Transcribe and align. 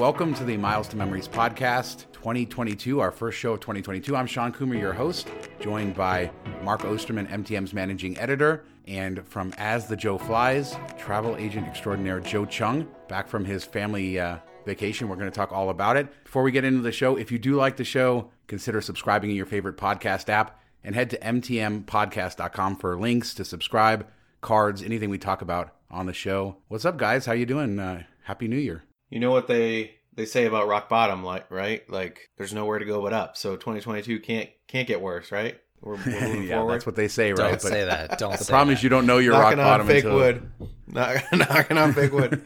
welcome 0.00 0.32
to 0.32 0.44
the 0.44 0.56
Miles 0.56 0.88
to 0.88 0.96
Memories 0.96 1.28
podcast 1.28 2.10
2022, 2.12 3.00
our 3.00 3.10
first 3.10 3.36
show 3.36 3.52
of 3.52 3.60
2022. 3.60 4.16
I'm 4.16 4.26
Shawn 4.26 4.50
Coomer, 4.50 4.80
your 4.80 4.94
host, 4.94 5.28
joined 5.60 5.94
by 5.94 6.30
Mark 6.62 6.86
Osterman, 6.86 7.26
MTM's 7.26 7.74
managing 7.74 8.16
editor, 8.16 8.64
and 8.88 9.22
from 9.28 9.52
As 9.58 9.88
the 9.88 9.96
Joe 9.96 10.16
Flies, 10.16 10.74
travel 10.96 11.36
agent 11.36 11.68
extraordinaire 11.68 12.18
Joe 12.18 12.46
Chung, 12.46 12.88
back 13.08 13.28
from 13.28 13.44
his 13.44 13.62
family 13.62 14.18
uh, 14.18 14.38
vacation. 14.64 15.06
We're 15.06 15.16
going 15.16 15.30
to 15.30 15.36
talk 15.36 15.52
all 15.52 15.68
about 15.68 15.98
it. 15.98 16.08
Before 16.24 16.42
we 16.42 16.50
get 16.50 16.64
into 16.64 16.80
the 16.80 16.92
show, 16.92 17.16
if 17.16 17.30
you 17.30 17.38
do 17.38 17.56
like 17.56 17.76
the 17.76 17.84
show, 17.84 18.30
consider 18.46 18.80
subscribing 18.80 19.28
in 19.28 19.36
your 19.36 19.44
favorite 19.44 19.76
podcast 19.76 20.30
app 20.30 20.62
and 20.82 20.94
head 20.94 21.10
to 21.10 21.18
mtmpodcast.com 21.18 22.76
for 22.76 22.98
links 22.98 23.34
to 23.34 23.44
subscribe, 23.44 24.06
cards, 24.40 24.82
anything 24.82 25.10
we 25.10 25.18
talk 25.18 25.42
about 25.42 25.74
on 25.90 26.06
the 26.06 26.14
show. 26.14 26.56
What's 26.68 26.86
up, 26.86 26.96
guys? 26.96 27.26
How 27.26 27.34
you 27.34 27.44
doing? 27.44 27.78
Uh, 27.78 28.04
Happy 28.22 28.48
New 28.48 28.56
Year. 28.56 28.82
You 29.10 29.20
know 29.20 29.30
what 29.30 29.46
they 29.48 29.96
they 30.14 30.24
say 30.24 30.46
about 30.46 30.68
rock 30.68 30.88
bottom, 30.88 31.22
like 31.22 31.50
right? 31.50 31.88
Like 31.90 32.30
there's 32.36 32.54
nowhere 32.54 32.78
to 32.78 32.84
go 32.84 33.02
but 33.02 33.12
up. 33.12 33.36
So 33.36 33.56
2022 33.56 34.20
can't 34.20 34.48
can't 34.66 34.88
get 34.88 35.00
worse, 35.00 35.30
right? 35.32 35.60
We're, 35.80 35.96
we're 35.96 36.36
yeah, 36.42 36.56
forward. 36.56 36.74
that's 36.74 36.86
what 36.86 36.96
they 36.96 37.08
say, 37.08 37.30
right? 37.32 37.36
Don't 37.36 37.52
but 37.52 37.62
say 37.62 37.84
that. 37.84 38.18
Don't. 38.18 38.32
Say 38.32 38.38
that. 38.38 38.38
The 38.38 38.50
problem 38.50 38.68
that. 38.68 38.74
is 38.74 38.82
you 38.82 38.88
don't 38.88 39.06
know 39.06 39.18
your 39.18 39.32
rock 39.32 39.56
bottom 39.56 39.86
fake 39.86 40.04
until... 40.04 40.18
wood. 40.18 40.50
knocking 40.86 41.78
on 41.78 41.92
fake 41.92 42.12
wood. 42.12 42.44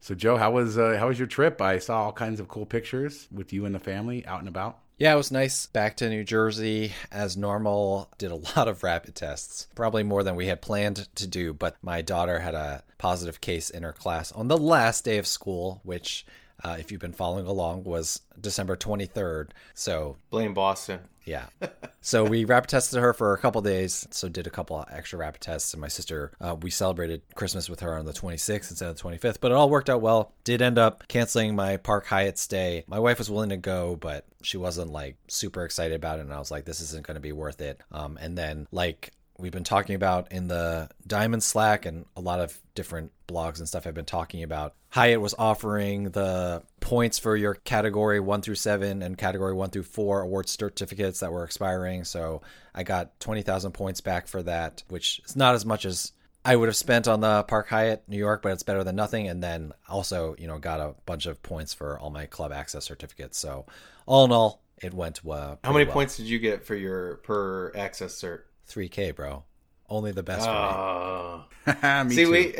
so, 0.00 0.14
Joe, 0.14 0.36
how 0.36 0.52
was 0.52 0.78
uh, 0.78 0.96
how 0.98 1.08
was 1.08 1.18
your 1.18 1.28
trip? 1.28 1.60
I 1.60 1.78
saw 1.78 2.04
all 2.04 2.12
kinds 2.12 2.40
of 2.40 2.48
cool 2.48 2.66
pictures 2.66 3.28
with 3.32 3.52
you 3.52 3.66
and 3.66 3.74
the 3.74 3.80
family 3.80 4.24
out 4.26 4.40
and 4.40 4.48
about. 4.48 4.78
Yeah, 5.02 5.14
it 5.14 5.16
was 5.16 5.32
nice. 5.32 5.66
Back 5.66 5.96
to 5.96 6.08
New 6.08 6.22
Jersey 6.22 6.92
as 7.10 7.36
normal. 7.36 8.08
Did 8.18 8.30
a 8.30 8.36
lot 8.56 8.68
of 8.68 8.84
rapid 8.84 9.16
tests, 9.16 9.66
probably 9.74 10.04
more 10.04 10.22
than 10.22 10.36
we 10.36 10.46
had 10.46 10.62
planned 10.62 11.08
to 11.16 11.26
do. 11.26 11.52
But 11.52 11.74
my 11.82 12.02
daughter 12.02 12.38
had 12.38 12.54
a 12.54 12.84
positive 12.98 13.40
case 13.40 13.68
in 13.68 13.82
her 13.82 13.92
class 13.92 14.30
on 14.30 14.46
the 14.46 14.56
last 14.56 15.04
day 15.04 15.18
of 15.18 15.26
school, 15.26 15.80
which, 15.82 16.24
uh, 16.64 16.76
if 16.78 16.90
you've 16.90 17.00
been 17.00 17.12
following 17.12 17.46
along, 17.46 17.84
was 17.84 18.20
December 18.40 18.76
23rd. 18.76 19.50
So 19.74 20.16
blame 20.30 20.54
Boston. 20.54 21.00
Yeah. 21.24 21.46
so 22.00 22.24
we 22.24 22.44
rapid 22.44 22.70
tested 22.70 23.00
her 23.00 23.12
for 23.12 23.32
a 23.32 23.38
couple 23.38 23.60
days. 23.60 24.06
So 24.10 24.28
did 24.28 24.46
a 24.46 24.50
couple 24.50 24.84
extra 24.90 25.18
rapid 25.18 25.40
tests. 25.40 25.72
And 25.72 25.80
my 25.80 25.88
sister, 25.88 26.32
uh, 26.40 26.56
we 26.60 26.70
celebrated 26.70 27.22
Christmas 27.34 27.68
with 27.68 27.80
her 27.80 27.96
on 27.96 28.06
the 28.06 28.12
26th 28.12 28.70
instead 28.70 28.88
of 28.88 28.96
the 28.96 29.02
25th. 29.02 29.38
But 29.40 29.52
it 29.52 29.54
all 29.54 29.70
worked 29.70 29.90
out 29.90 30.00
well. 30.00 30.32
Did 30.44 30.62
end 30.62 30.78
up 30.78 31.06
canceling 31.08 31.54
my 31.54 31.76
Park 31.76 32.06
Hyatt 32.06 32.38
stay. 32.38 32.84
My 32.86 32.98
wife 32.98 33.18
was 33.18 33.30
willing 33.30 33.50
to 33.50 33.56
go, 33.56 33.96
but 33.96 34.26
she 34.42 34.56
wasn't 34.56 34.92
like 34.92 35.16
super 35.28 35.64
excited 35.64 35.94
about 35.94 36.18
it. 36.18 36.22
And 36.22 36.32
I 36.32 36.38
was 36.38 36.50
like, 36.50 36.64
this 36.64 36.80
isn't 36.80 37.06
going 37.06 37.16
to 37.16 37.20
be 37.20 37.32
worth 37.32 37.60
it. 37.60 37.80
Um, 37.92 38.18
and 38.20 38.36
then 38.36 38.66
like 38.72 39.12
we've 39.42 39.52
been 39.52 39.64
talking 39.64 39.96
about 39.96 40.30
in 40.30 40.46
the 40.46 40.88
Diamond 41.06 41.42
Slack 41.42 41.84
and 41.84 42.06
a 42.16 42.20
lot 42.20 42.40
of 42.40 42.58
different 42.74 43.10
blogs 43.26 43.58
and 43.58 43.66
stuff 43.68 43.84
have 43.84 43.94
been 43.94 44.04
talking 44.04 44.42
about. 44.44 44.74
Hyatt 44.88 45.20
was 45.20 45.34
offering 45.36 46.04
the 46.10 46.62
points 46.80 47.18
for 47.18 47.36
your 47.36 47.54
category 47.54 48.20
one 48.20 48.40
through 48.40 48.54
seven 48.54 49.02
and 49.02 49.18
category 49.18 49.52
one 49.52 49.70
through 49.70 49.82
four 49.82 50.20
award 50.20 50.48
certificates 50.48 51.20
that 51.20 51.32
were 51.32 51.44
expiring. 51.44 52.04
So 52.04 52.42
I 52.74 52.84
got 52.84 53.18
20,000 53.20 53.72
points 53.72 54.00
back 54.00 54.28
for 54.28 54.42
that, 54.44 54.84
which 54.88 55.20
is 55.26 55.34
not 55.34 55.54
as 55.54 55.66
much 55.66 55.84
as 55.84 56.12
I 56.44 56.54
would 56.56 56.68
have 56.68 56.76
spent 56.76 57.08
on 57.08 57.20
the 57.20 57.42
Park 57.44 57.68
Hyatt 57.68 58.04
New 58.08 58.18
York, 58.18 58.42
but 58.42 58.52
it's 58.52 58.62
better 58.62 58.84
than 58.84 58.96
nothing. 58.96 59.28
And 59.28 59.42
then 59.42 59.72
also, 59.88 60.36
you 60.38 60.46
know, 60.46 60.58
got 60.58 60.80
a 60.80 60.94
bunch 61.04 61.26
of 61.26 61.42
points 61.42 61.74
for 61.74 61.98
all 61.98 62.10
my 62.10 62.26
club 62.26 62.52
access 62.52 62.84
certificates. 62.84 63.38
So 63.38 63.66
all 64.06 64.24
in 64.24 64.32
all, 64.32 64.62
it 64.82 64.94
went 64.94 65.20
uh, 65.26 65.56
How 65.64 65.72
many 65.72 65.84
well. 65.84 65.94
points 65.94 66.16
did 66.16 66.26
you 66.26 66.38
get 66.38 66.64
for 66.64 66.74
your 66.74 67.16
per 67.18 67.72
access 67.76 68.20
cert? 68.20 68.42
3K, 68.68 69.14
bro. 69.14 69.44
Only 69.88 70.12
the 70.12 70.22
best 70.22 70.48
uh, 70.48 71.42
for 71.64 72.04
me. 72.04 72.14
see, 72.14 72.24
too. 72.24 72.30
we 72.30 72.54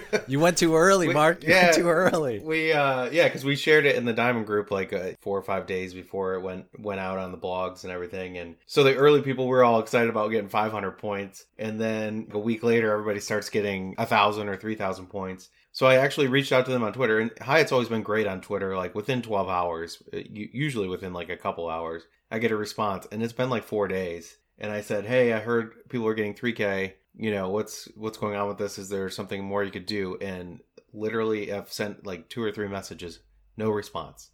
you 0.26 0.40
went 0.40 0.58
too 0.58 0.74
early, 0.76 1.08
we, 1.08 1.14
Mark. 1.14 1.42
You 1.42 1.50
yeah, 1.50 1.64
went 1.64 1.76
too 1.76 1.88
early. 1.88 2.38
We 2.38 2.72
uh 2.72 3.10
yeah, 3.10 3.24
because 3.24 3.44
we 3.44 3.56
shared 3.56 3.84
it 3.84 3.96
in 3.96 4.04
the 4.04 4.12
Diamond 4.12 4.46
group 4.46 4.70
like 4.70 4.92
uh, 4.92 5.10
four 5.20 5.38
or 5.38 5.42
five 5.42 5.66
days 5.66 5.94
before 5.94 6.34
it 6.34 6.40
went 6.40 6.66
went 6.78 7.00
out 7.00 7.18
on 7.18 7.32
the 7.32 7.38
blogs 7.38 7.84
and 7.84 7.92
everything, 7.92 8.38
and 8.38 8.56
so 8.66 8.82
the 8.82 8.94
early 8.94 9.22
people 9.22 9.46
were 9.46 9.64
all 9.64 9.80
excited 9.80 10.08
about 10.08 10.30
getting 10.30 10.48
500 10.48 10.92
points, 10.92 11.44
and 11.58 11.80
then 11.80 12.28
a 12.32 12.38
week 12.38 12.62
later, 12.62 12.92
everybody 12.92 13.20
starts 13.20 13.50
getting 13.50 13.94
a 13.98 14.06
thousand 14.06 14.48
or 14.48 14.56
three 14.56 14.74
thousand 14.74 15.06
points. 15.06 15.50
So 15.74 15.86
I 15.86 15.96
actually 15.96 16.28
reached 16.28 16.52
out 16.52 16.66
to 16.66 16.70
them 16.70 16.82
on 16.82 16.92
Twitter, 16.92 17.18
and 17.18 17.30
Hyatt's 17.40 17.72
always 17.72 17.88
been 17.88 18.02
great 18.02 18.26
on 18.26 18.42
Twitter. 18.42 18.76
Like 18.76 18.94
within 18.94 19.22
12 19.22 19.48
hours, 19.48 20.02
uh, 20.12 20.18
usually 20.30 20.86
within 20.86 21.14
like 21.14 21.30
a 21.30 21.36
couple 21.36 21.66
hours, 21.66 22.02
I 22.30 22.38
get 22.40 22.50
a 22.50 22.56
response, 22.56 23.06
and 23.10 23.22
it's 23.22 23.32
been 23.32 23.48
like 23.48 23.64
four 23.64 23.88
days. 23.88 24.36
And 24.62 24.72
I 24.72 24.80
said, 24.80 25.04
"Hey, 25.04 25.34
I 25.34 25.40
heard 25.40 25.88
people 25.90 26.06
are 26.06 26.14
getting 26.14 26.34
3K 26.34 26.94
you 27.14 27.30
know 27.30 27.50
what's 27.50 27.88
what's 27.94 28.18
going 28.18 28.36
on 28.36 28.48
with 28.48 28.58
this? 28.58 28.78
Is 28.78 28.88
there 28.88 29.10
something 29.10 29.44
more 29.44 29.62
you 29.62 29.70
could 29.70 29.86
do? 29.86 30.16
And 30.20 30.60
literally 30.94 31.50
i've 31.50 31.72
sent 31.72 32.04
like 32.06 32.28
two 32.28 32.42
or 32.42 32.52
three 32.52 32.68
messages 32.68 33.20
no 33.56 33.70
response. 33.70 34.30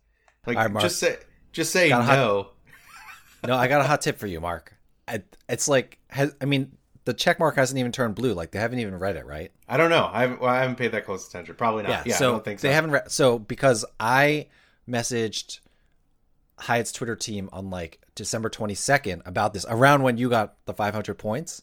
Like 0.46 0.56
right, 0.56 0.82
just 0.82 0.98
say 0.98 1.16
just 1.52 1.72
say 1.72 1.88
no 1.88 2.02
hot, 2.02 2.52
no. 3.46 3.54
I 3.54 3.68
got 3.68 3.80
a 3.80 3.84
hot 3.84 4.00
tip 4.00 4.18
for 4.18 4.26
you 4.26 4.40
mark. 4.40 4.74
I, 5.06 5.22
it's 5.48 5.68
like 5.68 5.98
has, 6.08 6.34
i 6.40 6.44
mean 6.44 6.72
the 7.04 7.14
check 7.14 7.38
mark 7.38 7.56
hasn't 7.56 7.78
even 7.78 7.90
turned 7.90 8.14
blue. 8.14 8.34
Like 8.34 8.52
they 8.52 8.58
haven't 8.58 8.78
even 8.78 8.96
read 8.98 9.16
it 9.16 9.26
right? 9.26 9.50
I 9.68 9.76
don't 9.76 9.90
know. 9.90 10.08
I 10.12 10.22
haven't, 10.22 10.40
well, 10.40 10.50
I 10.50 10.60
haven't 10.60 10.76
paid 10.76 10.92
that 10.92 11.06
close 11.06 11.26
attention. 11.26 11.54
Probably 11.54 11.82
not. 11.82 11.90
Yeah, 11.90 12.02
yeah 12.06 12.16
so 12.16 12.28
i 12.28 12.32
don't 12.32 12.44
think 12.44 12.60
so. 12.60 12.68
they 12.68 12.74
haven't 12.74 12.90
read 12.90 13.10
so 13.10 13.38
because 13.38 13.84
i 13.98 14.46
messaged 14.88 15.60
hyatt's 16.58 16.92
twitter 16.92 17.16
team 17.16 17.48
on 17.52 17.70
like 17.70 18.00
december 18.14 18.50
22nd 18.50 19.26
about 19.26 19.54
this 19.54 19.64
around 19.68 20.02
when 20.02 20.18
you 20.18 20.28
got 20.28 20.54
the 20.66 20.74
500 20.74 21.14
points 21.14 21.62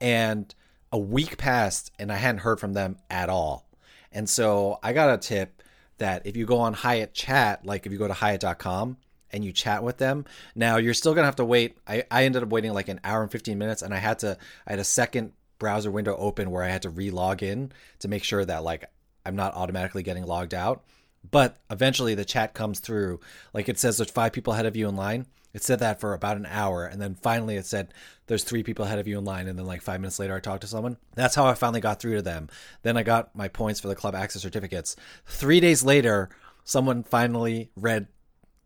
and 0.00 0.54
a 0.92 0.98
week 0.98 1.38
passed 1.38 1.92
and 1.98 2.12
I 2.12 2.16
hadn't 2.16 2.40
heard 2.40 2.60
from 2.60 2.72
them 2.72 2.98
at 3.08 3.28
all. 3.28 3.68
And 4.12 4.28
so 4.28 4.78
I 4.82 4.92
got 4.92 5.12
a 5.14 5.18
tip 5.18 5.62
that 5.98 6.26
if 6.26 6.36
you 6.36 6.46
go 6.46 6.58
on 6.58 6.72
Hyatt 6.72 7.14
chat, 7.14 7.64
like 7.64 7.86
if 7.86 7.92
you 7.92 7.98
go 7.98 8.08
to 8.08 8.14
Hyatt.com 8.14 8.96
and 9.32 9.44
you 9.44 9.52
chat 9.52 9.84
with 9.84 9.98
them, 9.98 10.24
now 10.54 10.78
you're 10.78 10.94
still 10.94 11.14
gonna 11.14 11.26
have 11.26 11.36
to 11.36 11.44
wait. 11.44 11.76
I, 11.86 12.04
I 12.10 12.24
ended 12.24 12.42
up 12.42 12.48
waiting 12.48 12.72
like 12.72 12.88
an 12.88 13.00
hour 13.04 13.22
and 13.22 13.30
15 13.30 13.58
minutes 13.58 13.82
and 13.82 13.94
I 13.94 13.98
had 13.98 14.20
to 14.20 14.36
I 14.66 14.72
had 14.72 14.78
a 14.80 14.84
second 14.84 15.32
browser 15.58 15.90
window 15.90 16.16
open 16.16 16.50
where 16.50 16.64
I 16.64 16.68
had 16.68 16.82
to 16.82 16.90
re-log 16.90 17.42
in 17.42 17.70
to 18.00 18.08
make 18.08 18.24
sure 18.24 18.44
that 18.44 18.64
like 18.64 18.90
I'm 19.24 19.36
not 19.36 19.54
automatically 19.54 20.02
getting 20.02 20.26
logged 20.26 20.54
out. 20.54 20.82
But 21.28 21.58
eventually 21.70 22.14
the 22.14 22.24
chat 22.24 22.54
comes 22.54 22.80
through. 22.80 23.20
Like 23.52 23.68
it 23.68 23.78
says 23.78 23.96
there's 23.96 24.10
five 24.10 24.32
people 24.32 24.52
ahead 24.52 24.66
of 24.66 24.76
you 24.76 24.88
in 24.88 24.96
line. 24.96 25.26
It 25.52 25.64
said 25.64 25.80
that 25.80 26.00
for 26.00 26.14
about 26.14 26.36
an 26.36 26.46
hour, 26.46 26.86
and 26.86 27.02
then 27.02 27.16
finally 27.16 27.56
it 27.56 27.66
said 27.66 27.92
there's 28.28 28.44
three 28.44 28.62
people 28.62 28.84
ahead 28.84 29.00
of 29.00 29.08
you 29.08 29.18
in 29.18 29.24
line, 29.24 29.48
and 29.48 29.58
then 29.58 29.66
like 29.66 29.82
five 29.82 30.00
minutes 30.00 30.20
later 30.20 30.34
I 30.34 30.40
talked 30.40 30.60
to 30.60 30.68
someone. 30.68 30.96
That's 31.14 31.34
how 31.34 31.46
I 31.46 31.54
finally 31.54 31.80
got 31.80 32.00
through 32.00 32.16
to 32.16 32.22
them. 32.22 32.48
Then 32.82 32.96
I 32.96 33.02
got 33.02 33.34
my 33.34 33.48
points 33.48 33.80
for 33.80 33.88
the 33.88 33.96
club 33.96 34.14
access 34.14 34.42
certificates. 34.42 34.94
Three 35.26 35.58
days 35.58 35.82
later, 35.82 36.30
someone 36.62 37.02
finally 37.02 37.70
read 37.74 38.06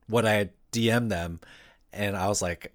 what 0.09 0.27
I 0.27 0.35
had 0.35 0.51
DM'd 0.73 1.11
them, 1.11 1.41
and 1.91 2.17
I 2.17 2.29
was 2.29 2.43
like, 2.43 2.75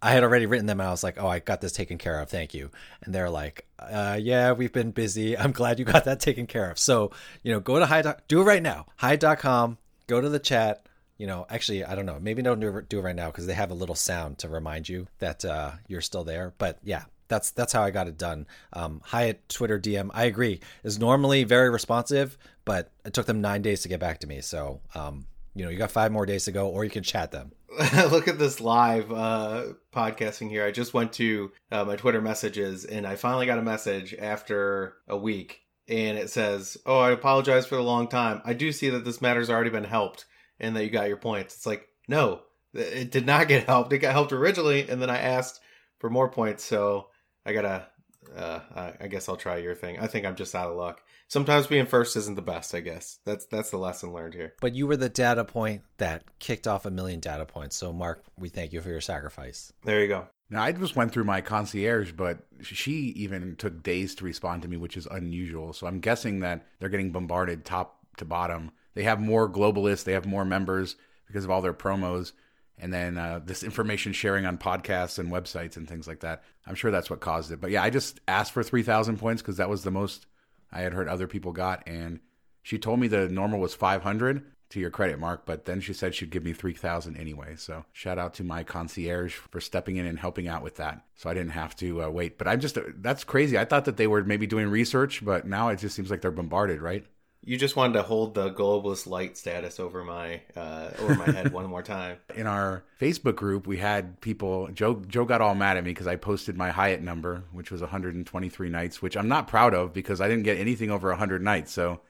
I 0.00 0.12
had 0.12 0.22
already 0.22 0.46
written 0.46 0.66
them, 0.66 0.80
and 0.80 0.88
I 0.88 0.92
was 0.92 1.02
like, 1.02 1.20
oh, 1.20 1.26
I 1.26 1.40
got 1.40 1.60
this 1.60 1.72
taken 1.72 1.98
care 1.98 2.20
of, 2.20 2.28
thank 2.28 2.54
you. 2.54 2.70
And 3.02 3.14
they're 3.14 3.30
like, 3.30 3.66
uh, 3.78 4.18
yeah, 4.20 4.52
we've 4.52 4.72
been 4.72 4.92
busy. 4.92 5.36
I'm 5.38 5.52
glad 5.52 5.78
you 5.78 5.84
got 5.84 6.04
that 6.04 6.20
taken 6.20 6.46
care 6.46 6.70
of. 6.70 6.78
So 6.78 7.12
you 7.42 7.52
know, 7.52 7.60
go 7.60 7.78
to 7.78 7.86
Hyatt, 7.86 8.22
do 8.28 8.40
it 8.40 8.44
right 8.44 8.62
now, 8.62 8.86
Hyatt.com, 8.96 9.78
go 10.06 10.20
to 10.20 10.28
the 10.28 10.38
chat 10.38 10.84
you 11.18 11.26
know, 11.26 11.46
actually, 11.50 11.84
I 11.84 11.96
don't 11.96 12.06
know. 12.06 12.18
Maybe 12.20 12.42
don't 12.42 12.60
do 12.60 12.98
it, 12.98 13.02
right 13.02 13.16
now 13.16 13.26
because 13.26 13.46
they 13.46 13.54
have 13.54 13.72
a 13.72 13.74
little 13.74 13.96
sound 13.96 14.38
to 14.38 14.48
remind 14.48 14.88
you 14.88 15.08
that 15.18 15.44
uh, 15.44 15.72
you're 15.88 16.00
still 16.00 16.22
there. 16.22 16.54
But 16.58 16.78
yeah, 16.84 17.04
that's 17.26 17.50
that's 17.50 17.72
how 17.72 17.82
I 17.82 17.90
got 17.90 18.06
it 18.06 18.16
done. 18.16 18.46
Um, 18.72 19.02
Hyatt 19.04 19.48
Twitter 19.48 19.80
DM, 19.80 20.10
I 20.14 20.24
agree, 20.24 20.60
is 20.84 20.98
normally 20.98 21.42
very 21.42 21.70
responsive, 21.70 22.38
but 22.64 22.92
it 23.04 23.12
took 23.12 23.26
them 23.26 23.40
nine 23.40 23.62
days 23.62 23.82
to 23.82 23.88
get 23.88 23.98
back 23.98 24.20
to 24.20 24.28
me. 24.28 24.40
So, 24.40 24.80
um, 24.94 25.26
you 25.54 25.64
know, 25.64 25.70
you 25.70 25.76
got 25.76 25.90
five 25.90 26.12
more 26.12 26.24
days 26.24 26.44
to 26.44 26.52
go, 26.52 26.68
or 26.68 26.84
you 26.84 26.90
can 26.90 27.02
chat 27.02 27.32
them. 27.32 27.50
Look 28.10 28.28
at 28.28 28.38
this 28.38 28.60
live 28.60 29.12
uh, 29.12 29.64
podcasting 29.92 30.48
here. 30.48 30.64
I 30.64 30.70
just 30.70 30.94
went 30.94 31.12
to 31.14 31.52
uh, 31.70 31.84
my 31.84 31.96
Twitter 31.96 32.20
messages, 32.20 32.84
and 32.84 33.06
I 33.06 33.16
finally 33.16 33.46
got 33.46 33.58
a 33.58 33.62
message 33.62 34.14
after 34.18 34.94
a 35.06 35.16
week, 35.16 35.60
and 35.86 36.16
it 36.16 36.30
says, 36.30 36.78
"Oh, 36.86 36.98
I 36.98 37.10
apologize 37.10 37.66
for 37.66 37.76
the 37.76 37.82
long 37.82 38.08
time. 38.08 38.40
I 38.44 38.54
do 38.54 38.72
see 38.72 38.88
that 38.90 39.04
this 39.04 39.20
matter's 39.20 39.50
already 39.50 39.70
been 39.70 39.84
helped." 39.84 40.24
and 40.60 40.76
that 40.76 40.84
you 40.84 40.90
got 40.90 41.08
your 41.08 41.16
points. 41.16 41.56
It's 41.56 41.66
like, 41.66 41.86
no, 42.06 42.42
It 42.74 43.10
did 43.10 43.26
not 43.26 43.48
get 43.48 43.64
helped. 43.66 43.92
It 43.92 43.98
got 43.98 44.12
helped 44.12 44.32
originally, 44.32 44.88
and 44.88 45.00
then 45.00 45.10
I 45.10 45.18
asked 45.18 45.60
for 45.98 46.10
more 46.10 46.30
points. 46.30 46.64
So 46.64 47.08
I 47.44 47.52
gotta. 47.52 47.86
Uh, 48.36 48.60
I 49.00 49.06
guess 49.08 49.28
I'll 49.28 49.36
try 49.36 49.58
your 49.58 49.74
thing. 49.74 49.98
I 49.98 50.06
think 50.06 50.26
I'm 50.26 50.36
just 50.36 50.54
out 50.54 50.70
of 50.70 50.76
luck. 50.76 51.02
Sometimes 51.28 51.66
being 51.66 51.86
first 51.86 52.16
isn't 52.16 52.36
the 52.36 52.42
best. 52.42 52.74
I 52.74 52.80
guess 52.80 53.18
that's 53.24 53.46
that's 53.46 53.70
the 53.70 53.78
lesson 53.78 54.12
learned 54.12 54.34
here. 54.34 54.54
But 54.60 54.74
you 54.74 54.86
were 54.86 54.96
the 54.96 55.08
data 55.08 55.44
point 55.44 55.82
that 55.98 56.24
kicked 56.38 56.66
off 56.66 56.86
a 56.86 56.90
million 56.90 57.20
data 57.20 57.44
points. 57.46 57.76
So 57.76 57.92
Mark, 57.92 58.22
we 58.38 58.48
thank 58.48 58.72
you 58.72 58.80
for 58.80 58.90
your 58.90 59.00
sacrifice. 59.00 59.72
There 59.84 60.00
you 60.00 60.08
go. 60.08 60.28
Now 60.50 60.62
I 60.62 60.72
just 60.72 60.96
went 60.96 61.12
through 61.12 61.24
my 61.24 61.40
concierge, 61.40 62.12
but 62.12 62.46
she 62.62 62.92
even 63.16 63.56
took 63.56 63.82
days 63.82 64.14
to 64.16 64.24
respond 64.24 64.62
to 64.62 64.68
me, 64.68 64.76
which 64.76 64.96
is 64.96 65.06
unusual. 65.06 65.72
So 65.72 65.86
I'm 65.86 66.00
guessing 66.00 66.40
that 66.40 66.66
they're 66.78 66.88
getting 66.88 67.12
bombarded 67.12 67.64
top 67.64 67.98
to 68.16 68.24
bottom. 68.24 68.70
They 68.94 69.02
have 69.02 69.20
more 69.20 69.48
globalists, 69.48 70.04
they 70.04 70.12
have 70.12 70.26
more 70.26 70.44
members 70.44 70.96
because 71.26 71.44
of 71.44 71.50
all 71.50 71.60
their 71.60 71.74
promos, 71.74 72.32
and 72.80 72.92
then 72.92 73.18
uh, 73.18 73.40
this 73.44 73.62
information 73.62 74.12
sharing 74.12 74.46
on 74.46 74.58
podcasts 74.58 75.18
and 75.18 75.30
websites 75.30 75.76
and 75.76 75.88
things 75.88 76.06
like 76.06 76.20
that. 76.20 76.42
I'm 76.66 76.74
sure 76.74 76.90
that's 76.90 77.10
what 77.10 77.20
caused 77.20 77.50
it. 77.50 77.60
But 77.60 77.70
yeah, 77.70 77.82
I 77.82 77.90
just 77.90 78.20
asked 78.28 78.52
for 78.52 78.62
3,000 78.62 79.18
points 79.18 79.42
because 79.42 79.56
that 79.56 79.70
was 79.70 79.82
the 79.82 79.90
most 79.90 80.26
I 80.70 80.80
had 80.80 80.92
heard 80.92 81.08
other 81.08 81.26
people 81.26 81.52
got, 81.52 81.82
and 81.86 82.20
she 82.62 82.78
told 82.78 83.00
me 83.00 83.08
the 83.08 83.28
normal 83.28 83.60
was 83.60 83.74
500 83.74 84.44
to 84.70 84.80
your 84.80 84.90
credit, 84.90 85.18
Mark, 85.18 85.46
but 85.46 85.64
then 85.64 85.80
she 85.80 85.94
said 85.94 86.14
she'd 86.14 86.30
give 86.30 86.44
me 86.44 86.52
3000 86.52 87.16
anyway. 87.16 87.54
So 87.56 87.84
shout 87.92 88.18
out 88.18 88.34
to 88.34 88.44
my 88.44 88.62
concierge 88.62 89.34
for 89.34 89.60
stepping 89.60 89.96
in 89.96 90.04
and 90.04 90.18
helping 90.18 90.46
out 90.46 90.62
with 90.62 90.76
that. 90.76 91.02
So 91.14 91.30
I 91.30 91.34
didn't 91.34 91.52
have 91.52 91.74
to 91.76 92.02
uh, 92.04 92.08
wait. 92.10 92.36
But 92.36 92.48
I'm 92.48 92.60
just, 92.60 92.76
that's 92.96 93.24
crazy. 93.24 93.58
I 93.58 93.64
thought 93.64 93.86
that 93.86 93.96
they 93.96 94.06
were 94.06 94.22
maybe 94.24 94.46
doing 94.46 94.68
research, 94.68 95.24
but 95.24 95.46
now 95.46 95.68
it 95.68 95.78
just 95.78 95.96
seems 95.96 96.10
like 96.10 96.20
they're 96.20 96.30
bombarded, 96.30 96.82
right? 96.82 97.06
You 97.44 97.56
just 97.56 97.76
wanted 97.76 97.94
to 97.94 98.02
hold 98.02 98.34
the 98.34 98.50
globalist 98.50 99.06
light 99.06 99.38
status 99.38 99.80
over 99.80 100.04
my 100.04 100.42
uh, 100.56 100.90
over 100.98 101.14
my 101.14 101.24
head 101.24 101.52
one 101.52 101.66
more 101.66 101.82
time. 101.82 102.18
In 102.34 102.46
our 102.46 102.84
Facebook 103.00 103.36
group, 103.36 103.66
we 103.66 103.78
had 103.78 104.20
people. 104.20 104.68
Joe 104.72 105.02
Joe 105.06 105.24
got 105.24 105.40
all 105.40 105.54
mad 105.54 105.76
at 105.76 105.84
me 105.84 105.90
because 105.90 106.06
I 106.06 106.16
posted 106.16 106.56
my 106.56 106.70
Hyatt 106.70 107.00
number, 107.00 107.44
which 107.52 107.70
was 107.70 107.80
123 107.80 108.68
nights, 108.68 109.00
which 109.00 109.16
I'm 109.16 109.28
not 109.28 109.48
proud 109.48 109.72
of 109.72 109.92
because 109.92 110.20
I 110.20 110.28
didn't 110.28 110.44
get 110.44 110.58
anything 110.58 110.90
over 110.90 111.08
100 111.08 111.40
nights. 111.40 111.72
So 111.72 112.00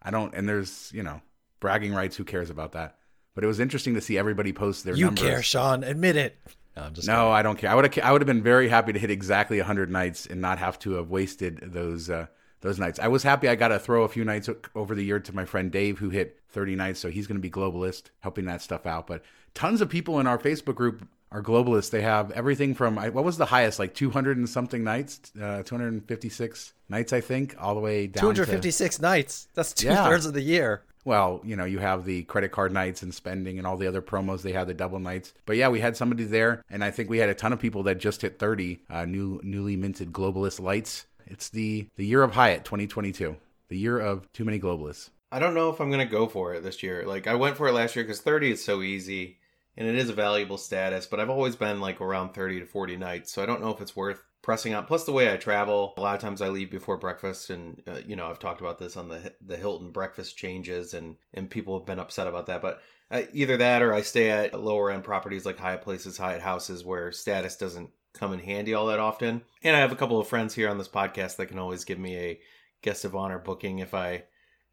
I 0.00 0.10
don't. 0.10 0.32
And 0.34 0.48
there's 0.48 0.90
you 0.94 1.02
know 1.02 1.20
bragging 1.60 1.92
rights. 1.92 2.16
Who 2.16 2.24
cares 2.24 2.48
about 2.48 2.72
that? 2.72 2.96
But 3.34 3.44
it 3.44 3.48
was 3.48 3.60
interesting 3.60 3.94
to 3.94 4.00
see 4.00 4.16
everybody 4.16 4.52
post 4.52 4.84
their. 4.84 4.94
You 4.94 5.06
numbers. 5.06 5.24
care, 5.24 5.42
Shawn. 5.42 5.84
Admit 5.84 6.16
it. 6.16 6.38
No, 6.76 6.82
I'm 6.82 6.94
just 6.94 7.08
no, 7.08 7.14
kidding. 7.14 7.32
I 7.32 7.42
don't 7.42 7.58
care. 7.58 7.70
I 7.70 7.74
would 7.74 7.94
have. 7.94 8.04
I 8.04 8.12
would 8.12 8.22
have 8.22 8.26
been 8.26 8.42
very 8.42 8.68
happy 8.68 8.92
to 8.92 8.98
hit 8.98 9.10
exactly 9.10 9.58
100 9.58 9.90
nights 9.90 10.26
and 10.26 10.40
not 10.40 10.58
have 10.58 10.78
to 10.80 10.92
have 10.92 11.10
wasted 11.10 11.60
those 11.62 12.08
uh, 12.08 12.26
those 12.60 12.78
nights. 12.78 12.98
I 12.98 13.08
was 13.08 13.22
happy. 13.22 13.48
I 13.48 13.54
got 13.54 13.68
to 13.68 13.78
throw 13.78 14.04
a 14.04 14.08
few 14.08 14.24
nights 14.24 14.48
over 14.74 14.94
the 14.94 15.04
year 15.04 15.20
to 15.20 15.34
my 15.34 15.44
friend 15.44 15.70
Dave, 15.70 15.98
who 15.98 16.10
hit 16.10 16.40
30 16.50 16.74
nights. 16.76 17.00
So 17.00 17.10
he's 17.10 17.26
going 17.26 17.36
to 17.36 17.42
be 17.42 17.50
globalist, 17.50 18.04
helping 18.20 18.46
that 18.46 18.62
stuff 18.62 18.86
out. 18.86 19.06
But 19.06 19.22
tons 19.54 19.80
of 19.80 19.88
people 19.88 20.18
in 20.20 20.26
our 20.26 20.38
Facebook 20.38 20.74
group 20.74 21.06
are 21.32 21.42
globalists. 21.42 21.90
They 21.90 22.02
have 22.02 22.30
everything 22.32 22.74
from 22.74 22.96
what 22.96 23.24
was 23.24 23.36
the 23.36 23.46
highest, 23.46 23.78
like 23.78 23.94
200 23.94 24.36
and 24.38 24.48
something 24.48 24.82
nights, 24.84 25.20
uh, 25.40 25.62
256 25.64 26.72
nights, 26.88 27.12
I 27.12 27.20
think, 27.20 27.54
all 27.58 27.74
the 27.74 27.80
way 27.80 28.06
down 28.06 28.20
256 28.22 28.96
to, 28.96 29.02
nights. 29.02 29.48
That's 29.54 29.72
two 29.72 29.88
Yeah. 29.88 30.04
thirds 30.08 30.26
of 30.26 30.34
the 30.34 30.40
year. 30.42 30.82
well, 31.04 31.40
you 31.44 31.54
know, 31.54 31.64
you 31.64 31.78
have 31.78 32.04
the 32.04 32.24
credit 32.24 32.50
card 32.50 32.72
nights 32.72 33.00
and 33.02 33.14
spending 33.14 33.58
and 33.58 33.66
all 33.66 33.76
the 33.76 33.86
other 33.86 34.02
promos. 34.02 34.42
They 34.42 34.50
have 34.52 34.66
the 34.66 34.74
double 34.74 34.98
nights. 34.98 35.34
But 35.46 35.56
yeah, 35.56 35.68
we 35.68 35.78
had 35.80 35.96
somebody 35.96 36.24
there, 36.24 36.64
and 36.68 36.82
I 36.82 36.90
think 36.90 37.08
we 37.08 37.18
had 37.18 37.28
a 37.28 37.34
ton 37.34 37.52
of 37.52 37.60
people 37.60 37.84
that 37.84 37.98
just 37.98 38.22
hit 38.22 38.40
30 38.40 38.80
uh, 38.90 39.04
new, 39.04 39.40
newly 39.44 39.76
minted 39.76 40.12
globalist 40.12 40.58
lights. 40.60 41.06
It's 41.26 41.48
the 41.48 41.88
the 41.96 42.06
year 42.06 42.22
of 42.22 42.32
Hyatt 42.32 42.64
2022, 42.64 43.36
the 43.68 43.78
year 43.78 43.98
of 43.98 44.30
too 44.32 44.44
many 44.44 44.58
globalists. 44.60 45.10
I 45.32 45.38
don't 45.38 45.54
know 45.54 45.70
if 45.70 45.80
I'm 45.80 45.90
gonna 45.90 46.06
go 46.06 46.28
for 46.28 46.54
it 46.54 46.62
this 46.62 46.82
year. 46.82 47.04
Like 47.06 47.26
I 47.26 47.34
went 47.34 47.56
for 47.56 47.68
it 47.68 47.72
last 47.72 47.96
year 47.96 48.04
because 48.04 48.20
30 48.20 48.52
is 48.52 48.64
so 48.64 48.82
easy 48.82 49.38
and 49.76 49.86
it 49.88 49.96
is 49.96 50.08
a 50.08 50.14
valuable 50.14 50.58
status. 50.58 51.06
But 51.06 51.20
I've 51.20 51.30
always 51.30 51.56
been 51.56 51.80
like 51.80 52.00
around 52.00 52.32
30 52.32 52.60
to 52.60 52.66
40 52.66 52.96
nights, 52.96 53.32
so 53.32 53.42
I 53.42 53.46
don't 53.46 53.60
know 53.60 53.70
if 53.70 53.80
it's 53.80 53.96
worth 53.96 54.22
pressing 54.42 54.74
on. 54.74 54.86
Plus 54.86 55.04
the 55.04 55.12
way 55.12 55.32
I 55.32 55.36
travel, 55.36 55.94
a 55.96 56.00
lot 56.00 56.14
of 56.14 56.20
times 56.20 56.40
I 56.40 56.48
leave 56.48 56.70
before 56.70 56.96
breakfast, 56.96 57.50
and 57.50 57.82
uh, 57.86 57.98
you 58.06 58.16
know 58.16 58.28
I've 58.28 58.38
talked 58.38 58.60
about 58.60 58.78
this 58.78 58.96
on 58.96 59.08
the 59.08 59.34
the 59.44 59.56
Hilton 59.56 59.90
breakfast 59.90 60.36
changes, 60.36 60.94
and 60.94 61.16
and 61.34 61.50
people 61.50 61.78
have 61.78 61.86
been 61.86 61.98
upset 61.98 62.28
about 62.28 62.46
that. 62.46 62.62
But 62.62 62.80
uh, 63.10 63.22
either 63.32 63.56
that 63.58 63.82
or 63.82 63.92
I 63.92 64.02
stay 64.02 64.30
at 64.30 64.58
lower 64.58 64.90
end 64.90 65.04
properties 65.04 65.44
like 65.44 65.58
Hyatt 65.58 65.82
Places, 65.82 66.16
Hyatt 66.16 66.42
Houses, 66.42 66.84
where 66.84 67.12
status 67.12 67.56
doesn't 67.56 67.90
come 68.16 68.32
in 68.32 68.40
handy 68.40 68.74
all 68.74 68.86
that 68.86 68.98
often. 68.98 69.42
And 69.62 69.76
I 69.76 69.80
have 69.80 69.92
a 69.92 69.96
couple 69.96 70.18
of 70.20 70.28
friends 70.28 70.54
here 70.54 70.68
on 70.68 70.78
this 70.78 70.88
podcast 70.88 71.36
that 71.36 71.46
can 71.46 71.58
always 71.58 71.84
give 71.84 71.98
me 71.98 72.16
a 72.16 72.40
guest 72.82 73.04
of 73.04 73.14
honor 73.16 73.38
booking 73.38 73.78
if 73.80 73.94
I 73.94 74.24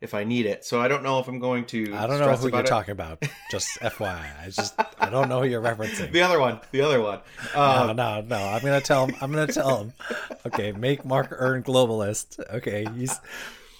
if 0.01 0.13
I 0.13 0.25
need 0.25 0.45
it. 0.45 0.65
So 0.65 0.81
I 0.81 0.89
don't 0.89 1.01
know 1.03 1.19
if 1.19 1.27
I'm 1.29 1.39
going 1.39 1.63
to. 1.67 1.93
I 1.95 2.07
don't 2.07 2.19
know 2.19 2.33
who 2.35 2.49
you're 2.49 2.59
it. 2.59 2.65
talking 2.65 2.91
about. 2.91 3.23
Just 3.51 3.67
FYI, 3.81 4.45
I 4.45 4.49
just 4.49 4.73
I 4.99 5.09
don't 5.09 5.29
know 5.29 5.41
who 5.41 5.47
you're 5.47 5.61
referencing. 5.61 6.11
The 6.11 6.21
other 6.21 6.39
one, 6.39 6.59
the 6.71 6.81
other 6.81 6.99
one. 7.01 7.19
no, 7.55 7.61
Um, 7.61 7.95
no, 7.95 8.21
no. 8.21 8.35
I'm 8.37 8.61
gonna 8.61 8.81
tell 8.81 9.07
him. 9.07 9.15
I'm 9.21 9.31
gonna 9.31 9.51
tell 9.51 9.77
him. 9.83 9.93
Okay, 10.45 10.71
make 10.73 11.05
Mark 11.05 11.27
earn 11.31 11.63
globalist. 11.63 12.39
Okay, 12.53 12.85
he's 12.95 13.17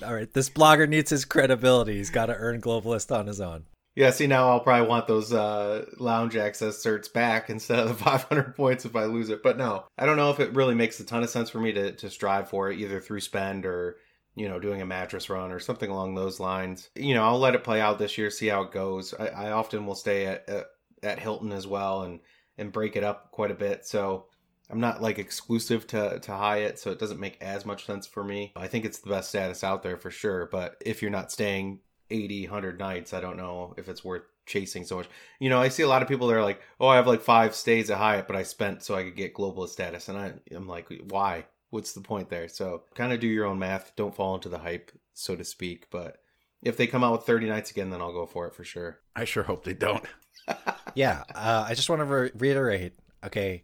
all 0.05 0.13
right. 0.13 0.31
This 0.33 0.49
blogger 0.49 0.87
needs 0.87 1.09
his 1.09 1.25
credibility. 1.25 1.95
He's 1.97 2.09
got 2.09 2.27
to 2.27 2.35
earn 2.35 2.61
globalist 2.61 3.13
on 3.15 3.27
his 3.27 3.41
own. 3.41 3.65
Yeah, 3.95 4.09
see 4.09 4.27
now 4.27 4.49
I'll 4.49 4.59
probably 4.59 4.87
want 4.87 5.07
those 5.07 5.31
uh, 5.31 5.85
lounge 5.99 6.35
access 6.35 6.83
certs 6.83 7.11
back 7.11 7.49
instead 7.49 7.79
of 7.79 7.89
the 7.89 7.93
500 7.93 8.55
points 8.55 8.85
if 8.85 8.95
I 8.95 9.05
lose 9.05 9.29
it. 9.29 9.43
But 9.43 9.57
no, 9.57 9.85
I 9.97 10.05
don't 10.05 10.17
know 10.17 10.31
if 10.31 10.39
it 10.39 10.53
really 10.53 10.75
makes 10.75 10.99
a 10.99 11.05
ton 11.05 11.23
of 11.23 11.29
sense 11.29 11.49
for 11.49 11.59
me 11.59 11.71
to 11.73 11.91
to 11.93 12.09
strive 12.09 12.49
for 12.49 12.71
it 12.71 12.79
either 12.79 12.99
through 12.99 13.21
spend 13.21 13.65
or 13.65 13.97
you 14.35 14.49
know 14.49 14.59
doing 14.59 14.81
a 14.81 14.85
mattress 14.85 15.29
run 15.29 15.51
or 15.51 15.59
something 15.59 15.89
along 15.89 16.15
those 16.15 16.39
lines. 16.39 16.89
You 16.95 17.13
know, 17.13 17.23
I'll 17.23 17.39
let 17.39 17.55
it 17.55 17.63
play 17.63 17.81
out 17.81 17.99
this 17.99 18.17
year, 18.17 18.29
see 18.29 18.47
how 18.47 18.63
it 18.63 18.71
goes. 18.71 19.13
I, 19.13 19.27
I 19.27 19.51
often 19.51 19.85
will 19.85 19.95
stay 19.95 20.25
at, 20.25 20.49
at 20.49 20.65
at 21.03 21.19
Hilton 21.19 21.51
as 21.51 21.67
well 21.67 22.03
and 22.03 22.19
and 22.57 22.71
break 22.71 22.95
it 22.95 23.03
up 23.03 23.31
quite 23.31 23.51
a 23.51 23.55
bit. 23.55 23.85
So 23.85 24.25
I'm 24.69 24.79
not 24.79 25.01
like 25.01 25.19
exclusive 25.19 25.85
to 25.87 26.19
to 26.19 26.31
Hyatt, 26.31 26.79
so 26.79 26.89
it 26.91 26.99
doesn't 26.99 27.19
make 27.19 27.37
as 27.41 27.65
much 27.65 27.85
sense 27.85 28.07
for 28.07 28.23
me. 28.23 28.53
I 28.55 28.67
think 28.67 28.85
it's 28.85 28.99
the 28.99 29.09
best 29.09 29.29
status 29.29 29.63
out 29.63 29.83
there 29.83 29.97
for 29.97 30.09
sure. 30.09 30.47
But 30.51 30.77
if 30.81 31.01
you're 31.01 31.11
not 31.11 31.31
staying 31.31 31.79
80, 32.09 32.47
100 32.47 32.79
nights, 32.79 33.13
I 33.13 33.21
don't 33.21 33.37
know 33.37 33.73
if 33.77 33.87
it's 33.89 34.03
worth 34.03 34.23
chasing 34.45 34.83
so 34.85 34.97
much. 34.97 35.07
You 35.39 35.49
know, 35.49 35.59
I 35.61 35.69
see 35.69 35.83
a 35.83 35.87
lot 35.87 36.01
of 36.01 36.07
people 36.07 36.27
that 36.27 36.35
are 36.35 36.43
like, 36.43 36.61
"Oh, 36.79 36.87
I 36.87 36.95
have 36.97 37.07
like 37.07 37.21
five 37.21 37.55
stays 37.55 37.89
at 37.89 37.97
Hyatt, 37.97 38.27
but 38.27 38.35
I 38.35 38.43
spent 38.43 38.83
so 38.83 38.95
I 38.95 39.03
could 39.03 39.15
get 39.15 39.33
global 39.33 39.67
status," 39.67 40.09
and 40.09 40.17
I, 40.17 40.33
I'm 40.51 40.67
like, 40.67 40.89
"Why? 41.09 41.45
What's 41.69 41.93
the 41.93 42.01
point 42.01 42.29
there?" 42.29 42.47
So, 42.47 42.83
kind 42.95 43.13
of 43.13 43.19
do 43.19 43.27
your 43.27 43.45
own 43.45 43.59
math. 43.59 43.93
Don't 43.95 44.15
fall 44.15 44.35
into 44.35 44.49
the 44.49 44.59
hype, 44.59 44.91
so 45.13 45.35
to 45.35 45.43
speak. 45.43 45.87
But 45.91 46.17
if 46.61 46.77
they 46.77 46.87
come 46.87 47.03
out 47.03 47.13
with 47.13 47.23
30 47.25 47.47
nights 47.47 47.71
again, 47.71 47.89
then 47.89 48.01
I'll 48.01 48.13
go 48.13 48.25
for 48.25 48.47
it 48.47 48.55
for 48.55 48.63
sure. 48.63 48.99
I 49.15 49.25
sure 49.25 49.43
hope 49.43 49.63
they 49.63 49.73
don't. 49.73 50.05
Yeah, 50.95 51.23
uh, 51.33 51.65
I 51.67 51.73
just 51.73 51.89
want 51.89 52.01
to 52.01 52.05
re- 52.05 52.31
reiterate. 52.37 52.93
Okay, 53.25 53.63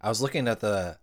I 0.00 0.08
was 0.08 0.20
looking 0.20 0.46
at 0.48 0.60
the 0.60 0.98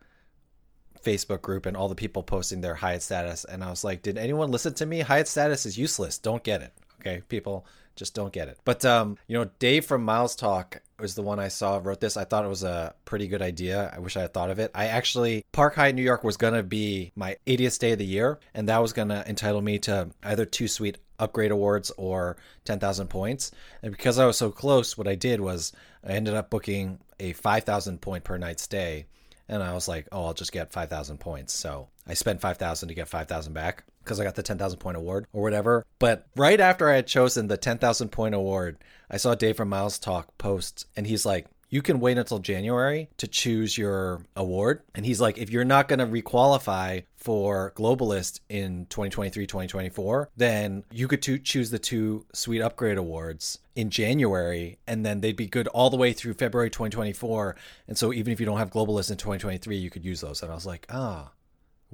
Facebook 1.04 1.42
group 1.42 1.66
and 1.66 1.76
all 1.76 1.90
the 1.90 1.96
people 1.96 2.24
posting 2.24 2.62
their 2.62 2.76
Hyatt 2.76 3.02
status, 3.02 3.46
and 3.46 3.64
I 3.64 3.70
was 3.70 3.84
like, 3.84 4.02
did 4.02 4.18
anyone 4.18 4.52
listen 4.52 4.74
to 4.76 4.86
me? 4.86 5.02
Hyatt 5.02 5.28
status 5.28 5.66
is 5.66 5.78
useless. 5.78 6.18
Don't 6.18 6.44
get 6.44 6.62
it. 6.62 6.74
Okay, 7.02 7.22
people 7.28 7.66
just 7.96 8.16
don't 8.16 8.34
get 8.34 8.48
it. 8.48 8.58
But 8.64 8.86
um, 8.86 9.18
you 9.28 9.38
know, 9.38 9.50
Dave 9.60 9.86
from 9.86 10.04
Miles 10.04 10.36
Talk 10.36 10.82
was 11.00 11.16
the 11.16 11.22
one 11.22 11.40
I 11.40 11.50
saw 11.50 11.80
wrote 11.84 12.00
this. 12.00 12.18
I 12.18 12.24
thought 12.24 12.46
it 12.46 12.50
was 12.50 12.64
a 12.64 12.96
pretty 13.06 13.28
good 13.28 13.42
idea. 13.42 13.92
I 13.94 14.00
wish 14.00 14.18
I 14.18 14.22
had 14.22 14.34
thought 14.34 14.50
of 14.50 14.60
it. 14.60 14.72
I 14.74 14.88
actually 14.88 15.46
Park 15.52 15.76
Hyatt 15.76 15.96
New 15.96 16.02
York 16.02 16.24
was 16.24 16.38
gonna 16.38 16.64
be 16.64 17.12
my 17.16 17.38
80th 17.46 17.80
day 17.80 17.92
of 17.92 18.00
the 18.00 18.06
year, 18.06 18.40
and 18.54 18.70
that 18.70 18.82
was 18.82 18.94
gonna 18.94 19.24
entitle 19.28 19.62
me 19.62 19.80
to 19.80 20.10
either 20.24 20.46
two 20.46 20.68
suite 20.68 20.98
upgrade 21.20 21.52
awards 21.52 21.92
or 21.98 22.38
10,000 22.66 23.08
points. 23.08 23.52
And 23.82 23.92
because 23.92 24.18
I 24.18 24.26
was 24.26 24.38
so 24.38 24.50
close, 24.52 24.98
what 24.98 25.08
I 25.08 25.16
did 25.16 25.40
was 25.40 25.72
I 26.06 26.14
ended 26.14 26.34
up 26.34 26.50
booking 26.50 27.00
a 27.20 27.34
5,000 27.34 28.02
point 28.02 28.24
per 28.24 28.38
night 28.38 28.60
stay. 28.60 29.06
And 29.54 29.62
I 29.62 29.76
was 29.76 29.88
like, 29.88 30.08
oh, 30.12 30.26
I'll 30.26 30.34
just 30.34 30.52
get 30.52 30.72
5,000 30.72 31.20
points. 31.20 31.54
So 31.54 31.88
I 32.08 32.16
spent 32.16 32.42
5,000 32.42 32.90
to 32.90 32.96
get 32.96 33.08
5,000 33.08 33.54
back 33.54 33.84
because 34.04 34.20
I 34.20 34.24
got 34.24 34.34
the 34.34 34.42
10,000 34.42 34.80
point 34.80 34.98
award 34.98 35.28
or 35.32 35.44
whatever. 35.44 35.86
But 36.00 36.26
right 36.36 36.60
after 36.60 36.90
I 36.90 36.96
had 36.96 37.06
chosen 37.06 37.46
the 37.46 37.56
10,000 37.56 38.10
point 38.10 38.34
award, 38.34 38.80
I 39.12 39.18
saw 39.18 39.36
Dave 39.36 39.56
from 39.56 39.70
Miles 39.70 40.00
Talk 40.00 40.36
post 40.40 40.88
and 40.96 41.06
he's 41.06 41.24
like, 41.24 41.46
you 41.74 41.82
can 41.82 42.00
wait 42.00 42.20
until 42.20 42.38
January 42.38 43.10
to 43.18 43.26
choose 43.26 43.80
your 43.80 44.24
award. 44.36 44.84
And 44.94 45.08
he's 45.08 45.20
like, 45.20 45.40
if 45.40 45.50
you're 45.50 45.66
not 45.66 45.88
going 45.88 45.98
to 45.98 46.06
requalify 46.06 47.06
for 47.18 47.74
Globalist 47.76 48.42
in 48.48 48.86
2023, 48.92 49.48
2024, 49.48 50.30
then 50.38 50.84
you 50.92 51.08
could 51.08 51.24
to- 51.24 51.40
choose 51.40 51.72
the 51.72 51.80
two 51.80 52.28
Suite 52.32 52.62
Upgrade 52.62 53.00
Awards 53.00 53.58
in 53.76 53.90
January, 53.90 54.78
and 54.86 55.04
then 55.04 55.22
they'd 55.22 55.36
be 55.36 55.48
good 55.48 55.66
all 55.70 55.90
the 55.90 55.98
way 55.98 56.14
through 56.14 56.36
February 56.36 56.70
2024. 56.70 57.56
And 57.88 57.98
so 57.98 58.14
even 58.14 58.32
if 58.32 58.40
you 58.40 58.46
don't 58.46 58.60
have 58.60 58.70
Globalist 58.70 59.10
in 59.10 59.18
2023, 59.18 59.76
you 59.76 59.90
could 59.90 60.06
use 60.06 60.22
those. 60.22 60.44
And 60.44 60.52
I 60.52 60.54
was 60.54 60.68
like, 60.68 60.86
ah, 60.92 61.32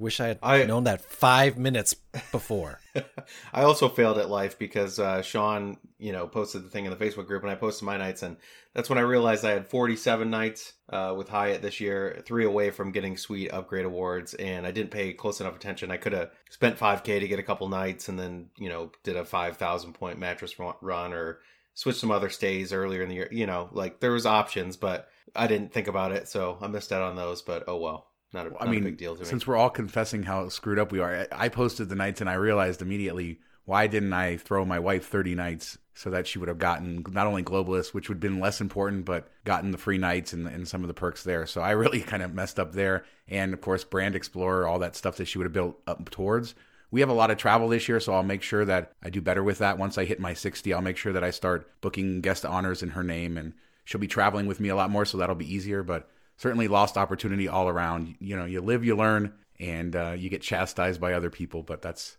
wish 0.00 0.18
I 0.20 0.28
had 0.28 0.38
I- 0.42 0.64
known 0.64 0.84
that 0.84 1.00
five 1.00 1.58
minutes 1.58 1.94
before. 2.32 2.80
I 3.52 3.62
also 3.62 3.88
failed 3.88 4.18
at 4.18 4.30
life 4.30 4.58
because 4.58 4.98
uh, 4.98 5.22
Shawn, 5.22 5.76
you 5.98 6.12
know, 6.12 6.26
posted 6.26 6.64
the 6.64 6.68
thing 6.70 6.86
in 6.86 6.90
the 6.90 6.96
Facebook 6.96 7.26
group, 7.26 7.42
and 7.42 7.50
I 7.52 7.54
posted 7.54 7.84
my 7.86 7.96
nights, 7.96 8.22
and 8.22 8.36
that's 8.74 8.88
when 8.88 8.98
I 8.98 9.02
realized 9.02 9.44
I 9.44 9.52
had 9.52 9.68
47 9.68 10.28
nights 10.30 10.72
uh, 10.88 11.14
with 11.16 11.28
Hyatt 11.28 11.62
this 11.62 11.80
year, 11.80 12.22
three 12.26 12.44
away 12.44 12.70
from 12.70 12.90
getting 12.92 13.16
suite 13.16 13.52
upgrade 13.52 13.84
awards, 13.84 14.34
and 14.34 14.66
I 14.66 14.70
didn't 14.70 14.90
pay 14.90 15.12
close 15.12 15.40
enough 15.40 15.54
attention. 15.56 15.90
I 15.90 15.96
could 15.98 16.12
have 16.12 16.30
spent 16.50 16.78
5k 16.78 17.20
to 17.20 17.28
get 17.28 17.38
a 17.38 17.44
couple 17.44 17.68
nights, 17.68 18.08
and 18.08 18.18
then 18.18 18.50
you 18.56 18.68
know 18.68 18.90
did 19.04 19.16
a 19.16 19.24
5,000 19.24 19.92
point 19.92 20.18
mattress 20.18 20.56
run 20.58 21.12
or 21.12 21.40
switch 21.74 21.96
some 21.96 22.10
other 22.10 22.28
stays 22.30 22.72
earlier 22.72 23.02
in 23.02 23.08
the 23.08 23.14
year. 23.14 23.28
You 23.30 23.46
know, 23.46 23.68
like 23.72 24.00
there 24.00 24.12
was 24.12 24.26
options, 24.26 24.76
but 24.76 25.08
I 25.36 25.46
didn't 25.46 25.72
think 25.72 25.86
about 25.86 26.12
it, 26.12 26.28
so 26.28 26.58
I 26.60 26.66
missed 26.66 26.92
out 26.92 27.02
on 27.02 27.16
those. 27.16 27.42
But 27.42 27.64
oh 27.68 27.76
well, 27.76 28.09
not 28.32 28.46
a, 28.46 28.50
not 28.50 28.62
I 28.62 28.70
mean, 28.70 28.82
a 28.82 28.84
big 28.86 28.98
deal 28.98 29.14
to 29.14 29.20
me. 29.20 29.26
since 29.26 29.46
we're 29.46 29.56
all 29.56 29.70
confessing 29.70 30.22
how 30.22 30.48
screwed 30.48 30.78
up 30.78 30.92
we 30.92 31.00
are, 31.00 31.26
I 31.32 31.48
posted 31.48 31.88
the 31.88 31.94
nights 31.96 32.20
and 32.20 32.30
I 32.30 32.34
realized 32.34 32.82
immediately 32.82 33.40
why 33.64 33.86
didn't 33.86 34.12
I 34.12 34.36
throw 34.36 34.64
my 34.64 34.78
wife 34.78 35.06
30 35.06 35.34
nights 35.34 35.78
so 35.94 36.10
that 36.10 36.26
she 36.26 36.38
would 36.38 36.48
have 36.48 36.58
gotten 36.58 37.04
not 37.10 37.26
only 37.26 37.42
Globalist, 37.42 37.92
which 37.92 38.08
would 38.08 38.16
have 38.16 38.20
been 38.20 38.40
less 38.40 38.60
important, 38.60 39.04
but 39.04 39.28
gotten 39.44 39.70
the 39.70 39.78
free 39.78 39.98
nights 39.98 40.32
and, 40.32 40.46
and 40.46 40.66
some 40.66 40.82
of 40.82 40.88
the 40.88 40.94
perks 40.94 41.24
there. 41.24 41.46
So 41.46 41.60
I 41.60 41.72
really 41.72 42.00
kind 42.00 42.22
of 42.22 42.34
messed 42.34 42.58
up 42.58 42.72
there. 42.72 43.04
And 43.28 43.52
of 43.52 43.60
course, 43.60 43.84
Brand 43.84 44.14
Explorer, 44.14 44.66
all 44.66 44.78
that 44.78 44.96
stuff 44.96 45.16
that 45.16 45.26
she 45.26 45.38
would 45.38 45.44
have 45.44 45.52
built 45.52 45.78
up 45.86 46.10
towards. 46.10 46.54
We 46.90 47.00
have 47.00 47.10
a 47.10 47.14
lot 47.14 47.30
of 47.30 47.38
travel 47.38 47.68
this 47.68 47.88
year, 47.88 48.00
so 48.00 48.14
I'll 48.14 48.22
make 48.22 48.42
sure 48.42 48.64
that 48.64 48.92
I 49.02 49.10
do 49.10 49.20
better 49.20 49.44
with 49.44 49.58
that. 49.58 49.78
Once 49.78 49.98
I 49.98 50.04
hit 50.04 50.18
my 50.18 50.34
60, 50.34 50.72
I'll 50.72 50.80
make 50.80 50.96
sure 50.96 51.12
that 51.12 51.22
I 51.22 51.30
start 51.30 51.70
booking 51.80 52.20
guest 52.20 52.44
honors 52.44 52.82
in 52.82 52.90
her 52.90 53.04
name, 53.04 53.36
and 53.36 53.52
she'll 53.84 54.00
be 54.00 54.08
traveling 54.08 54.46
with 54.46 54.58
me 54.58 54.70
a 54.70 54.76
lot 54.76 54.90
more, 54.90 55.04
so 55.04 55.18
that'll 55.18 55.36
be 55.36 55.54
easier. 55.54 55.84
But 55.84 56.10
certainly 56.40 56.68
lost 56.68 56.96
opportunity 56.96 57.48
all 57.48 57.68
around. 57.68 58.14
You 58.18 58.36
know, 58.36 58.46
you 58.46 58.62
live, 58.62 58.82
you 58.82 58.96
learn, 58.96 59.34
and 59.58 59.94
uh, 59.94 60.14
you 60.16 60.30
get 60.30 60.40
chastised 60.40 61.00
by 61.00 61.12
other 61.12 61.28
people, 61.28 61.62
but 61.62 61.82
that's 61.82 62.16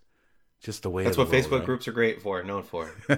just 0.60 0.84
the 0.84 0.90
way. 0.90 1.02
It 1.02 1.10
is. 1.10 1.16
That's 1.16 1.18
what 1.18 1.32
world, 1.32 1.44
Facebook 1.44 1.58
right? 1.58 1.66
groups 1.66 1.88
are 1.88 1.92
great 1.92 2.22
for, 2.22 2.42
known 2.42 2.62
for. 2.62 2.94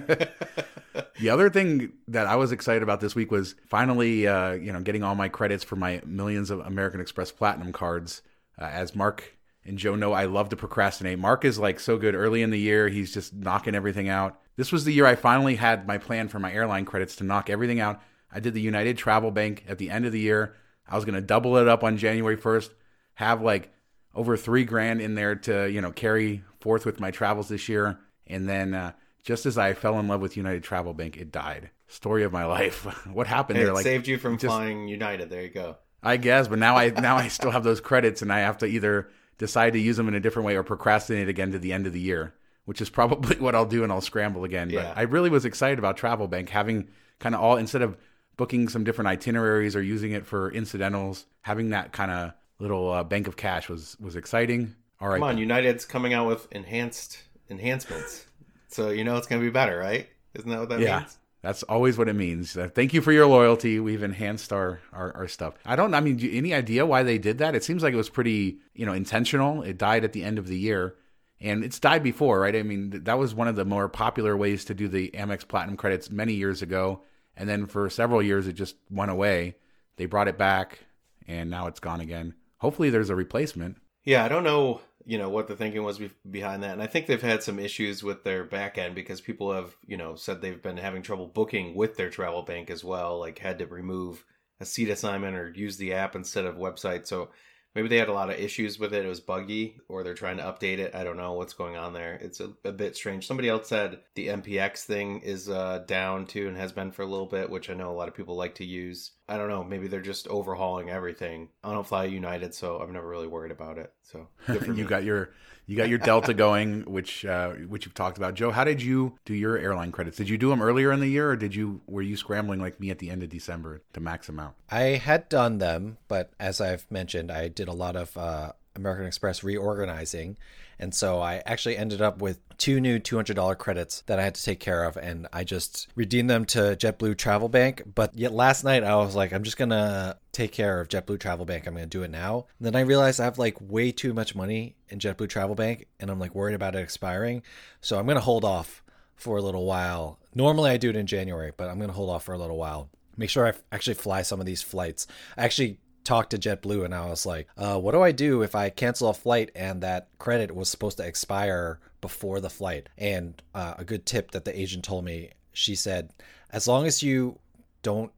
The 1.19 1.29
other 1.29 1.49
thing 1.49 1.93
that 2.09 2.27
I 2.27 2.35
was 2.35 2.51
excited 2.51 2.83
about 2.83 2.99
this 2.99 3.15
week 3.15 3.31
was 3.31 3.55
finally, 3.67 4.27
uh, 4.27 4.51
you 4.51 4.73
know, 4.73 4.81
getting 4.81 5.03
all 5.03 5.15
my 5.15 5.29
credits 5.29 5.63
for 5.63 5.75
my 5.75 6.01
millions 6.05 6.49
of 6.49 6.59
American 6.59 6.99
Express 6.99 7.31
Platinum 7.31 7.71
cards. 7.71 8.21
Uh, 8.59 8.65
as 8.65 8.95
Mark 8.95 9.35
and 9.65 9.77
Joe 9.77 9.95
know, 9.95 10.11
I 10.13 10.25
love 10.25 10.49
to 10.49 10.55
procrastinate. 10.55 11.19
Mark 11.19 11.45
is 11.45 11.57
like 11.57 11.79
so 11.79 11.97
good 11.97 12.15
early 12.15 12.41
in 12.41 12.49
the 12.49 12.59
year; 12.59 12.89
he's 12.89 13.13
just 13.13 13.33
knocking 13.33 13.75
everything 13.75 14.09
out. 14.09 14.39
This 14.57 14.71
was 14.71 14.83
the 14.83 14.93
year 14.93 15.05
I 15.05 15.15
finally 15.15 15.55
had 15.55 15.87
my 15.87 15.97
plan 15.97 16.27
for 16.27 16.39
my 16.39 16.51
airline 16.51 16.85
credits 16.85 17.15
to 17.17 17.23
knock 17.23 17.49
everything 17.49 17.79
out. 17.79 18.01
I 18.31 18.39
did 18.39 18.53
the 18.53 18.61
United 18.61 18.97
Travel 18.97 19.31
Bank 19.31 19.63
at 19.67 19.77
the 19.77 19.89
end 19.89 20.05
of 20.05 20.11
the 20.11 20.19
year. 20.19 20.55
I 20.87 20.95
was 20.95 21.05
going 21.05 21.15
to 21.15 21.21
double 21.21 21.57
it 21.57 21.67
up 21.67 21.83
on 21.83 21.97
January 21.97 22.35
first, 22.35 22.71
have 23.15 23.41
like 23.41 23.71
over 24.13 24.37
three 24.37 24.63
grand 24.63 25.01
in 25.01 25.15
there 25.15 25.35
to 25.35 25.69
you 25.69 25.81
know 25.81 25.91
carry 25.91 26.43
forth 26.59 26.85
with 26.85 26.99
my 26.99 27.11
travels 27.11 27.49
this 27.49 27.67
year, 27.69 27.99
and 28.27 28.47
then. 28.49 28.73
Uh, 28.73 28.91
just 29.23 29.47
as 29.47 29.57
I 29.57 29.73
fell 29.73 29.97
in 29.99 30.07
love 30.07 30.21
with 30.21 30.37
United 30.37 30.61
Travel 30.61 30.93
Bank, 30.93 31.17
it 31.17 31.31
died. 31.31 31.71
Story 31.87 32.21
of 32.21 32.31
my 32.31 32.45
life. 32.59 32.85
what 33.11 33.25
happened 33.25 33.57
there? 33.57 33.69
it 33.69 33.73
Like 33.73 33.81
saved 33.81 34.07
you 34.07 34.19
from 34.19 34.37
just- 34.37 34.45
flying 34.53 34.87
United. 34.87 35.31
There 35.31 35.41
you 35.41 35.49
go. 35.49 35.77
I 36.03 36.17
guess, 36.17 36.47
but 36.47 36.59
now 36.59 36.75
I 36.75 36.89
now 36.91 37.15
I 37.15 37.29
still 37.29 37.49
have 37.49 37.63
those 37.63 37.81
credits, 37.81 38.21
and 38.21 38.31
I 38.31 38.41
have 38.41 38.59
to 38.59 38.67
either 38.67 39.09
decide 39.39 39.73
to 39.73 39.79
use 39.79 39.97
them 39.97 40.07
in 40.07 40.13
a 40.13 40.19
different 40.19 40.45
way 40.45 40.55
or 40.57 40.61
procrastinate 40.61 41.27
again 41.27 41.51
to 41.53 41.57
the 41.57 41.73
end 41.73 41.87
of 41.87 41.93
the 41.93 41.99
year, 41.99 42.35
which 42.65 42.81
is 42.81 42.89
probably 42.91 43.37
what 43.37 43.55
I'll 43.55 43.65
do, 43.65 43.81
and 43.81 43.91
I'll 43.91 43.99
scramble 43.99 44.43
again. 44.43 44.69
Yeah. 44.69 44.89
But 44.93 44.97
I 44.99 45.01
really 45.01 45.31
was 45.31 45.43
excited 45.43 45.79
about 45.79 45.97
Travel 45.97 46.27
Bank 46.27 46.49
having 46.49 46.89
kind 47.19 47.33
of 47.33 47.41
all 47.41 47.57
instead 47.57 47.81
of 47.81 47.97
booking 48.37 48.69
some 48.69 48.83
different 48.83 49.07
itineraries 49.07 49.75
or 49.75 49.81
using 49.81 50.11
it 50.11 50.25
for 50.25 50.51
incidentals, 50.51 51.25
having 51.41 51.69
that 51.69 51.91
kind 51.91 52.11
of 52.11 52.33
little 52.59 52.91
uh, 52.91 53.03
bank 53.03 53.27
of 53.27 53.35
cash 53.35 53.69
was 53.69 53.97
was 53.99 54.15
exciting. 54.15 54.75
All 55.01 55.09
right, 55.09 55.19
Come 55.19 55.29
on, 55.29 55.37
United's 55.37 55.85
coming 55.85 56.13
out 56.13 56.27
with 56.27 56.47
enhanced 56.51 57.21
enhancements, 57.49 58.25
so 58.67 58.89
you 58.89 59.03
know 59.03 59.17
it's 59.17 59.27
going 59.27 59.41
to 59.41 59.45
be 59.45 59.51
better, 59.51 59.77
right? 59.77 60.07
Isn't 60.33 60.49
that 60.49 60.59
what 60.59 60.69
that 60.69 60.79
yeah. 60.79 60.99
means? 60.99 61.17
That's 61.45 61.61
always 61.61 61.95
what 61.95 62.09
it 62.09 62.15
means. 62.15 62.57
Uh, 62.57 62.69
thank 62.73 62.91
you 62.91 63.01
for 63.01 63.11
your 63.11 63.27
loyalty. 63.27 63.79
We've 63.79 64.01
enhanced 64.01 64.51
our, 64.51 64.79
our, 64.91 65.15
our 65.15 65.27
stuff. 65.27 65.53
I 65.63 65.75
don't. 65.75 65.93
I 65.93 65.99
mean, 65.99 66.15
do 66.15 66.27
any 66.33 66.55
idea 66.55 66.87
why 66.87 67.03
they 67.03 67.19
did 67.19 67.37
that? 67.37 67.53
It 67.53 67.63
seems 67.63 67.83
like 67.83 67.93
it 67.93 67.97
was 67.97 68.09
pretty, 68.09 68.57
you 68.73 68.83
know, 68.83 68.93
intentional. 68.93 69.61
It 69.61 69.77
died 69.77 70.03
at 70.03 70.13
the 70.13 70.23
end 70.23 70.39
of 70.39 70.47
the 70.47 70.57
year, 70.57 70.95
and 71.39 71.63
it's 71.63 71.79
died 71.79 72.01
before, 72.01 72.39
right? 72.39 72.55
I 72.55 72.63
mean, 72.63 72.89
th- 72.89 73.03
that 73.03 73.19
was 73.19 73.35
one 73.35 73.47
of 73.47 73.55
the 73.55 73.63
more 73.63 73.87
popular 73.87 74.35
ways 74.35 74.65
to 74.65 74.73
do 74.73 74.87
the 74.87 75.11
Amex 75.11 75.47
Platinum 75.47 75.77
credits 75.77 76.09
many 76.09 76.33
years 76.33 76.63
ago, 76.63 77.03
and 77.37 77.47
then 77.49 77.65
for 77.65 77.89
several 77.89 78.21
years 78.21 78.47
it 78.47 78.53
just 78.53 78.75
went 78.89 79.11
away. 79.11 79.55
They 79.97 80.05
brought 80.05 80.27
it 80.27 80.37
back, 80.37 80.79
and 81.27 81.49
now 81.49 81.67
it's 81.67 81.79
gone 81.79 82.01
again. 82.01 82.35
Hopefully, 82.57 82.89
there's 82.89 83.09
a 83.09 83.15
replacement. 83.15 83.77
Yeah, 84.03 84.23
I 84.23 84.27
don't 84.27 84.43
know, 84.43 84.81
you 85.05 85.17
know, 85.17 85.29
what 85.29 85.47
the 85.47 85.55
thinking 85.55 85.83
was 85.83 85.97
be- 85.97 86.11
behind 86.29 86.63
that, 86.63 86.73
and 86.73 86.81
I 86.81 86.87
think 86.87 87.07
they've 87.07 87.21
had 87.21 87.43
some 87.43 87.59
issues 87.59 88.03
with 88.03 88.23
their 88.23 88.43
back 88.43 88.77
end 88.77 88.95
because 88.95 89.21
people 89.21 89.53
have, 89.53 89.75
you 89.85 89.97
know, 89.97 90.15
said 90.15 90.41
they've 90.41 90.61
been 90.61 90.77
having 90.77 91.01
trouble 91.01 91.27
booking 91.27 91.75
with 91.75 91.97
their 91.97 92.09
travel 92.09 92.43
bank 92.43 92.69
as 92.69 92.83
well, 92.83 93.19
like 93.19 93.39
had 93.39 93.59
to 93.59 93.67
remove 93.67 94.25
a 94.59 94.65
seat 94.65 94.89
assignment 94.89 95.35
or 95.35 95.49
use 95.49 95.77
the 95.77 95.93
app 95.93 96.15
instead 96.15 96.45
of 96.45 96.55
website. 96.55 97.07
So 97.07 97.29
maybe 97.75 97.89
they 97.89 97.97
had 97.97 98.07
a 98.07 98.13
lot 98.13 98.29
of 98.29 98.39
issues 98.39 98.79
with 98.79 98.93
it. 98.93 99.05
It 99.05 99.09
was 99.09 99.19
buggy, 99.19 99.77
or 99.89 100.03
they're 100.03 100.13
trying 100.13 100.37
to 100.37 100.43
update 100.43 100.79
it. 100.79 100.95
I 100.95 101.03
don't 101.03 101.17
know 101.17 101.33
what's 101.33 101.53
going 101.53 101.75
on 101.75 101.93
there. 101.93 102.15
It's 102.15 102.39
a, 102.39 102.53
a 102.63 102.71
bit 102.71 102.95
strange. 102.95 103.27
Somebody 103.27 103.49
else 103.49 103.67
said 103.67 103.99
the 104.15 104.29
MPX 104.29 104.85
thing 104.85 105.19
is 105.19 105.49
uh, 105.49 105.83
down 105.85 106.25
too 106.25 106.47
and 106.47 106.57
has 106.57 106.71
been 106.71 106.91
for 106.91 107.01
a 107.01 107.07
little 107.07 107.25
bit, 107.25 107.49
which 107.49 107.69
I 107.69 107.73
know 107.73 107.91
a 107.91 107.93
lot 107.93 108.07
of 108.07 108.15
people 108.15 108.35
like 108.35 108.55
to 108.55 108.65
use. 108.65 109.11
I 109.27 109.37
don't 109.37 109.49
know. 109.49 109.63
Maybe 109.63 109.87
they're 109.87 110.01
just 110.01 110.27
overhauling 110.29 110.89
everything. 110.89 111.49
I 111.63 111.73
don't 111.73 111.85
fly 111.85 112.05
United, 112.05 112.53
so 112.53 112.77
I'm 112.77 112.93
never 112.93 113.07
really 113.07 113.27
worried 113.27 113.51
about 113.51 113.77
it. 113.77 113.91
So 114.03 114.27
you 114.47 114.73
me. 114.73 114.83
got 114.83 115.03
your 115.03 115.31
you 115.67 115.77
got 115.77 115.89
your 115.89 115.97
Delta 115.97 116.33
going, 116.45 116.81
which 116.83 117.25
uh, 117.25 117.51
which 117.51 117.85
you've 117.85 117.93
talked 117.93 118.17
about. 118.17 118.33
Joe, 118.33 118.51
how 118.51 118.63
did 118.63 118.81
you 118.81 119.17
do 119.25 119.33
your 119.33 119.57
airline 119.57 119.91
credits? 119.91 120.17
Did 120.17 120.29
you 120.29 120.37
do 120.37 120.49
them 120.49 120.61
earlier 120.61 120.91
in 120.91 120.99
the 120.99 121.07
year, 121.07 121.29
or 121.29 121.35
did 121.35 121.55
you 121.55 121.81
were 121.87 122.01
you 122.01 122.17
scrambling 122.17 122.59
like 122.59 122.79
me 122.79 122.89
at 122.91 122.99
the 122.99 123.09
end 123.09 123.23
of 123.23 123.29
December 123.29 123.81
to 123.93 123.99
max 123.99 124.27
them 124.27 124.39
out? 124.39 124.55
I 124.69 124.81
had 124.81 125.29
done 125.29 125.57
them, 125.57 125.97
but 126.07 126.31
as 126.39 126.61
I've 126.61 126.89
mentioned, 126.91 127.31
I 127.31 127.47
did 127.47 127.67
a 127.67 127.73
lot 127.73 127.95
of 127.95 128.15
uh, 128.17 128.51
American 128.75 129.05
Express 129.05 129.43
reorganizing. 129.43 130.37
And 130.79 130.93
so 130.93 131.21
I 131.21 131.41
actually 131.45 131.77
ended 131.77 132.01
up 132.01 132.21
with 132.21 132.39
two 132.57 132.81
new 132.81 132.99
$200 132.99 133.57
credits 133.57 134.01
that 134.07 134.19
I 134.19 134.23
had 134.23 134.35
to 134.35 134.43
take 134.43 134.59
care 134.59 134.83
of. 134.83 134.97
And 134.97 135.27
I 135.31 135.43
just 135.43 135.87
redeemed 135.95 136.29
them 136.29 136.45
to 136.45 136.75
JetBlue 136.75 137.17
Travel 137.17 137.49
Bank. 137.49 137.83
But 137.93 138.17
yet 138.17 138.33
last 138.33 138.63
night 138.63 138.83
I 138.83 138.95
was 138.97 139.15
like, 139.15 139.31
I'm 139.31 139.43
just 139.43 139.57
going 139.57 139.69
to 139.69 140.17
take 140.31 140.51
care 140.51 140.81
of 140.81 140.89
JetBlue 140.89 141.19
Travel 141.19 141.45
Bank. 141.45 141.65
I'm 141.65 141.73
going 141.73 141.89
to 141.89 141.97
do 141.97 142.03
it 142.03 142.11
now. 142.11 142.47
And 142.59 142.65
then 142.65 142.75
I 142.75 142.81
realized 142.81 143.19
I 143.19 143.25
have 143.25 143.37
like 143.37 143.57
way 143.61 143.91
too 143.91 144.13
much 144.13 144.35
money 144.35 144.75
in 144.89 144.99
JetBlue 144.99 145.29
Travel 145.29 145.55
Bank. 145.55 145.87
And 145.99 146.09
I'm 146.09 146.19
like 146.19 146.35
worried 146.35 146.55
about 146.55 146.75
it 146.75 146.79
expiring. 146.79 147.43
So 147.81 147.97
I'm 147.97 148.05
going 148.05 148.15
to 148.15 148.21
hold 148.21 148.43
off 148.43 148.83
for 149.15 149.37
a 149.37 149.41
little 149.41 149.65
while. 149.65 150.19
Normally 150.33 150.71
I 150.71 150.77
do 150.77 150.89
it 150.89 150.95
in 150.97 151.07
January, 151.07 151.53
but 151.55 151.69
I'm 151.69 151.77
going 151.77 151.89
to 151.89 151.95
hold 151.95 152.09
off 152.09 152.25
for 152.25 152.33
a 152.33 152.37
little 152.37 152.57
while. 152.57 152.89
Make 153.17 153.29
sure 153.29 153.47
I 153.47 153.53
actually 153.71 153.93
fly 153.93 154.23
some 154.23 154.41
of 154.41 154.45
these 154.45 154.61
flights. 154.61 155.07
I 155.37 155.45
actually 155.45 155.79
talked 156.05 156.31
to 156.31 156.37
JetBlue 156.37 156.85
and 156.85 156.95
I 156.95 157.09
was 157.09 157.25
like, 157.25 157.47
uh, 157.57 157.77
what 157.79 157.91
do 157.91 158.01
I 158.01 158.11
do 158.11 158.41
if 158.41 158.55
I 158.55 158.69
cancel 158.69 159.09
a 159.09 159.13
flight 159.13 159.51
and 159.55 159.81
that 159.81 160.07
credit 160.17 160.55
was 160.55 160.69
supposed 160.69 160.97
to 160.97 161.05
expire 161.05 161.79
before 162.01 162.39
the 162.39 162.49
flight? 162.49 162.87
And 162.97 163.41
uh, 163.53 163.75
a 163.77 163.83
good 163.83 164.05
tip 164.05 164.31
that 164.31 164.45
the 164.45 164.57
agent 164.57 164.85
told 164.85 165.03
me, 165.03 165.31
she 165.51 165.75
said, 165.75 166.11
as 166.51 166.67
long 166.67 166.85
as 166.85 167.03
you 167.03 167.39
don't 167.81 168.11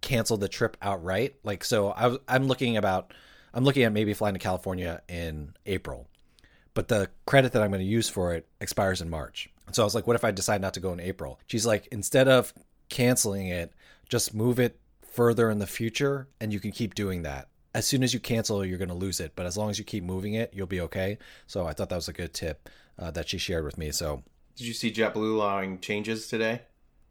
cancel 0.00 0.36
the 0.36 0.48
trip 0.48 0.76
outright, 0.80 1.34
like, 1.42 1.64
so 1.64 1.90
I, 1.90 2.16
I'm 2.28 2.46
looking 2.46 2.76
about, 2.76 3.12
I'm 3.52 3.64
looking 3.64 3.82
at 3.82 3.92
maybe 3.92 4.14
flying 4.14 4.34
to 4.34 4.40
California 4.40 5.02
in 5.08 5.54
April 5.66 6.06
but 6.74 6.88
the 6.88 7.10
credit 7.26 7.52
that 7.52 7.62
I'm 7.62 7.70
going 7.70 7.80
to 7.80 7.86
use 7.86 8.08
for 8.08 8.34
it 8.34 8.46
expires 8.60 9.00
in 9.00 9.10
March. 9.10 9.50
So 9.72 9.82
I 9.82 9.84
was 9.84 9.94
like, 9.94 10.06
what 10.06 10.16
if 10.16 10.24
I 10.24 10.30
decide 10.30 10.60
not 10.60 10.74
to 10.74 10.80
go 10.80 10.92
in 10.92 11.00
April? 11.00 11.38
She's 11.46 11.66
like, 11.66 11.88
instead 11.92 12.26
of 12.26 12.52
canceling 12.88 13.48
it, 13.48 13.72
just 14.08 14.34
move 14.34 14.58
it 14.58 14.79
further 15.10 15.50
in 15.50 15.58
the 15.58 15.66
future 15.66 16.28
and 16.40 16.52
you 16.52 16.60
can 16.60 16.72
keep 16.72 16.94
doing 16.94 17.22
that. 17.22 17.48
As 17.74 17.86
soon 17.86 18.02
as 18.02 18.12
you 18.12 18.20
cancel, 18.20 18.64
you're 18.64 18.78
going 18.78 18.88
to 18.88 18.94
lose 18.94 19.20
it. 19.20 19.32
But 19.36 19.46
as 19.46 19.56
long 19.56 19.70
as 19.70 19.78
you 19.78 19.84
keep 19.84 20.02
moving 20.02 20.34
it, 20.34 20.52
you'll 20.54 20.66
be 20.66 20.80
okay. 20.82 21.18
So 21.46 21.66
I 21.66 21.72
thought 21.72 21.88
that 21.90 21.96
was 21.96 22.08
a 22.08 22.12
good 22.12 22.34
tip 22.34 22.68
uh, 22.98 23.10
that 23.12 23.28
she 23.28 23.38
shared 23.38 23.64
with 23.64 23.78
me. 23.78 23.92
So 23.92 24.22
Did 24.56 24.66
you 24.66 24.72
see 24.74 24.90
JetBlue 24.92 25.34
allowing 25.34 25.78
changes 25.80 26.26
today? 26.28 26.62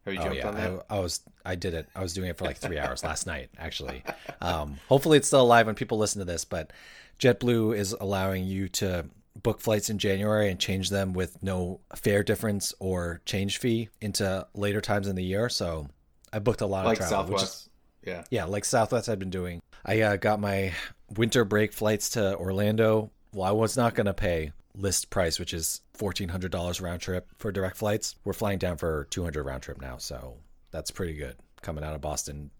Have 0.05 0.13
you 0.13 0.19
Oh 0.19 0.23
jumped 0.23 0.37
yeah, 0.37 0.47
on 0.47 0.55
that? 0.55 0.85
I, 0.89 0.97
I 0.97 0.99
was 0.99 1.21
I 1.45 1.55
did 1.55 1.73
it. 1.73 1.87
I 1.95 2.01
was 2.01 2.13
doing 2.13 2.29
it 2.29 2.37
for 2.37 2.45
like 2.45 2.57
three 2.57 2.79
hours 2.83 3.03
last 3.03 3.27
night, 3.27 3.49
actually. 3.57 4.03
Um, 4.41 4.79
hopefully, 4.87 5.17
it's 5.17 5.27
still 5.27 5.41
alive 5.41 5.65
when 5.65 5.75
people 5.75 5.97
listen 5.97 6.19
to 6.19 6.25
this. 6.25 6.45
But 6.45 6.71
JetBlue 7.19 7.75
is 7.75 7.93
allowing 7.99 8.45
you 8.45 8.69
to 8.69 9.05
book 9.41 9.61
flights 9.61 9.89
in 9.89 9.97
January 9.97 10.49
and 10.49 10.59
change 10.59 10.89
them 10.89 11.13
with 11.13 11.41
no 11.41 11.79
fare 11.95 12.23
difference 12.23 12.73
or 12.79 13.21
change 13.25 13.57
fee 13.57 13.89
into 14.01 14.45
later 14.53 14.81
times 14.81 15.07
in 15.07 15.15
the 15.15 15.23
year. 15.23 15.49
So 15.49 15.87
I 16.33 16.39
booked 16.39 16.61
a 16.61 16.65
lot 16.65 16.85
like 16.85 16.99
of 16.99 17.07
travel, 17.07 17.25
Southwest. 17.37 17.68
Yeah. 18.09 18.23
yeah, 18.29 18.45
like 18.45 18.65
Southwest 18.65 19.07
had 19.07 19.19
been 19.19 19.29
doing. 19.29 19.61
I 19.85 20.01
uh, 20.01 20.15
got 20.17 20.39
my 20.39 20.73
winter 21.15 21.45
break 21.45 21.73
flights 21.73 22.09
to 22.11 22.35
Orlando. 22.37 23.11
Well, 23.33 23.47
I 23.47 23.51
was 23.51 23.77
not 23.77 23.95
going 23.95 24.07
to 24.07 24.13
pay 24.13 24.51
list 24.75 25.09
price, 25.09 25.39
which 25.39 25.53
is 25.53 25.81
fourteen 25.93 26.29
hundred 26.29 26.51
dollars 26.51 26.81
round 26.81 27.01
trip 27.01 27.27
for 27.37 27.51
direct 27.51 27.77
flights. 27.77 28.15
We're 28.23 28.33
flying 28.33 28.59
down 28.59 28.77
for 28.77 29.07
two 29.09 29.23
hundred 29.23 29.43
round 29.43 29.63
trip 29.63 29.81
now, 29.81 29.97
so 29.97 30.37
that's 30.71 30.91
pretty 30.91 31.13
good 31.13 31.35
coming 31.61 31.83
out 31.83 31.93
of 31.93 32.01
Boston 32.01 32.51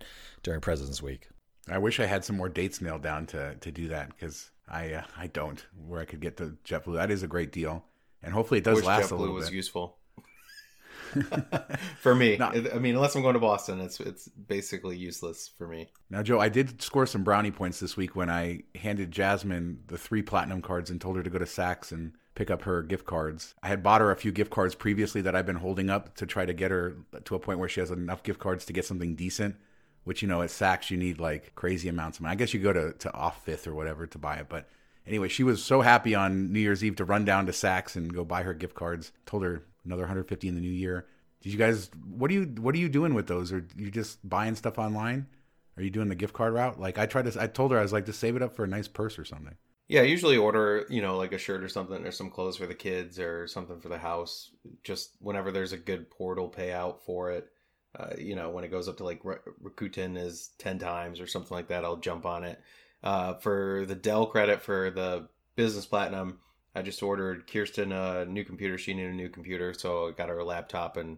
during 0.44 0.62
President's 0.62 1.02
Week. 1.02 1.28
I 1.70 1.78
wish 1.78 2.00
I 2.00 2.06
had 2.06 2.26
some 2.26 2.36
more 2.38 2.50
dates 2.50 2.82
nailed 2.82 3.04
down 3.04 3.26
to 3.28 3.56
to 3.56 3.72
do 3.72 3.88
that 3.90 4.10
because 4.10 4.52
I 4.68 4.94
uh, 4.94 5.04
I 5.18 5.28
don't 5.28 5.64
where 5.88 6.02
I 6.02 6.06
could 6.06 6.20
get 6.22 6.38
the 6.38 6.56
JetBlue. 6.66 6.96
That 6.96 7.12
is 7.12 7.24
a 7.24 7.28
great 7.28 7.52
deal, 7.52 7.86
and 8.24 8.34
hopefully 8.34 8.60
it 8.60 8.64
does 8.64 8.84
last 8.84 9.12
a 9.12 9.14
JetBlue 9.14 9.20
little 9.20 9.36
was 9.36 9.50
bit. 9.50 9.56
useful. 9.56 9.98
for 12.00 12.16
me. 12.16 12.40
I 12.40 12.80
mean, 12.80 12.96
unless 12.96 13.16
I'm 13.16 13.22
going 13.22 13.34
to 13.34 13.40
Boston, 13.40 13.80
it's 13.82 14.00
it's 14.00 14.28
basically 14.28 14.98
useless 14.98 15.50
for 15.58 15.68
me. 15.68 15.90
Now, 16.10 16.24
Joe, 16.24 16.40
I 16.40 16.50
did 16.50 16.82
score 16.82 17.06
some 17.06 17.24
brownie 17.24 17.52
points 17.52 17.80
this 17.80 17.98
week 17.98 18.16
when 18.16 18.30
I 18.30 18.64
handed 18.76 19.12
Jasmine 19.12 19.84
the 19.88 19.98
three 19.98 20.22
platinum 20.22 20.62
cards 20.62 20.90
and 20.90 21.00
told 21.00 21.16
her 21.18 21.24
to 21.24 21.30
go 21.30 21.40
to 21.40 21.46
Saks 21.46 21.92
and 21.92 22.14
pick 22.36 22.52
up 22.52 22.64
her 22.64 22.82
gift 22.82 23.06
cards. 23.06 23.56
I 23.62 23.68
had 23.68 23.84
bought 23.84 24.02
her 24.02 24.12
a 24.12 24.16
few 24.16 24.32
gift 24.32 24.52
cards 24.52 24.76
previously 24.76 25.22
that 25.22 25.36
I've 25.36 25.46
been 25.46 25.58
holding 25.58 25.90
up 25.90 26.16
to 26.16 26.26
try 26.26 26.46
to 26.46 26.54
get 26.54 26.72
her 26.72 26.98
to 27.26 27.36
a 27.36 27.40
point 27.40 27.60
where 27.60 27.70
she 27.70 27.80
has 27.80 27.92
enough 27.92 28.24
gift 28.24 28.40
cards 28.40 28.66
to 28.66 28.74
get 28.74 28.86
something 28.86 29.16
decent. 29.16 29.56
Which 30.06 30.22
you 30.22 30.28
know 30.28 30.42
at 30.42 30.50
Saks 30.50 30.90
you 30.90 30.98
need 30.98 31.20
like 31.20 31.54
crazy 31.56 31.90
amounts 31.90 32.18
of 32.18 32.24
money. 32.24 32.32
I 32.32 32.36
guess 32.36 32.54
you 32.54 32.60
go 32.60 32.74
to 32.74 32.94
to 32.94 33.14
off 33.14 33.44
fifth 33.44 33.68
or 33.68 33.76
whatever 33.76 34.08
to 34.08 34.18
buy 34.18 34.38
it, 34.38 34.48
but 34.50 34.68
anyway, 35.06 35.28
she 35.28 35.44
was 35.44 35.62
so 35.62 35.82
happy 35.82 36.16
on 36.16 36.54
New 36.54 36.60
Year's 36.60 36.84
Eve 36.84 36.96
to 36.98 37.06
run 37.06 37.26
down 37.26 37.46
to 37.48 37.52
Saks 37.52 37.96
and 37.96 38.14
go 38.14 38.24
buy 38.24 38.44
her 38.44 38.54
gift 38.54 38.76
cards. 38.76 39.12
Told 39.26 39.44
her 39.44 39.64
another 39.90 40.04
150 40.04 40.48
in 40.48 40.56
the 40.56 40.62
new 40.62 40.70
year. 40.70 41.08
Did 41.42 41.54
you 41.54 41.60
guys? 41.60 41.90
What 42.06 42.30
are 42.32 42.34
you? 42.34 42.44
What 42.60 42.76
are 42.76 42.80
you 42.80 42.90
doing 42.90 43.14
with 43.14 43.28
those? 43.28 43.52
Are 43.52 43.66
you 43.76 43.92
just 43.92 44.28
buying 44.28 44.56
stuff 44.56 44.78
online? 44.78 45.28
Are 45.78 45.84
you 45.84 45.90
doing 45.90 46.10
the 46.10 46.16
gift 46.16 46.34
card 46.34 46.54
route? 46.54 46.80
Like 46.80 46.98
I 46.98 47.06
tried 47.06 47.32
to. 47.32 47.42
I 47.42 47.48
told 47.48 47.72
her 47.72 47.80
I 47.80 47.82
was 47.82 47.94
like, 47.94 48.06
to 48.06 48.14
save 48.14 48.36
it 48.36 48.42
up 48.42 48.56
for 48.56 48.66
a 48.66 48.68
nice 48.68 48.88
purse 48.88 49.18
or 49.18 49.26
something. 49.26 49.56
Yeah, 49.88 50.02
I 50.02 50.04
usually 50.04 50.38
order, 50.38 50.86
you 50.90 51.02
know, 51.02 51.18
like 51.18 51.32
a 51.32 51.40
shirt 51.40 51.64
or 51.64 51.70
something, 51.70 52.06
or 52.06 52.12
some 52.12 52.30
clothes 52.30 52.58
for 52.58 52.68
the 52.68 52.76
kids, 52.76 53.20
or 53.20 53.48
something 53.48 53.80
for 53.80 53.90
the 53.90 53.98
house. 53.98 54.52
Just 54.84 55.16
whenever 55.20 55.52
there's 55.52 55.72
a 55.72 55.78
good 55.78 56.12
portal 56.12 56.54
payout 56.56 57.00
for 57.06 57.32
it, 57.32 57.48
uh, 57.98 58.10
you 58.18 58.36
know, 58.36 58.50
when 58.50 58.64
it 58.64 58.72
goes 58.72 58.88
up 58.88 58.98
to 58.98 59.04
like 59.04 59.24
Rakuten 59.24 60.18
is 60.18 60.52
ten 60.58 60.78
times 60.78 61.20
or 61.20 61.28
something 61.28 61.56
like 61.56 61.70
that, 61.70 61.86
I'll 61.86 61.98
jump 61.98 62.26
on 62.26 62.44
it. 62.44 62.62
Uh, 63.02 63.36
for 63.36 63.86
the 63.88 63.96
Dell 63.96 64.28
credit 64.28 64.62
for 64.62 64.92
the 64.92 65.30
business 65.56 65.86
platinum, 65.86 66.40
I 66.76 66.82
just 66.82 67.02
ordered 67.02 67.52
Kirsten 67.52 67.92
a 67.92 68.26
new 68.26 68.46
computer. 68.46 68.78
She 68.78 68.94
needed 68.94 69.12
a 69.14 69.16
new 69.16 69.30
computer, 69.30 69.74
so 69.74 70.10
I 70.10 70.12
got 70.12 70.30
her 70.30 70.40
a 70.40 70.46
laptop 70.46 70.98
and 70.98 71.18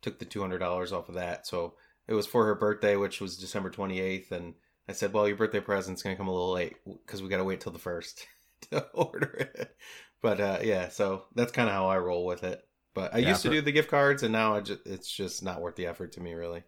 took 0.00 0.18
the 0.18 0.24
two 0.24 0.40
hundred 0.40 0.58
dollars 0.58 0.92
off 0.92 1.08
of 1.08 1.16
that. 1.16 1.46
So 1.46 1.74
it 2.06 2.14
was 2.14 2.26
for 2.26 2.44
her 2.46 2.54
birthday, 2.54 2.96
which 2.96 3.20
was 3.20 3.36
December 3.36 3.70
twenty 3.70 4.00
eighth, 4.00 4.32
and 4.32 4.54
I 4.88 4.92
said, 4.92 5.12
"Well, 5.12 5.26
your 5.26 5.36
birthday 5.36 5.60
present's 5.60 6.02
gonna 6.02 6.16
come 6.16 6.28
a 6.28 6.32
little 6.32 6.52
late 6.52 6.76
because 6.84 7.22
we 7.22 7.28
got 7.28 7.38
to 7.38 7.44
wait 7.44 7.60
till 7.60 7.72
the 7.72 7.78
first 7.78 8.26
to 8.70 8.86
order 8.94 9.50
it." 9.58 9.76
But 10.20 10.40
uh, 10.40 10.58
yeah, 10.62 10.88
so 10.88 11.24
that's 11.34 11.52
kind 11.52 11.68
of 11.68 11.74
how 11.74 11.88
I 11.88 11.98
roll 11.98 12.24
with 12.24 12.44
it. 12.44 12.62
But 12.94 13.14
I 13.14 13.18
yeah, 13.18 13.30
used 13.30 13.42
to 13.42 13.48
for... 13.48 13.54
do 13.54 13.60
the 13.60 13.72
gift 13.72 13.90
cards, 13.90 14.22
and 14.22 14.32
now 14.32 14.60
just, 14.60 14.86
it's 14.86 15.10
just 15.10 15.42
not 15.42 15.60
worth 15.60 15.76
the 15.76 15.86
effort 15.86 16.12
to 16.12 16.20
me, 16.20 16.34
really. 16.34 16.62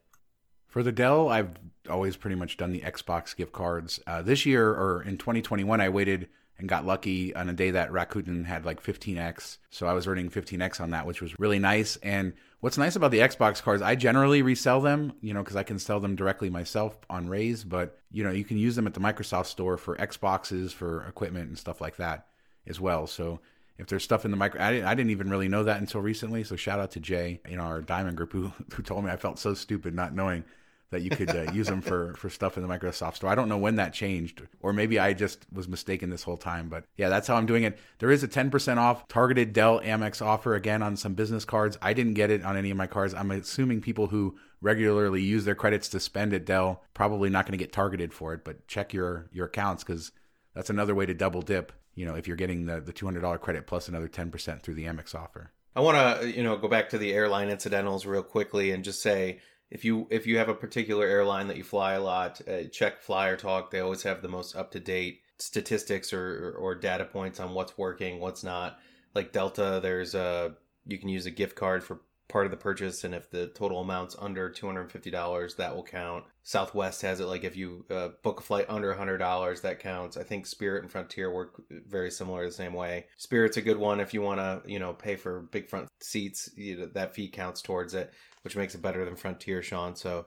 For 0.66 0.82
the 0.82 0.90
Dell, 0.90 1.28
I've 1.28 1.50
always 1.88 2.16
pretty 2.16 2.34
much 2.34 2.56
done 2.56 2.72
the 2.72 2.80
Xbox 2.80 3.36
gift 3.36 3.52
cards. 3.52 4.00
Uh, 4.08 4.22
this 4.22 4.44
year 4.44 4.70
or 4.70 5.02
in 5.02 5.18
2021, 5.18 5.80
I 5.80 5.88
waited 5.88 6.28
and 6.58 6.68
got 6.68 6.86
lucky 6.86 7.34
on 7.34 7.48
a 7.48 7.52
day 7.52 7.72
that 7.72 7.90
Rakuten 7.90 8.44
had 8.44 8.64
like 8.64 8.82
15x. 8.82 9.58
So 9.70 9.86
I 9.86 9.92
was 9.92 10.06
earning 10.06 10.30
15x 10.30 10.80
on 10.80 10.90
that, 10.90 11.06
which 11.06 11.20
was 11.20 11.38
really 11.38 11.58
nice. 11.58 11.96
And 11.96 12.32
what's 12.60 12.78
nice 12.78 12.96
about 12.96 13.10
the 13.10 13.18
Xbox 13.18 13.62
cards, 13.62 13.82
I 13.82 13.96
generally 13.96 14.42
resell 14.42 14.80
them, 14.80 15.14
you 15.20 15.34
know, 15.34 15.42
because 15.42 15.56
I 15.56 15.64
can 15.64 15.78
sell 15.78 16.00
them 16.00 16.14
directly 16.14 16.50
myself 16.50 16.96
on 17.10 17.28
Raise, 17.28 17.64
but 17.64 17.98
you 18.10 18.22
know, 18.22 18.30
you 18.30 18.44
can 18.44 18.56
use 18.56 18.76
them 18.76 18.86
at 18.86 18.94
the 18.94 19.00
Microsoft 19.00 19.46
store 19.46 19.76
for 19.76 19.96
Xboxes, 19.96 20.72
for 20.72 21.04
equipment 21.06 21.48
and 21.48 21.58
stuff 21.58 21.80
like 21.80 21.96
that 21.96 22.28
as 22.66 22.80
well. 22.80 23.06
So 23.06 23.40
if 23.76 23.88
there's 23.88 24.04
stuff 24.04 24.24
in 24.24 24.30
the 24.30 24.36
micro, 24.36 24.62
I 24.62 24.72
didn't, 24.72 24.86
I 24.86 24.94
didn't 24.94 25.10
even 25.10 25.30
really 25.30 25.48
know 25.48 25.64
that 25.64 25.80
until 25.80 26.00
recently. 26.00 26.44
So 26.44 26.54
shout 26.54 26.78
out 26.78 26.92
to 26.92 27.00
Jay 27.00 27.40
in 27.44 27.58
our 27.58 27.80
Diamond 27.80 28.16
group 28.16 28.32
who 28.32 28.52
who 28.72 28.82
told 28.82 29.04
me 29.04 29.10
I 29.10 29.16
felt 29.16 29.38
so 29.38 29.54
stupid 29.54 29.94
not 29.94 30.14
knowing 30.14 30.44
that 30.90 31.02
you 31.02 31.10
could 31.10 31.30
uh, 31.30 31.50
use 31.52 31.66
them 31.66 31.80
for 31.80 32.14
for 32.14 32.30
stuff 32.30 32.56
in 32.56 32.62
the 32.62 32.68
Microsoft 32.68 33.16
Store. 33.16 33.30
I 33.30 33.34
don't 33.34 33.48
know 33.48 33.58
when 33.58 33.76
that 33.76 33.92
changed, 33.92 34.42
or 34.60 34.72
maybe 34.72 34.98
I 34.98 35.12
just 35.12 35.44
was 35.52 35.68
mistaken 35.68 36.10
this 36.10 36.22
whole 36.22 36.36
time. 36.36 36.68
But 36.68 36.84
yeah, 36.96 37.08
that's 37.08 37.26
how 37.26 37.36
I'm 37.36 37.46
doing 37.46 37.64
it. 37.64 37.78
There 37.98 38.10
is 38.10 38.22
a 38.22 38.28
10% 38.28 38.76
off 38.76 39.08
targeted 39.08 39.52
Dell 39.52 39.80
Amex 39.80 40.24
offer 40.24 40.54
again 40.54 40.82
on 40.82 40.96
some 40.96 41.14
business 41.14 41.44
cards. 41.44 41.78
I 41.82 41.92
didn't 41.92 42.14
get 42.14 42.30
it 42.30 42.44
on 42.44 42.56
any 42.56 42.70
of 42.70 42.76
my 42.76 42.86
cards. 42.86 43.14
I'm 43.14 43.30
assuming 43.30 43.80
people 43.80 44.08
who 44.08 44.36
regularly 44.60 45.22
use 45.22 45.44
their 45.44 45.54
credits 45.54 45.88
to 45.90 46.00
spend 46.00 46.32
at 46.32 46.44
Dell 46.44 46.82
probably 46.94 47.28
not 47.28 47.44
going 47.46 47.58
to 47.58 47.62
get 47.62 47.72
targeted 47.72 48.12
for 48.12 48.34
it. 48.34 48.44
But 48.44 48.66
check 48.68 48.92
your 48.92 49.28
your 49.32 49.46
accounts 49.46 49.84
because 49.84 50.12
that's 50.54 50.70
another 50.70 50.94
way 50.94 51.06
to 51.06 51.14
double 51.14 51.42
dip. 51.42 51.72
You 51.94 52.06
know, 52.06 52.14
if 52.14 52.26
you're 52.26 52.36
getting 52.36 52.66
the 52.66 52.80
the 52.80 52.92
$200 52.92 53.40
credit 53.40 53.66
plus 53.66 53.88
another 53.88 54.08
10% 54.08 54.62
through 54.62 54.74
the 54.74 54.84
Amex 54.84 55.14
offer. 55.14 55.50
I 55.76 55.80
want 55.80 56.20
to, 56.20 56.30
you 56.30 56.44
know, 56.44 56.56
go 56.56 56.68
back 56.68 56.90
to 56.90 56.98
the 56.98 57.12
airline 57.12 57.48
incidentals 57.48 58.06
real 58.06 58.22
quickly 58.22 58.70
and 58.70 58.84
just 58.84 59.02
say 59.02 59.40
if 59.70 59.84
you 59.84 60.06
if 60.10 60.26
you 60.26 60.38
have 60.38 60.48
a 60.48 60.54
particular 60.54 61.06
airline 61.06 61.48
that 61.48 61.56
you 61.56 61.64
fly 61.64 61.94
a 61.94 62.02
lot, 62.02 62.40
uh, 62.48 62.64
check 62.70 63.00
Flyer 63.00 63.36
Talk. 63.36 63.70
They 63.70 63.80
always 63.80 64.02
have 64.02 64.22
the 64.22 64.28
most 64.28 64.54
up 64.54 64.70
to 64.72 64.80
date 64.80 65.20
statistics 65.38 66.12
or, 66.12 66.54
or, 66.58 66.76
data 66.76 67.04
points 67.04 67.40
on 67.40 67.54
what's 67.54 67.76
working, 67.76 68.20
what's 68.20 68.44
not. 68.44 68.78
Like 69.14 69.32
Delta, 69.32 69.80
there's 69.82 70.14
a 70.14 70.54
you 70.86 70.98
can 70.98 71.08
use 71.08 71.26
a 71.26 71.30
gift 71.30 71.56
card 71.56 71.82
for 71.82 72.00
part 72.28 72.46
of 72.46 72.50
the 72.50 72.56
purchase 72.56 73.04
and 73.04 73.14
if 73.14 73.30
the 73.30 73.48
total 73.48 73.80
amount's 73.80 74.16
under 74.18 74.48
$250 74.48 75.56
that 75.56 75.74
will 75.74 75.82
count 75.82 76.24
southwest 76.42 77.02
has 77.02 77.20
it 77.20 77.26
like 77.26 77.44
if 77.44 77.54
you 77.54 77.84
uh, 77.90 78.08
book 78.22 78.40
a 78.40 78.42
flight 78.42 78.64
under 78.68 78.92
$100 78.94 79.60
that 79.60 79.78
counts 79.78 80.16
i 80.16 80.22
think 80.22 80.46
spirit 80.46 80.82
and 80.82 80.90
frontier 80.90 81.30
work 81.30 81.62
very 81.86 82.10
similar 82.10 82.46
the 82.46 82.50
same 82.50 82.72
way 82.72 83.04
spirit's 83.18 83.58
a 83.58 83.62
good 83.62 83.76
one 83.76 84.00
if 84.00 84.14
you 84.14 84.22
want 84.22 84.40
to 84.40 84.62
you 84.70 84.78
know 84.78 84.94
pay 84.94 85.16
for 85.16 85.42
big 85.52 85.68
front 85.68 85.86
seats 86.00 86.48
you 86.56 86.78
know, 86.78 86.86
that 86.94 87.14
fee 87.14 87.28
counts 87.28 87.60
towards 87.60 87.92
it 87.92 88.10
which 88.44 88.56
makes 88.56 88.74
it 88.74 88.82
better 88.82 89.04
than 89.04 89.16
frontier 89.16 89.62
shawn 89.62 89.96
so 89.96 90.26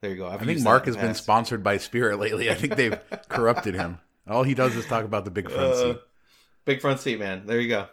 there 0.00 0.10
you 0.10 0.16
go 0.16 0.26
I've 0.26 0.42
i 0.42 0.44
think 0.44 0.60
mark 0.60 0.86
has 0.86 0.96
been 0.96 1.14
sponsored 1.14 1.62
by 1.62 1.76
spirit 1.76 2.18
lately 2.18 2.50
i 2.50 2.54
think 2.54 2.76
they've 2.76 2.98
corrupted 3.28 3.74
him 3.74 3.98
all 4.26 4.42
he 4.42 4.54
does 4.54 4.74
is 4.76 4.86
talk 4.86 5.04
about 5.04 5.24
the 5.24 5.30
big 5.30 5.50
front 5.50 5.72
uh, 5.72 5.76
seat 5.76 6.00
big 6.64 6.80
front 6.80 7.00
seat 7.00 7.18
man 7.18 7.46
there 7.46 7.60
you 7.60 7.68
go 7.68 7.88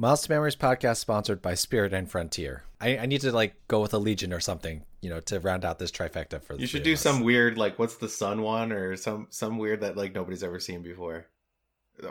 Miles 0.00 0.22
to 0.22 0.30
Memories 0.30 0.54
podcast 0.54 0.98
sponsored 0.98 1.42
by 1.42 1.54
Spirit 1.54 1.92
and 1.92 2.08
Frontier. 2.08 2.62
I, 2.80 2.98
I, 2.98 3.06
need 3.06 3.20
to 3.22 3.32
like 3.32 3.56
go 3.66 3.80
with 3.80 3.90
Allegiant 3.90 4.32
or 4.32 4.38
something, 4.38 4.84
you 5.00 5.10
know, 5.10 5.18
to 5.22 5.40
round 5.40 5.64
out 5.64 5.80
this 5.80 5.90
trifecta 5.90 6.40
for. 6.40 6.54
You 6.54 6.68
should 6.68 6.84
do 6.84 6.94
some 6.94 7.24
weird 7.24 7.58
like 7.58 7.80
what's 7.80 7.96
the 7.96 8.08
Sun 8.08 8.42
one 8.42 8.70
or 8.70 8.94
some 8.94 9.26
some 9.30 9.58
weird 9.58 9.80
that 9.80 9.96
like 9.96 10.14
nobody's 10.14 10.44
ever 10.44 10.60
seen 10.60 10.82
before. 10.82 11.26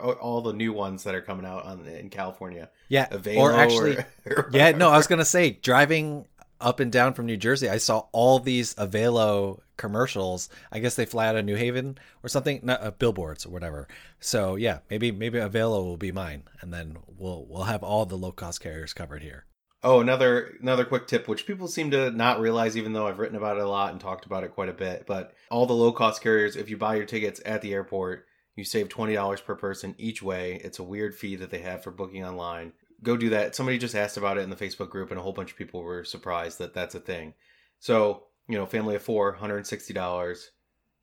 All 0.02 0.42
the 0.42 0.52
new 0.52 0.74
ones 0.74 1.04
that 1.04 1.14
are 1.14 1.22
coming 1.22 1.46
out 1.46 1.64
on 1.64 1.86
in 1.86 2.10
California. 2.10 2.68
Yeah, 2.90 3.08
Avelo 3.08 3.38
or 3.38 3.52
actually, 3.54 3.96
or, 3.96 4.04
or 4.26 4.50
yeah. 4.52 4.72
No, 4.72 4.90
I 4.90 4.98
was 4.98 5.06
gonna 5.06 5.24
say 5.24 5.52
driving 5.52 6.26
up 6.60 6.80
and 6.80 6.90
down 6.90 7.14
from 7.14 7.26
New 7.26 7.36
Jersey, 7.36 7.68
I 7.68 7.78
saw 7.78 8.06
all 8.12 8.38
these 8.38 8.74
Avelo 8.74 9.60
commercials. 9.76 10.48
I 10.72 10.78
guess 10.78 10.96
they 10.96 11.06
fly 11.06 11.28
out 11.28 11.36
of 11.36 11.44
New 11.44 11.56
Haven 11.56 11.98
or 12.22 12.28
something, 12.28 12.60
not 12.62 12.82
uh, 12.82 12.90
billboards 12.90 13.46
or 13.46 13.50
whatever. 13.50 13.88
So 14.20 14.56
yeah, 14.56 14.78
maybe 14.90 15.10
maybe 15.12 15.38
Avelo 15.38 15.84
will 15.84 15.96
be 15.96 16.12
mine, 16.12 16.44
and 16.60 16.72
then 16.72 16.98
we'll 17.06 17.46
we'll 17.48 17.64
have 17.64 17.82
all 17.82 18.06
the 18.06 18.16
low 18.18 18.32
cost 18.32 18.60
carriers 18.60 18.92
covered 18.92 19.22
here. 19.22 19.44
Oh, 19.82 20.00
another 20.00 20.56
another 20.60 20.84
quick 20.84 21.06
tip, 21.06 21.28
which 21.28 21.46
people 21.46 21.68
seem 21.68 21.90
to 21.92 22.10
not 22.10 22.40
realize, 22.40 22.76
even 22.76 22.92
though 22.92 23.06
I've 23.06 23.20
written 23.20 23.36
about 23.36 23.58
it 23.58 23.62
a 23.62 23.68
lot 23.68 23.92
and 23.92 24.00
talked 24.00 24.26
about 24.26 24.44
it 24.44 24.54
quite 24.54 24.68
a 24.68 24.74
bit. 24.74 25.04
But 25.06 25.34
all 25.50 25.66
the 25.66 25.72
low 25.72 25.92
cost 25.92 26.20
carriers, 26.20 26.56
if 26.56 26.68
you 26.68 26.76
buy 26.76 26.96
your 26.96 27.06
tickets 27.06 27.40
at 27.46 27.62
the 27.62 27.72
airport, 27.72 28.26
you 28.56 28.64
save 28.64 28.88
twenty 28.88 29.14
dollars 29.14 29.40
per 29.40 29.54
person 29.54 29.94
each 29.96 30.20
way. 30.20 30.60
It's 30.64 30.80
a 30.80 30.84
weird 30.84 31.14
fee 31.14 31.36
that 31.36 31.50
they 31.50 31.60
have 31.60 31.84
for 31.84 31.92
booking 31.92 32.24
online 32.24 32.72
go 33.02 33.16
do 33.16 33.30
that. 33.30 33.54
Somebody 33.54 33.78
just 33.78 33.94
asked 33.94 34.16
about 34.16 34.38
it 34.38 34.42
in 34.42 34.50
the 34.50 34.56
Facebook 34.56 34.90
group, 34.90 35.10
and 35.10 35.18
a 35.18 35.22
whole 35.22 35.32
bunch 35.32 35.52
of 35.52 35.56
people 35.56 35.82
were 35.82 36.04
surprised 36.04 36.58
that 36.58 36.74
that's 36.74 36.94
a 36.94 37.00
thing. 37.00 37.34
So, 37.78 38.24
you 38.48 38.56
know, 38.56 38.66
family 38.66 38.96
of 38.96 39.02
four, 39.02 39.36
$160. 39.36 40.44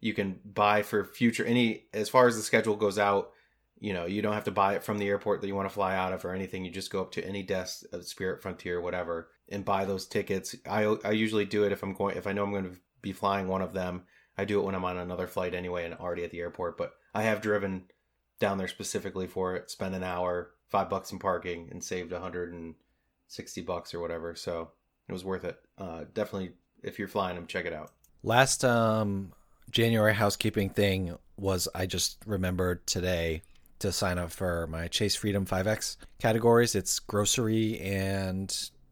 You 0.01 0.13
can 0.13 0.39
buy 0.45 0.81
for 0.81 1.05
future 1.05 1.45
any 1.45 1.85
as 1.93 2.09
far 2.09 2.27
as 2.27 2.35
the 2.35 2.43
schedule 2.43 2.75
goes 2.75 2.99
out. 2.99 3.31
You 3.79 3.93
know, 3.93 4.05
you 4.05 4.21
don't 4.21 4.33
have 4.33 4.45
to 4.45 4.51
buy 4.51 4.75
it 4.75 4.83
from 4.83 4.97
the 4.97 5.07
airport 5.07 5.41
that 5.41 5.47
you 5.47 5.55
want 5.55 5.67
to 5.67 5.73
fly 5.73 5.95
out 5.95 6.13
of 6.13 6.23
or 6.25 6.33
anything. 6.33 6.63
You 6.63 6.71
just 6.71 6.91
go 6.91 7.01
up 7.01 7.11
to 7.13 7.25
any 7.25 7.43
desk 7.43 7.83
of 7.91 8.05
Spirit 8.05 8.41
Frontier, 8.41 8.79
whatever, 8.81 9.29
and 9.49 9.65
buy 9.65 9.85
those 9.85 10.05
tickets. 10.05 10.55
I 10.69 10.83
I 11.03 11.11
usually 11.11 11.45
do 11.45 11.63
it 11.63 11.71
if 11.71 11.83
I'm 11.83 11.93
going 11.93 12.17
if 12.17 12.27
I 12.27 12.33
know 12.33 12.43
I'm 12.43 12.51
going 12.51 12.65
to 12.65 12.77
be 13.01 13.13
flying 13.13 13.47
one 13.47 13.61
of 13.61 13.73
them. 13.73 14.03
I 14.37 14.45
do 14.45 14.59
it 14.59 14.63
when 14.63 14.75
I'm 14.75 14.85
on 14.85 14.97
another 14.97 15.27
flight 15.27 15.53
anyway 15.53 15.85
and 15.85 15.93
already 15.95 16.23
at 16.23 16.31
the 16.31 16.39
airport. 16.39 16.77
But 16.77 16.93
I 17.13 17.23
have 17.23 17.41
driven 17.41 17.85
down 18.39 18.57
there 18.57 18.67
specifically 18.67 19.27
for 19.27 19.55
it. 19.55 19.69
Spend 19.69 19.95
an 19.95 20.03
hour, 20.03 20.51
five 20.75 20.89
bucks 20.89 21.13
in 21.13 21.19
parking 21.19 21.69
and 21.71 21.81
saved 21.81 22.11
160 22.11 23.61
bucks 23.61 23.93
or 23.93 24.01
whatever. 24.01 24.35
So 24.35 24.71
it 25.07 25.13
was 25.13 25.23
worth 25.23 25.45
it. 25.45 25.57
Uh, 25.77 26.03
definitely, 26.13 26.51
if 26.83 26.99
you're 26.99 27.07
flying 27.07 27.37
them, 27.37 27.47
check 27.47 27.65
it 27.65 27.71
out. 27.71 27.93
Last 28.23 28.65
um, 28.65 29.31
January 29.71 30.13
housekeeping 30.13 30.69
thing 30.69 31.17
was 31.37 31.69
I 31.73 31.85
just 31.85 32.17
remembered 32.25 32.85
today 32.85 33.41
to 33.79 33.93
sign 33.93 34.17
up 34.17 34.31
for 34.31 34.67
my 34.67 34.89
Chase 34.89 35.15
Freedom 35.15 35.45
5X 35.45 35.95
categories. 36.19 36.75
It's 36.75 36.99
grocery 36.99 37.79
and 37.79 38.49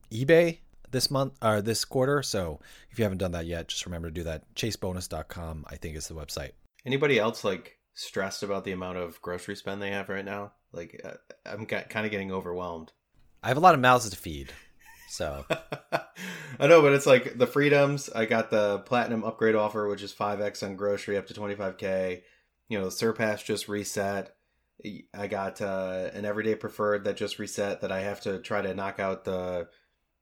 eBay 0.10 0.60
this 0.92 1.12
month 1.12 1.34
or 1.42 1.62
this 1.62 1.84
quarter. 1.84 2.24
So 2.24 2.62
if 2.92 2.98
you 2.98 3.04
haven't 3.04 3.18
done 3.18 3.34
that 3.34 3.46
yet, 3.46 3.68
just 3.68 3.86
remember 3.86 4.08
to 4.08 4.14
do 4.14 4.24
that. 4.24 4.44
Chasebonus.com, 4.56 5.66
I 5.68 5.76
think, 5.76 5.98
is 5.98 6.08
the 6.08 6.16
website. 6.16 6.52
Anybody 6.86 7.20
else 7.20 7.44
like 7.44 7.78
stressed 7.94 8.42
about 8.42 8.64
the 8.64 8.72
amount 8.72 9.00
of 9.00 9.22
grocery 9.22 9.58
spend 9.58 9.82
they 9.82 9.92
have 9.92 10.08
right 10.08 10.24
now? 10.24 10.54
Like 10.74 11.02
uh, 11.04 11.14
I'm 11.46 11.66
kind 11.66 12.06
of 12.06 12.12
getting 12.12 12.32
overwhelmed. 12.32 12.92
I 13.42 13.50
have 13.50 13.58
a 13.58 13.62
lot 13.62 13.76
of 13.76 13.82
mouths 13.82 14.10
to 14.10 14.16
feed, 14.16 14.52
so 15.10 15.46
I 16.60 16.68
know, 16.68 16.82
but 16.82 16.94
it's 16.94 17.06
like 17.06 17.38
the 17.38 17.48
freedoms. 17.48 18.10
I 18.10 18.26
got 18.26 18.50
the 18.50 18.80
platinum 18.80 19.24
upgrade 19.24 19.56
offer, 19.56 19.88
which 19.88 20.02
is 20.02 20.12
five 20.12 20.42
x 20.42 20.64
on 20.64 20.76
grocery 20.76 21.18
up 21.18 21.28
to 21.28 21.34
twenty 21.34 21.56
five 21.56 21.78
k. 21.78 22.24
You 22.70 22.80
know, 22.80 22.86
the 22.86 22.92
Surpass 22.92 23.44
just 23.44 23.68
reset. 23.68 24.36
I 25.14 25.28
got 25.28 25.62
uh, 25.62 26.10
an 26.14 26.26
everyday 26.26 26.56
preferred 26.56 27.06
that 27.06 27.16
just 27.16 27.40
reset 27.40 27.82
that 27.82 27.92
I 27.92 28.02
have 28.02 28.22
to 28.22 28.40
try 28.40 28.62
to 28.62 28.74
knock 28.74 29.00
out 29.00 29.24
the 29.24 29.68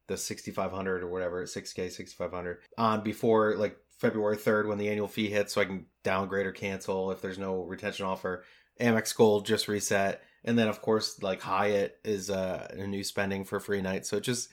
the 0.07 0.17
6500 0.17 1.03
or 1.03 1.07
whatever 1.07 1.43
6k 1.43 1.89
6500 1.89 2.57
on 2.77 3.01
before 3.01 3.55
like 3.55 3.77
February 3.99 4.35
3rd 4.35 4.67
when 4.67 4.77
the 4.77 4.89
annual 4.89 5.07
fee 5.07 5.29
hits 5.29 5.53
so 5.53 5.61
I 5.61 5.65
can 5.65 5.85
downgrade 6.03 6.45
or 6.45 6.51
cancel 6.51 7.11
if 7.11 7.21
there's 7.21 7.37
no 7.37 7.63
retention 7.63 8.05
offer 8.05 8.43
Amex 8.81 9.15
Gold 9.15 9.45
just 9.45 9.67
reset, 9.67 10.23
and 10.43 10.57
then 10.57 10.67
of 10.67 10.81
course 10.81 11.21
like 11.21 11.41
Hyatt 11.41 11.99
is 12.03 12.29
uh, 12.29 12.67
a 12.71 12.87
new 12.87 13.03
spending 13.03 13.45
for 13.45 13.59
free 13.59 13.81
night. 13.81 14.05
So 14.05 14.17
it 14.17 14.21
just 14.23 14.49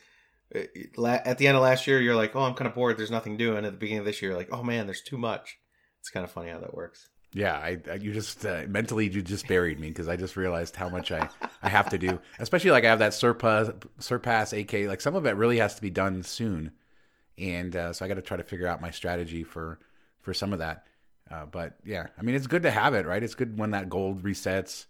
at 0.55 1.39
the 1.39 1.47
end 1.47 1.57
of 1.57 1.63
last 1.63 1.87
year, 1.87 2.01
you're 2.01 2.17
like, 2.17 2.35
oh, 2.35 2.41
I'm 2.41 2.55
kind 2.55 2.69
of 2.69 2.75
bored. 2.75 2.97
There's 2.97 3.11
nothing 3.11 3.37
doing. 3.37 3.65
At 3.65 3.73
the 3.73 3.79
beginning 3.79 4.01
of 4.01 4.05
this 4.07 4.23
year, 4.23 4.31
you're 4.31 4.39
like, 4.39 4.53
oh 4.53 4.63
man, 4.63 4.87
there's 4.87 5.03
too 5.03 5.19
much. 5.19 5.59
It's 6.01 6.11
kind 6.11 6.25
of 6.25 6.31
funny 6.31 6.51
how 6.51 6.59
that 6.61 6.75
works. 6.75 7.09
Yeah, 7.35 7.55
I, 7.55 7.79
I 7.91 7.95
you 7.95 8.13
just 8.15 8.47
uh, 8.47 8.63
mentally 8.69 9.09
you 9.09 9.21
just 9.21 9.47
buried 9.47 9.79
me 9.79 9.89
because 9.89 10.09
I 10.09 10.17
just 10.17 10.37
realized 10.37 10.77
how 10.77 10.89
much 10.89 11.13
I 11.13 11.29
I 11.63 11.69
have 11.69 11.91
to 11.91 11.99
do. 11.99 12.19
Especially 12.39 12.71
like 12.71 12.85
I 12.85 12.89
have 12.89 13.01
that 13.01 13.13
surpass 13.13 13.71
surpass 13.99 14.53
AK. 14.55 14.73
Like 14.87 15.03
some 15.03 15.15
of 15.15 15.27
it 15.27 15.37
really 15.37 15.59
has 15.59 15.75
to 15.75 15.83
be 15.83 15.91
done 15.91 16.23
soon, 16.23 16.73
and 17.37 17.77
uh, 17.77 17.93
so 17.93 18.05
I 18.05 18.09
got 18.09 18.15
to 18.15 18.23
try 18.23 18.39
to 18.39 18.43
figure 18.43 18.67
out 18.67 18.81
my 18.81 18.91
strategy 18.91 19.45
for 19.45 19.79
for 20.21 20.33
some 20.33 20.55
of 20.55 20.61
that. 20.61 20.87
Uh, 21.31 21.45
but 21.45 21.75
yeah, 21.85 22.07
I 22.19 22.23
mean 22.23 22.35
it's 22.35 22.47
good 22.47 22.63
to 22.63 22.71
have 22.71 22.95
it, 22.95 23.05
right? 23.05 23.23
It's 23.23 23.35
good 23.35 23.59
when 23.59 23.73
that 23.73 23.91
gold 23.91 24.23
resets. 24.23 24.87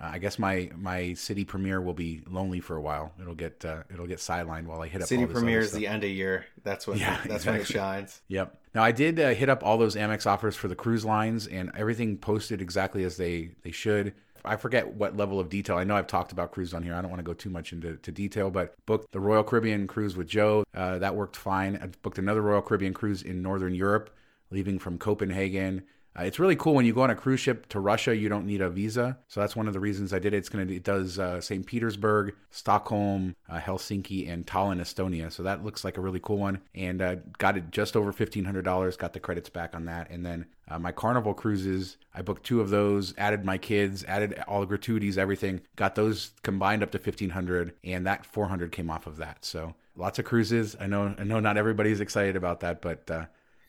Uh, 0.00 0.10
I 0.12 0.18
guess 0.18 0.38
my 0.38 0.70
my 0.76 1.00
Citi 1.14 1.46
Premier 1.46 1.80
will 1.80 1.94
be 1.94 2.22
lonely 2.28 2.60
for 2.60 2.76
a 2.76 2.80
while. 2.80 3.12
It'll 3.20 3.34
get 3.34 3.64
uh, 3.64 3.84
it'll 3.92 4.08
get 4.08 4.18
sidelined 4.18 4.66
while 4.66 4.82
I 4.82 4.88
hit 4.88 5.02
up 5.02 5.08
Citi 5.08 5.18
all 5.18 5.26
this 5.26 5.30
other 5.30 5.40
premiere 5.40 5.60
is 5.60 5.72
the 5.72 5.86
end 5.86 6.02
of 6.02 6.10
year. 6.10 6.46
That's 6.64 6.86
when 6.86 6.98
Yeah, 6.98 7.20
that's 7.26 7.46
when 7.46 7.56
it 7.56 7.66
shines. 7.66 8.20
Yep. 8.28 8.58
Now 8.74 8.82
I 8.82 8.90
did 8.90 9.20
uh, 9.20 9.30
hit 9.34 9.48
up 9.48 9.62
all 9.64 9.78
those 9.78 9.94
Amex 9.94 10.26
offers 10.26 10.56
for 10.56 10.66
the 10.66 10.74
cruise 10.74 11.04
lines, 11.04 11.46
and 11.46 11.70
everything 11.76 12.16
posted 12.16 12.60
exactly 12.60 13.04
as 13.04 13.16
they 13.16 13.52
they 13.62 13.70
should. 13.70 14.14
I 14.44 14.56
forget 14.56 14.94
what 14.94 15.16
level 15.16 15.40
of 15.40 15.48
detail. 15.48 15.76
I 15.76 15.84
know 15.84 15.96
I've 15.96 16.06
talked 16.06 16.32
about 16.32 16.52
cruises 16.52 16.74
on 16.74 16.82
here. 16.82 16.94
I 16.94 17.00
don't 17.00 17.10
want 17.10 17.20
to 17.20 17.24
go 17.24 17.32
too 17.32 17.50
much 17.50 17.72
into 17.72 17.96
to 17.96 18.10
detail, 18.12 18.50
but 18.50 18.74
booked 18.86 19.12
the 19.12 19.20
Royal 19.20 19.44
Caribbean 19.44 19.86
cruise 19.86 20.16
with 20.16 20.26
Joe. 20.26 20.64
Uh, 20.74 20.98
that 20.98 21.14
worked 21.14 21.36
fine. 21.36 21.78
I 21.80 21.86
booked 22.02 22.18
another 22.18 22.42
Royal 22.42 22.62
Caribbean 22.62 22.94
cruise 22.94 23.22
in 23.22 23.42
Northern 23.42 23.74
Europe, 23.74 24.10
leaving 24.50 24.78
from 24.78 24.98
Copenhagen. 24.98 25.84
Uh, 26.16 26.22
it's 26.22 26.38
really 26.38 26.54
cool 26.54 26.74
when 26.74 26.84
you 26.84 26.92
go 26.92 27.02
on 27.02 27.10
a 27.10 27.14
cruise 27.14 27.40
ship 27.40 27.68
to 27.68 27.80
Russia. 27.80 28.14
You 28.14 28.28
don't 28.28 28.46
need 28.46 28.60
a 28.60 28.70
visa, 28.70 29.18
so 29.26 29.40
that's 29.40 29.56
one 29.56 29.66
of 29.66 29.72
the 29.72 29.80
reasons 29.80 30.12
I 30.12 30.20
did 30.20 30.32
it. 30.32 30.36
It's 30.36 30.48
gonna 30.48 30.64
it 30.66 30.84
does 30.84 31.18
uh, 31.18 31.40
St. 31.40 31.66
Petersburg, 31.66 32.34
Stockholm, 32.50 33.34
uh, 33.48 33.58
Helsinki, 33.58 34.28
and 34.30 34.46
Tallinn, 34.46 34.80
Estonia. 34.80 35.32
So 35.32 35.42
that 35.42 35.64
looks 35.64 35.84
like 35.84 35.96
a 35.96 36.00
really 36.00 36.20
cool 36.20 36.38
one, 36.38 36.60
and 36.74 37.02
uh, 37.02 37.16
got 37.38 37.56
it 37.56 37.70
just 37.72 37.96
over 37.96 38.12
fifteen 38.12 38.44
hundred 38.44 38.64
dollars. 38.64 38.96
Got 38.96 39.12
the 39.12 39.20
credits 39.20 39.48
back 39.48 39.74
on 39.74 39.86
that, 39.86 40.08
and 40.10 40.24
then 40.24 40.46
uh, 40.68 40.78
my 40.78 40.92
Carnival 40.92 41.34
cruises. 41.34 41.96
I 42.14 42.22
booked 42.22 42.44
two 42.44 42.60
of 42.60 42.70
those, 42.70 43.12
added 43.18 43.44
my 43.44 43.58
kids, 43.58 44.04
added 44.04 44.40
all 44.46 44.60
the 44.60 44.66
gratuities, 44.66 45.18
everything. 45.18 45.62
Got 45.74 45.96
those 45.96 46.30
combined 46.42 46.84
up 46.84 46.92
to 46.92 46.98
fifteen 47.00 47.30
hundred, 47.30 47.74
and 47.82 48.06
that 48.06 48.24
four 48.24 48.46
hundred 48.46 48.70
came 48.70 48.88
off 48.88 49.08
of 49.08 49.16
that. 49.16 49.44
So 49.44 49.74
lots 49.96 50.20
of 50.20 50.24
cruises. 50.24 50.76
I 50.78 50.86
know 50.86 51.14
I 51.18 51.24
know 51.24 51.40
not 51.40 51.56
everybody's 51.56 52.00
excited 52.00 52.36
about 52.36 52.60
that, 52.60 52.80
but. 52.80 53.10
Uh, 53.10 53.24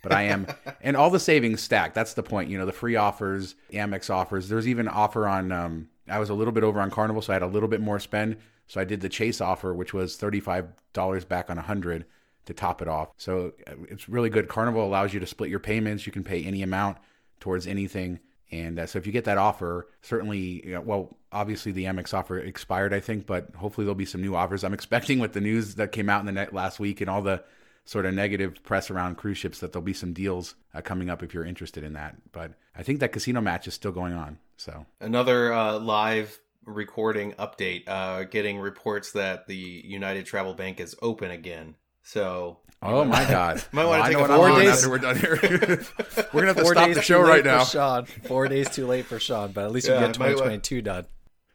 but 0.05 0.15
I 0.15 0.23
am, 0.23 0.45
and 0.81 0.95
all 0.95 1.09
the 1.09 1.19
savings 1.19 1.61
stack. 1.61 1.95
That's 1.95 2.13
the 2.13 2.21
point. 2.21 2.51
You 2.51 2.59
know, 2.59 2.67
the 2.67 2.71
free 2.71 2.95
offers, 2.95 3.55
Amex 3.73 4.11
offers. 4.11 4.47
There's 4.49 4.67
even 4.67 4.87
offer 4.87 5.27
on. 5.27 5.51
Um, 5.51 5.89
I 6.07 6.19
was 6.19 6.29
a 6.29 6.35
little 6.35 6.51
bit 6.51 6.63
over 6.63 6.79
on 6.79 6.91
Carnival, 6.91 7.23
so 7.23 7.33
I 7.33 7.35
had 7.35 7.41
a 7.41 7.47
little 7.47 7.67
bit 7.67 7.81
more 7.81 7.99
spend. 7.99 8.37
So 8.67 8.79
I 8.79 8.83
did 8.83 9.01
the 9.01 9.09
Chase 9.09 9.41
offer, 9.41 9.73
which 9.73 9.95
was 9.95 10.15
thirty 10.15 10.39
five 10.39 10.67
dollars 10.93 11.25
back 11.25 11.49
on 11.49 11.57
a 11.57 11.63
hundred 11.63 12.05
to 12.45 12.53
top 12.53 12.83
it 12.83 12.87
off. 12.87 13.09
So 13.17 13.53
uh, 13.65 13.73
it's 13.89 14.07
really 14.07 14.29
good. 14.29 14.47
Carnival 14.47 14.85
allows 14.85 15.11
you 15.11 15.19
to 15.19 15.25
split 15.25 15.49
your 15.49 15.59
payments. 15.59 16.05
You 16.05 16.11
can 16.11 16.23
pay 16.23 16.43
any 16.43 16.61
amount 16.61 16.97
towards 17.39 17.65
anything. 17.65 18.19
And 18.51 18.77
uh, 18.77 18.85
so 18.85 18.99
if 18.99 19.07
you 19.07 19.11
get 19.11 19.25
that 19.25 19.39
offer, 19.39 19.87
certainly, 20.03 20.63
you 20.63 20.73
know, 20.73 20.81
well, 20.81 21.17
obviously 21.31 21.71
the 21.71 21.85
Amex 21.85 22.13
offer 22.13 22.37
expired, 22.37 22.93
I 22.93 22.99
think, 22.99 23.25
but 23.25 23.49
hopefully 23.55 23.85
there'll 23.85 23.95
be 23.95 24.05
some 24.05 24.21
new 24.21 24.35
offers. 24.35 24.63
I'm 24.63 24.73
expecting 24.75 25.17
with 25.17 25.33
the 25.33 25.41
news 25.41 25.75
that 25.75 25.91
came 25.91 26.09
out 26.09 26.19
in 26.19 26.27
the 26.27 26.31
net 26.31 26.53
last 26.53 26.79
week 26.79 27.01
and 27.01 27.09
all 27.09 27.23
the 27.23 27.43
sort 27.85 28.05
of 28.05 28.13
negative 28.13 28.61
press 28.63 28.89
around 28.91 29.15
cruise 29.15 29.37
ships 29.37 29.59
that 29.59 29.71
there'll 29.71 29.85
be 29.85 29.93
some 29.93 30.11
deals 30.13 30.55
uh, 30.73 30.81
coming 30.81 31.09
up 31.09 31.21
if 31.23 31.33
you're 31.33 31.45
interested 31.45 31.83
in 31.83 31.93
that. 31.93 32.15
But 32.31 32.51
I 32.75 32.83
think 32.83 32.99
that 32.99 33.11
casino 33.11 33.41
match 33.41 33.67
is 33.67 33.73
still 33.73 33.91
going 33.91 34.13
on. 34.13 34.37
So 34.57 34.85
Another 34.99 35.53
uh, 35.53 35.79
live 35.79 36.39
recording 36.65 37.33
update. 37.33 37.83
Uh, 37.87 38.23
getting 38.23 38.57
reports 38.59 39.11
that 39.13 39.47
the 39.47 39.55
United 39.55 40.25
Travel 40.25 40.53
Bank 40.53 40.79
is 40.79 40.95
open 41.01 41.31
again. 41.31 41.75
So 42.03 42.59
Oh 42.81 43.03
my 43.03 43.23
God! 43.25 43.63
Might 43.71 43.85
wanna 43.85 44.03
I 44.03 44.07
take 44.09 44.17
know 44.17 44.25
a 44.25 44.27
what 44.29 44.35
four 44.37 44.47
I'm 44.47 44.53
on 44.55 44.59
days- 44.61 44.69
after 44.77 44.89
we're 44.89 44.97
done 44.99 45.17
here. 45.17 45.37
we're 46.33 46.41
gonna 46.41 46.47
have 46.47 46.55
to 46.57 46.61
Four 46.63 46.73
stop 46.73 46.93
the 46.93 47.01
show 47.01 47.19
right 47.21 47.43
now. 47.43 47.63
Shawn. 47.63 48.05
Four 48.05 48.47
days 48.47 48.69
too 48.69 48.85
late 48.85 49.05
for 49.05 49.19
Shawn, 49.19 49.51
but 49.53 49.65
at 49.65 49.71
least 49.71 49.87
Yeah, 49.87 50.01
we 50.01 50.05
get 50.07 50.13
2022 50.15 50.81
done. 50.83 51.05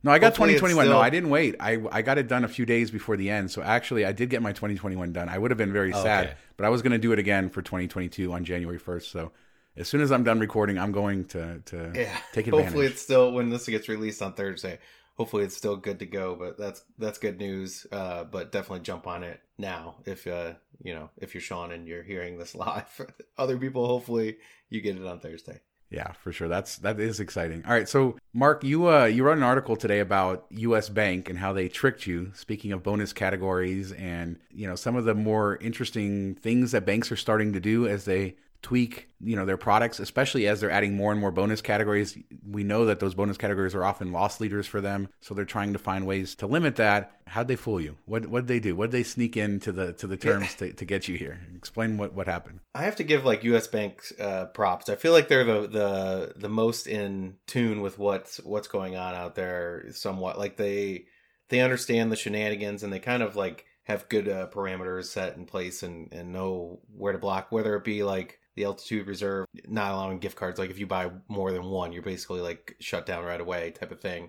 No, 0.02 0.10
I 0.10 0.18
got 0.18 0.28
Hopefully 0.28 0.52
it's 0.52 0.60
2021. 0.60 0.88
No, 0.88 1.00
I 1.00 1.10
didn't 1.10 1.30
wait. 1.30 1.56
I 1.60 1.78
I 1.92 2.02
got 2.02 2.16
it 2.16 2.26
done 2.26 2.44
a 2.44 2.48
few 2.48 2.64
days 2.64 2.90
before 2.90 3.16
the 3.16 3.28
end. 3.28 3.50
So 3.50 3.62
actually, 3.62 4.04
I 4.04 4.12
did 4.12 4.30
get 4.30 4.40
my 4.40 4.52
2021 4.52 5.12
done. 5.12 5.28
I 5.28 5.38
would 5.38 5.50
have 5.50 5.58
been 5.58 5.72
very 5.72 5.92
sad, 5.92 6.26
okay. 6.26 6.36
but 6.56 6.64
I 6.64 6.70
was 6.70 6.80
going 6.80 6.92
to 6.92 6.98
do 6.98 7.12
it 7.12 7.18
again 7.18 7.50
for 7.50 7.60
2022 7.60 8.32
on 8.32 8.44
January 8.44 8.78
1st. 8.78 9.02
So 9.02 9.32
as 9.76 9.88
soon 9.88 10.00
as 10.00 10.10
I'm 10.10 10.24
done 10.24 10.40
recording, 10.40 10.78
I'm 10.78 10.92
going 10.92 11.24
to 11.26 11.60
to 11.66 11.92
yeah, 11.94 12.16
take 12.32 12.46
advantage. 12.46 12.66
hopefully 12.66 12.86
it's 12.86 13.02
still 13.02 13.32
when 13.32 13.50
this 13.50 13.66
gets 13.66 13.88
released 13.88 14.22
on 14.22 14.32
Thursday. 14.32 14.78
Hopefully 15.16 15.44
it's 15.44 15.56
still 15.56 15.76
good 15.76 15.98
to 15.98 16.06
go. 16.06 16.34
But 16.34 16.56
that's 16.56 16.82
that's 16.98 17.18
good 17.18 17.38
news. 17.38 17.86
Uh, 17.92 18.24
but 18.24 18.52
definitely 18.52 18.80
jump 18.80 19.06
on 19.06 19.22
it 19.22 19.40
now 19.58 19.96
if 20.06 20.26
uh 20.26 20.54
you 20.82 20.94
know 20.94 21.10
if 21.18 21.34
you're 21.34 21.42
Shawn 21.42 21.72
and 21.72 21.86
you're 21.86 22.02
hearing 22.02 22.38
this 22.38 22.54
live. 22.66 23.00
Other 23.36 23.58
people, 23.58 23.86
hopefully 23.86 24.38
you 24.70 24.80
get 24.80 24.96
it 24.96 25.06
on 25.06 25.20
Thursday. 25.20 25.60
Yeah, 25.90 26.12
for 26.12 26.30
sure. 26.30 26.46
That's 26.46 26.76
that 26.78 27.00
is 27.00 27.18
exciting. 27.18 27.64
All 27.66 27.72
right, 27.72 27.88
so 27.88 28.16
Mark, 28.32 28.62
you 28.62 28.88
uh 28.88 29.06
you 29.06 29.24
wrote 29.24 29.38
an 29.38 29.42
article 29.42 29.74
today 29.74 29.98
about 29.98 30.46
U.S. 30.50 30.88
Bank 30.88 31.28
and 31.28 31.36
how 31.36 31.52
they 31.52 31.68
tricked 31.68 32.06
you. 32.06 32.30
Speaking 32.34 32.70
of 32.72 32.84
bonus 32.84 33.12
categories 33.12 33.90
and 33.92 34.38
you 34.52 34.68
know 34.68 34.76
some 34.76 34.94
of 34.94 35.04
the 35.04 35.14
more 35.14 35.56
interesting 35.56 36.36
things 36.36 36.70
that 36.70 36.86
banks 36.86 37.10
are 37.10 37.16
starting 37.16 37.52
to 37.54 37.60
do 37.60 37.88
as 37.88 38.04
they 38.04 38.36
tweak 38.62 39.08
you 39.22 39.36
know 39.36 39.44
their 39.44 39.56
products, 39.56 40.00
especially 40.00 40.46
as 40.46 40.60
they're 40.60 40.70
adding 40.70 40.94
more 40.94 41.12
and 41.12 41.20
more 41.20 41.30
bonus 41.30 41.60
categories. 41.60 42.16
We 42.48 42.64
know 42.64 42.86
that 42.86 43.00
those 43.00 43.14
bonus 43.14 43.36
categories 43.36 43.74
are 43.74 43.84
often 43.84 44.12
loss 44.12 44.40
leaders 44.40 44.66
for 44.66 44.80
them, 44.80 45.08
so 45.20 45.34
they're 45.34 45.44
trying 45.44 45.72
to 45.74 45.78
find 45.78 46.06
ways 46.06 46.34
to 46.36 46.46
limit 46.46 46.76
that. 46.76 47.12
How'd 47.26 47.48
they 47.48 47.56
fool 47.56 47.80
you? 47.80 47.96
What 48.06 48.26
what 48.26 48.46
they 48.46 48.58
do? 48.58 48.74
What 48.74 48.90
did 48.90 48.98
they 48.98 49.02
sneak 49.02 49.36
into 49.36 49.72
the 49.72 49.92
to 49.94 50.06
the 50.06 50.16
terms 50.16 50.54
to, 50.56 50.72
to 50.72 50.84
get 50.84 51.08
you 51.08 51.16
here? 51.16 51.38
Explain 51.54 51.96
what 51.96 52.14
what 52.14 52.26
happened. 52.26 52.60
I 52.74 52.82
have 52.82 52.96
to 52.96 53.04
give 53.04 53.24
like 53.24 53.44
U.S. 53.44 53.66
Bank 53.66 54.02
uh, 54.18 54.46
props. 54.46 54.88
I 54.88 54.96
feel 54.96 55.12
like 55.12 55.28
they're 55.28 55.44
the 55.44 55.66
the 55.66 56.32
the 56.36 56.48
most 56.48 56.86
in 56.86 57.36
tune 57.46 57.80
with 57.82 57.98
what's 57.98 58.38
what's 58.38 58.68
going 58.68 58.96
on 58.96 59.14
out 59.14 59.34
there. 59.34 59.86
Somewhat 59.92 60.38
like 60.38 60.56
they 60.56 61.04
they 61.48 61.60
understand 61.60 62.10
the 62.10 62.16
shenanigans 62.16 62.82
and 62.82 62.92
they 62.92 63.00
kind 63.00 63.22
of 63.22 63.36
like 63.36 63.66
have 63.84 64.08
good 64.08 64.28
uh, 64.28 64.46
parameters 64.48 65.06
set 65.06 65.36
in 65.36 65.46
place 65.46 65.82
and 65.82 66.12
and 66.12 66.32
know 66.32 66.80
where 66.96 67.12
to 67.12 67.18
block. 67.18 67.52
Whether 67.52 67.76
it 67.76 67.84
be 67.84 68.02
like 68.02 68.39
the 68.60 68.66
altitude 68.66 69.06
reserve 69.06 69.46
not 69.66 69.92
allowing 69.92 70.18
gift 70.18 70.36
cards. 70.36 70.58
Like 70.58 70.70
if 70.70 70.78
you 70.78 70.86
buy 70.86 71.10
more 71.28 71.50
than 71.50 71.64
one, 71.64 71.92
you're 71.92 72.02
basically 72.02 72.40
like 72.40 72.76
shut 72.78 73.06
down 73.06 73.24
right 73.24 73.40
away 73.40 73.70
type 73.70 73.90
of 73.90 74.00
thing. 74.00 74.28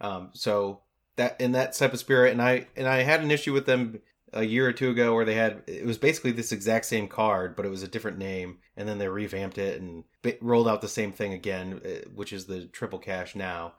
Um, 0.00 0.30
so 0.34 0.82
that 1.16 1.40
in 1.40 1.52
that 1.52 1.74
type 1.74 1.92
of 1.92 1.98
spirit, 1.98 2.32
and 2.32 2.40
I 2.40 2.68
and 2.76 2.86
I 2.86 3.02
had 3.02 3.22
an 3.22 3.30
issue 3.30 3.52
with 3.52 3.66
them 3.66 4.00
a 4.32 4.44
year 4.44 4.66
or 4.66 4.72
two 4.72 4.90
ago 4.90 5.14
where 5.14 5.24
they 5.24 5.34
had 5.34 5.62
it 5.66 5.84
was 5.84 5.98
basically 5.98 6.30
this 6.30 6.52
exact 6.52 6.86
same 6.86 7.06
card 7.06 7.54
but 7.54 7.66
it 7.66 7.68
was 7.68 7.82
a 7.82 7.88
different 7.88 8.16
name 8.16 8.56
and 8.78 8.88
then 8.88 8.96
they 8.96 9.06
revamped 9.06 9.58
it 9.58 9.78
and 9.78 10.04
rolled 10.40 10.66
out 10.66 10.80
the 10.80 10.88
same 10.88 11.12
thing 11.12 11.34
again 11.34 11.82
uh, 11.84 12.08
which 12.14 12.32
is 12.32 12.46
the 12.46 12.64
triple 12.64 12.98
cash 12.98 13.36
now 13.36 13.74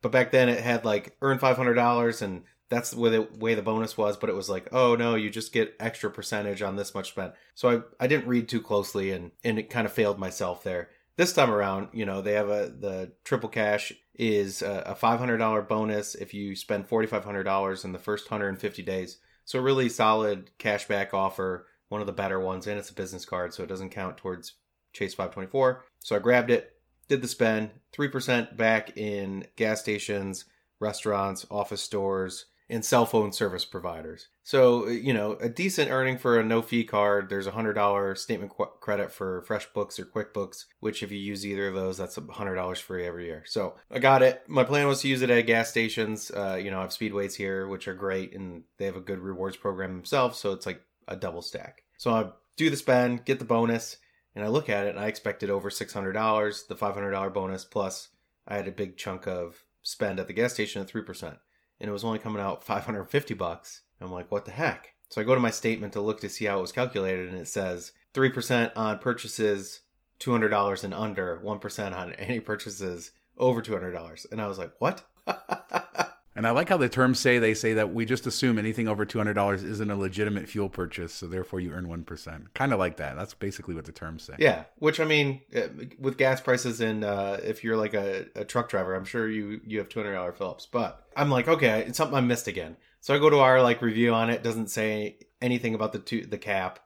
but 0.00 0.10
back 0.10 0.30
then 0.30 0.48
it 0.48 0.60
had 0.60 0.82
like 0.82 1.14
earn 1.20 1.38
$500 1.38 2.22
and 2.22 2.42
that's 2.68 2.90
the 2.90 3.00
way 3.00 3.10
the 3.10 3.22
way 3.38 3.54
the 3.54 3.62
bonus 3.62 3.96
was 3.96 4.16
but 4.16 4.28
it 4.28 4.36
was 4.36 4.50
like 4.50 4.68
oh 4.72 4.94
no 4.94 5.14
you 5.14 5.30
just 5.30 5.52
get 5.52 5.74
extra 5.80 6.10
percentage 6.10 6.62
on 6.62 6.76
this 6.76 6.94
much 6.94 7.10
spent. 7.10 7.32
So 7.54 7.84
i 8.00 8.04
i 8.04 8.06
didn't 8.06 8.28
read 8.28 8.48
too 8.48 8.60
closely 8.60 9.10
and 9.10 9.32
and 9.44 9.58
it 9.58 9.70
kind 9.70 9.86
of 9.86 9.92
failed 9.92 10.18
myself 10.18 10.62
there. 10.62 10.90
This 11.16 11.32
time 11.32 11.50
around 11.50 11.88
you 11.92 12.06
know 12.06 12.20
they 12.20 12.32
have 12.32 12.48
a 12.48 12.68
the 12.68 13.12
triple 13.24 13.48
cash 13.48 13.92
is 14.18 14.62
a, 14.62 14.82
a 14.86 14.94
$500 14.94 15.68
bonus 15.68 16.14
if 16.16 16.34
you 16.34 16.56
spend 16.56 16.88
$4500 16.88 17.84
in 17.84 17.92
the 17.92 17.98
first 17.98 18.30
150 18.30 18.82
days. 18.82 19.18
So 19.44 19.60
a 19.60 19.62
really 19.62 19.88
solid 19.88 20.50
cashback 20.58 21.14
offer, 21.14 21.66
one 21.88 22.00
of 22.00 22.06
the 22.06 22.12
better 22.12 22.40
ones, 22.40 22.66
and 22.66 22.78
it's 22.78 22.90
a 22.90 22.94
business 22.94 23.24
card, 23.24 23.54
so 23.54 23.62
it 23.62 23.68
doesn't 23.68 23.90
count 23.90 24.18
towards 24.18 24.54
Chase 24.92 25.14
524. 25.14 25.84
So 26.00 26.16
I 26.16 26.18
grabbed 26.18 26.50
it, 26.50 26.72
did 27.08 27.22
the 27.22 27.28
spend, 27.28 27.70
3% 27.96 28.56
back 28.56 28.96
in 28.96 29.46
gas 29.56 29.80
stations, 29.80 30.44
restaurants, 30.80 31.46
office 31.50 31.80
stores, 31.80 32.46
and 32.70 32.84
cell 32.84 33.06
phone 33.06 33.32
service 33.32 33.64
providers. 33.64 34.28
So, 34.42 34.88
you 34.88 35.14
know, 35.14 35.32
a 35.40 35.48
decent 35.48 35.90
earning 35.90 36.18
for 36.18 36.38
a 36.38 36.44
no 36.44 36.60
fee 36.60 36.84
card. 36.84 37.28
There's 37.28 37.46
a 37.46 37.52
$100 37.52 38.18
statement 38.18 38.52
qu- 38.52 38.66
credit 38.80 39.10
for 39.10 39.42
FreshBooks 39.48 39.98
or 39.98 40.04
QuickBooks, 40.04 40.66
which 40.80 41.02
if 41.02 41.10
you 41.10 41.18
use 41.18 41.46
either 41.46 41.68
of 41.68 41.74
those, 41.74 41.96
that's 41.96 42.18
a 42.18 42.22
$100 42.22 42.78
free 42.78 43.06
every 43.06 43.26
year. 43.26 43.42
So 43.46 43.74
I 43.90 43.98
got 43.98 44.22
it. 44.22 44.42
My 44.48 44.64
plan 44.64 44.86
was 44.86 45.00
to 45.02 45.08
use 45.08 45.22
it 45.22 45.30
at 45.30 45.46
gas 45.46 45.70
stations. 45.70 46.30
Uh, 46.30 46.60
you 46.62 46.70
know, 46.70 46.78
I 46.78 46.82
have 46.82 46.90
Speedways 46.90 47.34
here, 47.34 47.66
which 47.66 47.88
are 47.88 47.94
great, 47.94 48.34
and 48.34 48.64
they 48.76 48.84
have 48.84 48.96
a 48.96 49.00
good 49.00 49.18
rewards 49.18 49.56
program 49.56 49.94
themselves. 49.94 50.38
So 50.38 50.52
it's 50.52 50.66
like 50.66 50.82
a 51.06 51.16
double 51.16 51.42
stack. 51.42 51.84
So 51.96 52.10
I 52.10 52.30
do 52.56 52.68
the 52.68 52.76
spend, 52.76 53.24
get 53.24 53.38
the 53.38 53.44
bonus, 53.46 53.96
and 54.34 54.44
I 54.44 54.48
look 54.48 54.68
at 54.68 54.86
it 54.86 54.90
and 54.90 55.00
I 55.00 55.06
expected 55.06 55.48
over 55.48 55.70
$600, 55.70 56.66
the 56.68 56.76
$500 56.76 57.32
bonus, 57.32 57.64
plus 57.64 58.08
I 58.46 58.56
had 58.56 58.68
a 58.68 58.72
big 58.72 58.96
chunk 58.96 59.26
of 59.26 59.64
spend 59.82 60.20
at 60.20 60.26
the 60.26 60.32
gas 60.34 60.52
station 60.52 60.82
at 60.82 60.88
3% 60.88 61.38
and 61.80 61.88
it 61.88 61.92
was 61.92 62.04
only 62.04 62.18
coming 62.18 62.42
out 62.42 62.64
550 62.64 63.34
bucks. 63.34 63.82
I'm 64.00 64.12
like, 64.12 64.30
what 64.30 64.44
the 64.44 64.50
heck? 64.52 64.94
So 65.08 65.20
I 65.20 65.24
go 65.24 65.34
to 65.34 65.40
my 65.40 65.50
statement 65.50 65.92
to 65.94 66.00
look 66.00 66.20
to 66.20 66.28
see 66.28 66.44
how 66.44 66.58
it 66.58 66.62
was 66.62 66.72
calculated, 66.72 67.28
and 67.28 67.38
it 67.38 67.48
says 67.48 67.92
3% 68.14 68.72
on 68.76 68.98
purchases 68.98 69.80
$200 70.20 70.84
and 70.84 70.94
under, 70.94 71.40
1% 71.44 71.96
on 71.96 72.12
any 72.14 72.40
purchases 72.40 73.12
over 73.38 73.62
two 73.62 73.72
hundred 73.72 73.92
dollars, 73.92 74.26
and 74.30 74.40
I 74.40 74.48
was 74.48 74.58
like, 74.58 74.72
what? 74.78 75.02
And 76.38 76.46
I 76.46 76.52
like 76.52 76.68
how 76.68 76.76
the 76.76 76.88
terms 76.88 77.18
say 77.18 77.40
they 77.40 77.52
say 77.52 77.74
that 77.74 77.92
we 77.92 78.04
just 78.04 78.24
assume 78.24 78.60
anything 78.60 78.86
over 78.86 79.04
two 79.04 79.18
hundred 79.18 79.34
dollars 79.34 79.64
isn't 79.64 79.90
a 79.90 79.96
legitimate 79.96 80.48
fuel 80.48 80.68
purchase, 80.68 81.12
so 81.12 81.26
therefore 81.26 81.58
you 81.58 81.72
earn 81.72 81.88
one 81.88 82.04
percent. 82.04 82.54
Kind 82.54 82.72
of 82.72 82.78
like 82.78 82.98
that. 82.98 83.16
That's 83.16 83.34
basically 83.34 83.74
what 83.74 83.86
the 83.86 83.90
terms 83.90 84.22
say. 84.22 84.34
yeah, 84.38 84.62
which 84.76 85.00
I 85.00 85.04
mean, 85.04 85.40
uh, 85.52 85.62
with 85.98 86.16
gas 86.16 86.40
prices 86.40 86.80
and 86.80 87.02
uh, 87.02 87.38
if 87.42 87.64
you're 87.64 87.76
like 87.76 87.92
a, 87.92 88.26
a 88.36 88.44
truck 88.44 88.68
driver, 88.68 88.94
I'm 88.94 89.04
sure 89.04 89.28
you 89.28 89.60
you 89.66 89.78
have 89.78 89.88
two 89.88 89.98
hundred 89.98 90.14
dollar 90.14 90.30
Phillips. 90.30 90.64
But 90.64 91.04
I'm 91.16 91.28
like, 91.28 91.48
okay, 91.48 91.80
it's 91.88 91.98
something 91.98 92.16
I 92.16 92.20
missed 92.20 92.46
again. 92.46 92.76
So 93.00 93.12
I 93.12 93.18
go 93.18 93.30
to 93.30 93.40
our 93.40 93.60
like 93.60 93.82
review 93.82 94.14
on 94.14 94.30
it. 94.30 94.44
Doesn't 94.44 94.70
say 94.70 95.18
anything 95.42 95.74
about 95.74 95.92
the 95.92 95.98
two, 95.98 96.24
the 96.24 96.38
cap. 96.38 96.78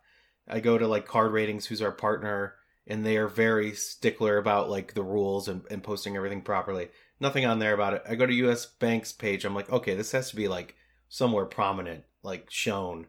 I 0.49 0.61
go 0.61 0.79
to 0.79 0.89
like 0.89 1.07
Card 1.07 1.31
Ratings, 1.31 1.67
who's 1.67 1.83
our 1.83 1.93
partner, 1.93 2.55
and 2.87 3.05
they 3.05 3.19
are 3.19 3.29
very 3.29 3.75
stickler 3.75 4.39
about 4.39 4.71
like 4.71 4.95
the 4.95 5.03
rules 5.03 5.49
and, 5.49 5.63
and 5.71 5.83
posting 5.83 6.17
everything 6.17 6.41
properly. 6.41 6.89
Nothing 7.23 7.47
on 7.47 7.61
there 7.61 7.73
about 7.73 7.95
it. 7.95 8.03
I 8.09 8.17
go 8.17 8.27
to 8.27 8.35
US 8.49 8.67
Bank's 8.67 9.13
page. 9.13 9.45
I'm 9.45 9.55
like, 9.55 9.71
okay, 9.71 9.95
this 9.95 10.11
has 10.11 10.29
to 10.31 10.37
be 10.37 10.49
like 10.49 10.75
somewhere 11.09 11.45
prominent, 11.45 12.03
like 12.25 12.51
shown. 12.51 13.07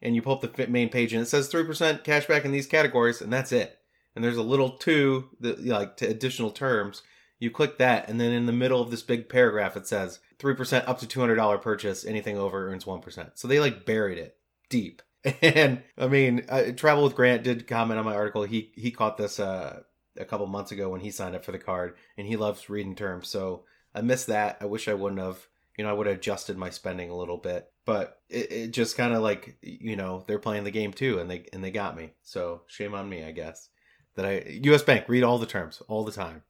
And 0.00 0.14
you 0.14 0.22
pull 0.22 0.36
up 0.36 0.40
the 0.40 0.66
main 0.68 0.88
page 0.88 1.12
and 1.12 1.20
it 1.20 1.26
says 1.26 1.52
3% 1.52 2.02
cash 2.02 2.26
back 2.26 2.46
in 2.46 2.52
these 2.52 2.66
categories, 2.66 3.20
and 3.20 3.30
that's 3.30 3.52
it. 3.52 3.78
And 4.16 4.24
there's 4.24 4.38
a 4.38 4.42
little 4.42 4.70
two, 4.78 5.28
that, 5.40 5.62
like 5.66 5.98
to 5.98 6.08
additional 6.08 6.50
terms. 6.50 7.02
You 7.38 7.50
click 7.50 7.76
that, 7.76 8.08
and 8.08 8.18
then 8.18 8.32
in 8.32 8.46
the 8.46 8.52
middle 8.52 8.80
of 8.80 8.90
this 8.90 9.02
big 9.02 9.28
paragraph, 9.28 9.76
it 9.76 9.86
says 9.86 10.20
3% 10.38 10.88
up 10.88 10.98
to 11.00 11.06
$200 11.06 11.60
purchase. 11.60 12.06
Anything 12.06 12.38
over 12.38 12.70
earns 12.70 12.86
1%. 12.86 13.32
So 13.34 13.46
they 13.46 13.60
like 13.60 13.84
buried 13.84 14.18
it 14.18 14.38
deep. 14.70 15.02
And 15.42 15.82
I 15.98 16.08
mean, 16.08 16.46
uh, 16.48 16.72
Travel 16.74 17.04
with 17.04 17.14
Grant 17.14 17.44
did 17.44 17.68
comment 17.68 17.98
on 17.98 18.06
my 18.06 18.16
article. 18.16 18.42
He 18.44 18.72
he 18.74 18.90
caught 18.90 19.18
this 19.18 19.38
uh, 19.38 19.82
a 20.18 20.24
couple 20.24 20.46
months 20.46 20.72
ago 20.72 20.88
when 20.88 21.00
he 21.00 21.10
signed 21.10 21.34
up 21.34 21.44
for 21.44 21.52
the 21.52 21.58
card, 21.58 21.94
and 22.16 22.26
he 22.26 22.36
loves 22.36 22.70
reading 22.70 22.94
terms. 22.94 23.28
So 23.28 23.64
I 23.94 24.00
missed 24.00 24.26
that. 24.28 24.58
I 24.60 24.66
wish 24.66 24.88
I 24.88 24.94
wouldn't 24.94 25.20
have. 25.20 25.46
You 25.76 25.84
know, 25.84 25.90
I 25.90 25.94
would 25.94 26.06
have 26.06 26.16
adjusted 26.16 26.58
my 26.58 26.68
spending 26.68 27.08
a 27.08 27.16
little 27.16 27.38
bit, 27.38 27.70
but 27.86 28.20
it, 28.28 28.52
it 28.52 28.70
just 28.72 28.96
kind 28.96 29.14
of 29.14 29.22
like 29.22 29.56
you 29.62 29.96
know 29.96 30.24
they're 30.26 30.38
playing 30.38 30.64
the 30.64 30.70
game 30.70 30.92
too, 30.92 31.18
and 31.18 31.30
they 31.30 31.46
and 31.52 31.64
they 31.64 31.70
got 31.70 31.96
me. 31.96 32.12
So 32.22 32.62
shame 32.66 32.94
on 32.94 33.08
me, 33.08 33.24
I 33.24 33.32
guess. 33.32 33.68
That 34.14 34.26
I 34.26 34.58
U.S. 34.64 34.82
Bank 34.82 35.08
read 35.08 35.22
all 35.22 35.38
the 35.38 35.46
terms 35.46 35.82
all 35.88 36.04
the 36.04 36.12
time. 36.12 36.42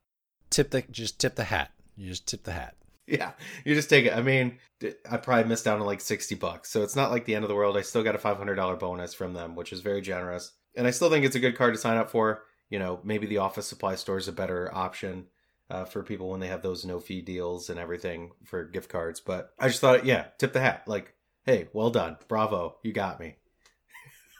Tip 0.49 0.71
the 0.71 0.81
just 0.91 1.19
tip 1.19 1.35
the 1.35 1.45
hat. 1.45 1.71
You 1.95 2.09
just 2.09 2.27
tip 2.27 2.43
the 2.43 2.51
hat. 2.51 2.75
Yeah, 3.05 3.31
you 3.65 3.75
just 3.75 3.89
take 3.89 4.05
it. 4.05 4.15
I 4.15 4.21
mean, 4.21 4.57
I 5.09 5.17
probably 5.17 5.49
missed 5.49 5.67
out 5.67 5.79
on 5.79 5.85
like 5.85 5.99
60 5.99 6.35
bucks. 6.35 6.69
So 6.71 6.83
it's 6.83 6.95
not 6.95 7.11
like 7.11 7.25
the 7.25 7.35
end 7.35 7.43
of 7.43 7.49
the 7.49 7.55
world. 7.55 7.77
I 7.77 7.81
still 7.81 8.03
got 8.03 8.15
a 8.15 8.19
$500 8.19 8.79
bonus 8.79 9.13
from 9.13 9.33
them, 9.33 9.55
which 9.55 9.73
is 9.73 9.81
very 9.81 10.01
generous. 10.01 10.53
And 10.75 10.87
I 10.87 10.91
still 10.91 11.09
think 11.09 11.25
it's 11.25 11.35
a 11.35 11.41
good 11.41 11.57
card 11.57 11.73
to 11.73 11.79
sign 11.79 11.97
up 11.97 12.09
for. 12.09 12.43
You 12.73 12.79
know, 12.79 12.99
maybe 13.03 13.27
the 13.27 13.37
office 13.37 13.67
supply 13.67 13.93
store 13.93 14.17
is 14.17 14.27
a 14.27 14.31
better 14.31 14.73
option 14.73 15.27
uh, 15.69 15.85
for 15.85 16.01
people 16.01 16.31
when 16.31 16.39
they 16.39 16.47
have 16.47 16.63
those 16.63 16.83
no 16.83 16.99
fee 16.99 17.21
deals 17.21 17.69
and 17.69 17.79
everything 17.79 18.31
for 18.45 18.63
gift 18.63 18.89
cards. 18.89 19.19
But 19.19 19.53
I 19.59 19.67
just 19.67 19.79
thought, 19.79 20.07
yeah, 20.07 20.25
tip 20.39 20.53
the 20.53 20.59
hat. 20.59 20.87
Like, 20.87 21.13
hey, 21.43 21.67
well 21.71 21.91
done. 21.91 22.17
Bravo. 22.27 22.77
You 22.81 22.91
got 22.91 23.19
me. 23.19 23.35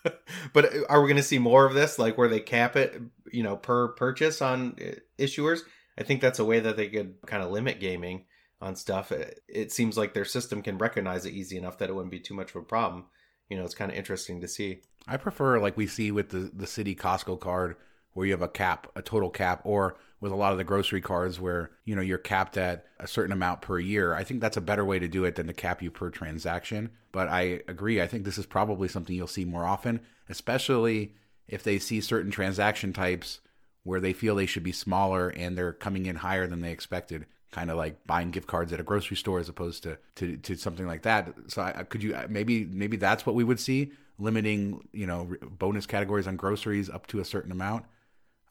but 0.54 0.74
are 0.90 1.00
we 1.00 1.08
going 1.10 1.18
to 1.18 1.22
see 1.22 1.38
more 1.38 1.68
of 1.68 1.76
this, 1.76 2.00
like 2.00 2.18
where 2.18 2.28
they 2.28 2.40
cap 2.40 2.76
it, 2.76 3.00
you 3.32 3.44
know, 3.44 3.56
per 3.56 3.90
purchase 3.90 4.42
on 4.42 4.78
uh, 4.82 4.96
issuers? 5.20 5.60
I 5.96 6.02
think 6.02 6.20
that's 6.20 6.40
a 6.40 6.46
way 6.46 6.60
that 6.60 6.76
they 6.76 6.88
could 6.88 7.22
kind 7.28 7.44
of 7.44 7.52
limit 7.52 7.80
gaming 7.80 8.26
on 8.60 8.76
stuff. 8.76 9.12
It, 9.12 9.42
it 9.48 9.72
seems 9.72 9.96
like 9.96 10.16
their 10.16 10.26
system 10.26 10.64
can 10.64 10.80
recognize 10.80 11.28
it 11.28 11.34
easy 11.34 11.56
enough 11.56 11.78
that 11.78 11.90
it 11.92 11.94
wouldn't 11.94 12.10
be 12.10 12.20
too 12.20 12.34
much 12.34 12.50
of 12.50 12.56
a 12.56 12.66
problem. 12.66 13.06
You 13.48 13.60
know, 13.60 13.64
it's 13.64 13.76
kind 13.76 13.92
of 13.92 13.98
interesting 13.98 14.42
to 14.42 14.48
see. 14.48 14.80
I 15.08 15.18
prefer 15.18 15.60
like 15.60 15.78
we 15.78 15.86
see 15.86 16.10
with 16.10 16.30
the 16.30 16.50
the 16.52 16.66
Citi 16.66 16.98
Costco 16.98 17.40
card 17.40 17.76
where 18.14 18.26
you 18.26 18.34
have 18.34 18.42
a 18.42 18.48
cap, 18.48 18.88
a 18.96 19.02
total 19.02 19.30
cap, 19.30 19.62
or 19.64 19.98
with 20.20 20.32
a 20.32 20.36
lot 20.36 20.52
of 20.54 20.58
the 20.58 20.64
grocery 20.64 21.02
cards 21.02 21.40
where 21.40 21.72
you 21.86 21.96
know 21.96 22.02
you're 22.02 22.18
capped 22.18 22.58
at 22.58 22.86
a 23.00 23.08
certain 23.08 23.34
amount 23.34 23.62
per 23.62 23.80
year. 23.80 24.14
I 24.14 24.24
think 24.24 24.42
that's 24.42 24.58
a 24.58 24.62
better 24.62 24.86
way 24.86 25.00
to 25.00 25.08
do 25.08 25.26
it 25.26 25.36
than 25.36 25.48
to 25.48 25.54
cap 25.54 25.82
you 25.82 25.92
per 25.92 26.10
transaction. 26.10 26.92
But 27.12 27.28
I 27.28 27.62
agree. 27.68 28.02
I 28.02 28.08
think 28.08 28.24
this 28.24 28.38
is 28.38 28.46
probably 28.46 28.88
something 28.88 29.16
you'll 29.16 29.28
see 29.28 29.46
more 29.46 29.66
often, 29.66 30.00
especially 30.30 31.14
if 31.48 31.64
they 31.64 31.78
see 31.78 32.02
certain 32.02 32.32
transaction 32.32 32.94
types 32.94 33.40
where 33.84 34.00
they 34.00 34.14
feel 34.14 34.36
they 34.36 34.46
should 34.46 34.64
be 34.64 34.72
smaller 34.72 35.30
and 35.30 35.58
they're 35.58 35.74
coming 35.74 36.06
in 36.06 36.16
higher 36.16 36.48
than 36.48 36.62
they 36.62 36.72
expected 36.72 37.26
kind 37.52 37.70
of 37.70 37.78
like 37.78 38.06
buying 38.08 38.32
gift 38.32 38.48
cards 38.48 38.74
at 38.74 38.80
a 38.80 38.84
grocery 38.84 39.16
store 39.16 39.40
as 39.40 39.48
opposed 39.48 39.84
to 39.84 39.98
to, 40.16 40.38
to 40.38 40.56
something 40.56 40.88
like 40.88 41.04
that 41.04 41.34
so 41.48 41.62
I, 41.62 41.84
could 41.84 42.02
you 42.02 42.18
maybe 42.28 42.66
maybe 42.66 42.98
that's 42.98 43.26
what 43.26 43.36
we 43.36 43.44
would 43.44 43.60
see 43.60 43.92
limiting 44.18 44.88
you 44.92 45.06
know 45.06 45.30
bonus 45.60 45.86
categories 45.86 46.28
on 46.28 46.36
groceries 46.36 46.90
up 46.90 47.06
to 47.08 47.20
a 47.20 47.26
certain 47.26 47.52
amount 47.52 47.86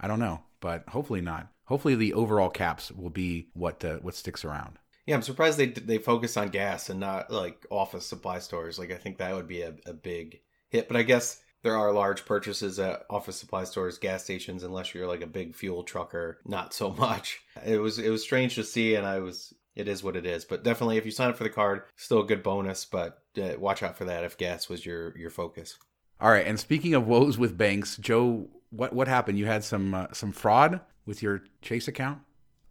i 0.03 0.07
don't 0.07 0.21
know 0.21 0.41
but 0.61 0.89
hopefully 0.89 1.21
not 1.21 1.49
hopefully 1.65 1.95
the 1.95 2.15
overall 2.15 2.51
caps 2.51 2.91
will 2.93 3.11
be 3.11 3.49
what 3.55 3.85
uh, 3.85 3.97
what 3.99 4.15
sticks 4.15 4.45
around 4.45 4.79
yeah 5.07 5.15
i'm 5.15 5.23
surprised 5.23 5.59
they 5.59 5.67
they 5.67 5.99
focus 5.99 6.37
on 6.37 6.49
gas 6.49 6.91
and 6.91 7.01
not 7.01 7.31
like 7.31 7.65
office 7.71 8.07
supply 8.07 8.39
stores 8.39 8.79
like 8.79 8.93
i 8.93 8.97
think 8.97 9.19
that 9.19 9.35
would 9.35 9.49
be 9.49 9.63
a, 9.63 9.75
a 9.87 9.93
big 9.93 10.41
hit 10.69 10.89
but 10.89 10.97
i 10.97 11.03
guess 11.03 11.43
there 11.63 11.77
are 11.77 11.93
large 11.93 12.25
purchases 12.25 12.79
at 12.79 13.05
office 13.09 13.37
supply 13.37 13.65
stores, 13.65 13.99
gas 13.99 14.25
stations, 14.25 14.65
unless 14.65 14.95
you're 14.95 15.07
like 15.07 15.23
a 15.23 15.27
big 15.29 15.55
fuel 15.55 15.85
trucker, 15.85 16.39
not 16.45 16.75
so 16.75 16.91
much. 16.91 17.41
It 17.65 17.79
was 17.79 17.99
it 17.99 18.11
was 18.11 18.23
strange 18.23 18.57
to 18.57 18.65
see, 18.65 18.97
and 18.97 19.07
I 19.07 19.21
was 19.21 19.55
it 19.75 19.89
is 19.89 20.03
what 20.03 20.17
it 20.17 20.27
is. 20.27 20.45
But 20.45 20.65
definitely, 20.65 20.97
if 20.99 21.07
you 21.07 21.13
sign 21.13 21.31
up 21.31 21.37
for 21.37 21.45
the 21.45 21.51
card, 21.51 21.85
still 21.97 22.21
a 22.21 22.27
good 22.27 22.43
bonus. 22.43 22.85
But 22.85 23.19
uh, 23.41 23.59
watch 23.59 23.83
out 23.83 23.97
for 23.97 24.05
that 24.07 24.25
if 24.25 24.37
gas 24.37 24.69
was 24.69 24.85
your 24.85 25.17
your 25.17 25.31
focus. 25.31 25.79
All 26.21 26.31
right. 26.31 26.47
And 26.47 26.59
speaking 26.59 26.95
of 26.95 27.07
woes 27.07 27.39
with 27.39 27.59
banks, 27.59 27.97
Joe, 27.97 28.49
what 28.73 28.93
what 28.93 29.07
happened? 29.07 29.39
You 29.39 29.47
had 29.47 29.63
some 29.63 29.95
uh, 29.95 30.07
some 30.13 30.33
fraud 30.33 30.81
with 31.07 31.23
your 31.23 31.45
Chase 31.61 31.87
account. 31.87 32.21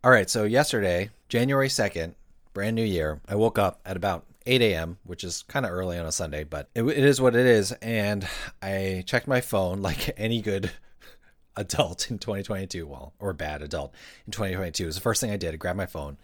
All 0.03 0.11
right. 0.11 0.29
So 0.29 0.43
yesterday, 0.43 1.11
January 1.29 1.69
second, 1.69 2.15
brand 2.53 2.75
new 2.75 2.83
year, 2.83 3.21
I 3.27 3.35
woke 3.35 3.59
up 3.59 3.79
at 3.85 3.95
about 3.95 4.25
8 4.47 4.61
a.m., 4.61 4.97
which 5.03 5.23
is 5.23 5.43
kind 5.43 5.65
of 5.65 5.71
early 5.71 5.97
on 5.97 6.05
a 6.05 6.11
Sunday, 6.11 6.43
but 6.43 6.69
it, 6.73 6.83
it 6.83 7.03
is 7.03 7.21
what 7.21 7.35
it 7.35 7.45
is. 7.45 7.71
And 7.73 8.27
I 8.61 9.03
checked 9.05 9.27
my 9.27 9.41
phone 9.41 9.81
like 9.81 10.13
any 10.17 10.41
good 10.41 10.71
adult 11.55 12.09
in 12.09 12.17
2022, 12.17 12.87
well, 12.87 13.13
or 13.19 13.33
bad 13.33 13.61
adult 13.61 13.93
in 14.25 14.31
2022. 14.31 14.83
It 14.83 14.85
was 14.87 14.95
the 14.95 15.01
first 15.01 15.21
thing 15.21 15.31
I 15.31 15.37
did. 15.37 15.53
I 15.53 15.57
grabbed 15.57 15.77
my 15.77 15.85
phone 15.85 16.17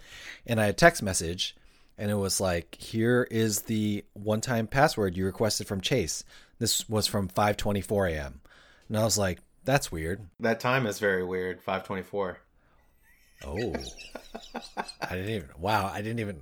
and 0.45 0.59
I 0.59 0.65
had 0.65 0.73
a 0.73 0.77
text 0.77 1.03
message, 1.03 1.55
and 1.97 2.09
it 2.09 2.15
was 2.15 2.41
like, 2.41 2.75
here 2.75 3.27
is 3.29 3.63
the 3.63 4.03
one 4.13 4.41
time 4.41 4.65
password 4.65 5.15
you 5.15 5.25
requested 5.25 5.67
from 5.67 5.81
Chase. 5.81 6.23
This 6.59 6.89
was 6.89 7.05
from 7.05 7.27
5:24 7.27 8.13
a.m. 8.13 8.41
And 8.87 8.97
I 8.97 9.03
was 9.03 9.17
like, 9.17 9.39
that's 9.67 9.91
weird. 9.91 10.25
That 10.39 10.60
time 10.60 10.88
is 10.88 10.97
very 10.97 11.23
weird. 11.23 11.62
524. 11.62 12.39
Oh. 13.45 13.73
I 15.01 15.15
didn't 15.15 15.30
even 15.30 15.49
wow, 15.60 15.91
I 15.93 16.01
didn't 16.01 16.19
even 16.19 16.41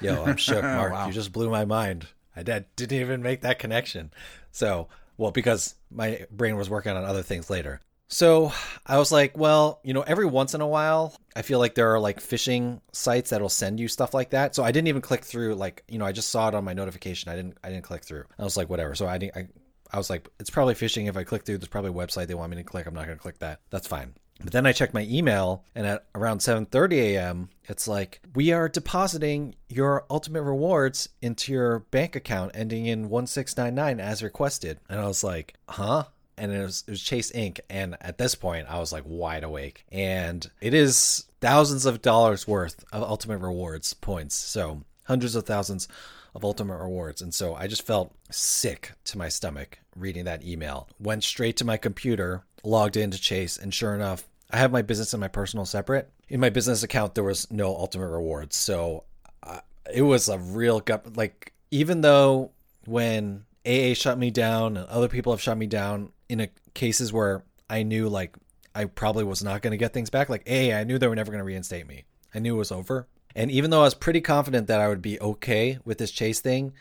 Yo, 0.00 0.24
I'm 0.24 0.36
shook, 0.36 0.62
Mark. 0.62 0.92
wow. 0.92 1.06
You 1.06 1.12
just 1.12 1.32
blew 1.32 1.50
my 1.50 1.64
mind. 1.64 2.06
I 2.34 2.42
did, 2.42 2.66
didn't 2.76 2.98
even 3.00 3.22
make 3.22 3.42
that 3.42 3.58
connection. 3.58 4.10
So, 4.50 4.88
well, 5.16 5.30
because 5.30 5.74
my 5.90 6.26
brain 6.30 6.56
was 6.56 6.68
working 6.68 6.92
on 6.92 7.04
other 7.04 7.22
things 7.22 7.48
later. 7.48 7.80
So 8.08 8.52
I 8.86 8.98
was 8.98 9.10
like, 9.12 9.36
well, 9.36 9.80
you 9.82 9.94
know, 9.94 10.02
every 10.02 10.26
once 10.26 10.54
in 10.54 10.60
a 10.60 10.66
while, 10.66 11.16
I 11.34 11.42
feel 11.42 11.58
like 11.58 11.74
there 11.74 11.92
are 11.94 12.00
like 12.00 12.20
phishing 12.20 12.80
sites 12.92 13.30
that'll 13.30 13.48
send 13.48 13.80
you 13.80 13.88
stuff 13.88 14.14
like 14.14 14.30
that. 14.30 14.54
So 14.54 14.62
I 14.62 14.72
didn't 14.72 14.88
even 14.88 15.00
click 15.00 15.24
through. 15.24 15.54
Like, 15.54 15.84
you 15.88 15.98
know, 15.98 16.04
I 16.04 16.12
just 16.12 16.28
saw 16.28 16.48
it 16.48 16.54
on 16.54 16.64
my 16.64 16.74
notification. 16.74 17.30
I 17.30 17.36
didn't, 17.36 17.56
I 17.64 17.70
didn't 17.70 17.84
click 17.84 18.04
through. 18.04 18.24
I 18.38 18.44
was 18.44 18.56
like, 18.56 18.68
whatever. 18.68 18.94
So 18.94 19.06
I 19.06 19.18
didn't, 19.18 19.36
I, 19.36 19.48
I 19.92 19.98
was 19.98 20.10
like, 20.10 20.28
it's 20.40 20.50
probably 20.50 20.74
phishing. 20.74 21.08
If 21.08 21.16
I 21.16 21.24
click 21.24 21.44
through, 21.44 21.58
there's 21.58 21.68
probably 21.68 21.90
a 21.90 21.94
website 21.94 22.26
they 22.26 22.34
want 22.34 22.50
me 22.50 22.56
to 22.56 22.64
click. 22.64 22.86
I'm 22.86 22.94
not 22.94 23.06
going 23.06 23.16
to 23.16 23.22
click 23.22 23.38
that. 23.38 23.60
That's 23.70 23.86
fine. 23.86 24.14
But 24.42 24.52
then 24.52 24.66
I 24.66 24.72
checked 24.72 24.94
my 24.94 25.06
email, 25.08 25.64
and 25.74 25.86
at 25.86 26.06
around 26.14 26.38
7:30 26.38 26.92
a.m., 26.94 27.48
it's 27.64 27.86
like 27.86 28.20
we 28.34 28.52
are 28.52 28.68
depositing 28.68 29.54
your 29.68 30.04
ultimate 30.10 30.42
rewards 30.42 31.08
into 31.22 31.52
your 31.52 31.80
bank 31.80 32.16
account 32.16 32.50
ending 32.54 32.86
in 32.86 33.08
1699 33.08 34.00
as 34.00 34.22
requested. 34.22 34.80
And 34.88 35.00
I 35.00 35.06
was 35.06 35.22
like, 35.22 35.54
"Huh?" 35.68 36.04
And 36.36 36.50
it 36.50 36.62
was, 36.62 36.82
it 36.88 36.90
was 36.90 37.02
Chase 37.02 37.30
Ink. 37.30 37.60
And 37.70 37.96
at 38.00 38.18
this 38.18 38.34
point, 38.34 38.66
I 38.68 38.80
was 38.80 38.92
like 38.92 39.04
wide 39.06 39.44
awake. 39.44 39.84
And 39.92 40.50
it 40.60 40.74
is 40.74 41.26
thousands 41.40 41.86
of 41.86 42.02
dollars 42.02 42.48
worth 42.48 42.84
of 42.92 43.04
ultimate 43.04 43.38
rewards 43.38 43.94
points. 43.94 44.34
So 44.34 44.82
hundreds 45.04 45.36
of 45.36 45.46
thousands 45.46 45.86
of 46.34 46.44
ultimate 46.44 46.78
rewards. 46.78 47.22
And 47.22 47.32
so 47.32 47.54
I 47.54 47.66
just 47.66 47.86
felt 47.86 48.14
sick 48.30 48.92
to 49.04 49.18
my 49.18 49.28
stomach 49.28 49.78
reading 49.96 50.24
that 50.24 50.44
email. 50.44 50.88
Went 50.98 51.24
straight 51.24 51.56
to 51.58 51.64
my 51.64 51.76
computer, 51.76 52.42
logged 52.64 52.96
into 52.96 53.20
Chase, 53.20 53.56
and 53.56 53.72
sure 53.72 53.94
enough, 53.94 54.26
I 54.50 54.58
have 54.58 54.72
my 54.72 54.82
business 54.82 55.12
and 55.12 55.20
my 55.20 55.28
personal 55.28 55.64
separate. 55.64 56.10
In 56.28 56.40
my 56.40 56.50
business 56.50 56.82
account, 56.82 57.14
there 57.14 57.24
was 57.24 57.50
no 57.50 57.68
ultimate 57.74 58.08
rewards. 58.08 58.56
So 58.56 59.04
uh, 59.42 59.60
it 59.92 60.02
was 60.02 60.28
a 60.28 60.38
real 60.38 60.80
gut. 60.80 61.16
Like, 61.16 61.52
even 61.70 62.00
though 62.00 62.50
when 62.86 63.44
AA 63.66 63.94
shut 63.94 64.18
me 64.18 64.30
down 64.30 64.76
and 64.76 64.86
other 64.86 65.08
people 65.08 65.32
have 65.32 65.40
shut 65.40 65.58
me 65.58 65.66
down 65.66 66.12
in 66.28 66.40
a, 66.40 66.48
cases 66.74 67.12
where 67.12 67.44
I 67.70 67.82
knew 67.82 68.08
like 68.08 68.36
I 68.74 68.84
probably 68.86 69.24
was 69.24 69.42
not 69.42 69.62
going 69.62 69.70
to 69.70 69.76
get 69.76 69.92
things 69.92 70.10
back, 70.10 70.28
like 70.28 70.48
AA, 70.48 70.74
I 70.74 70.84
knew 70.84 70.98
they 70.98 71.08
were 71.08 71.14
never 71.14 71.30
going 71.30 71.40
to 71.40 71.44
reinstate 71.44 71.86
me. 71.86 72.04
I 72.34 72.40
knew 72.40 72.54
it 72.54 72.58
was 72.58 72.72
over. 72.72 73.06
And 73.34 73.50
even 73.50 73.70
though 73.70 73.80
I 73.80 73.84
was 73.84 73.94
pretty 73.94 74.20
confident 74.20 74.66
that 74.68 74.80
I 74.80 74.88
would 74.88 75.02
be 75.02 75.20
okay 75.20 75.78
with 75.84 75.98
this 75.98 76.10
chase 76.10 76.40
thing, 76.40 76.72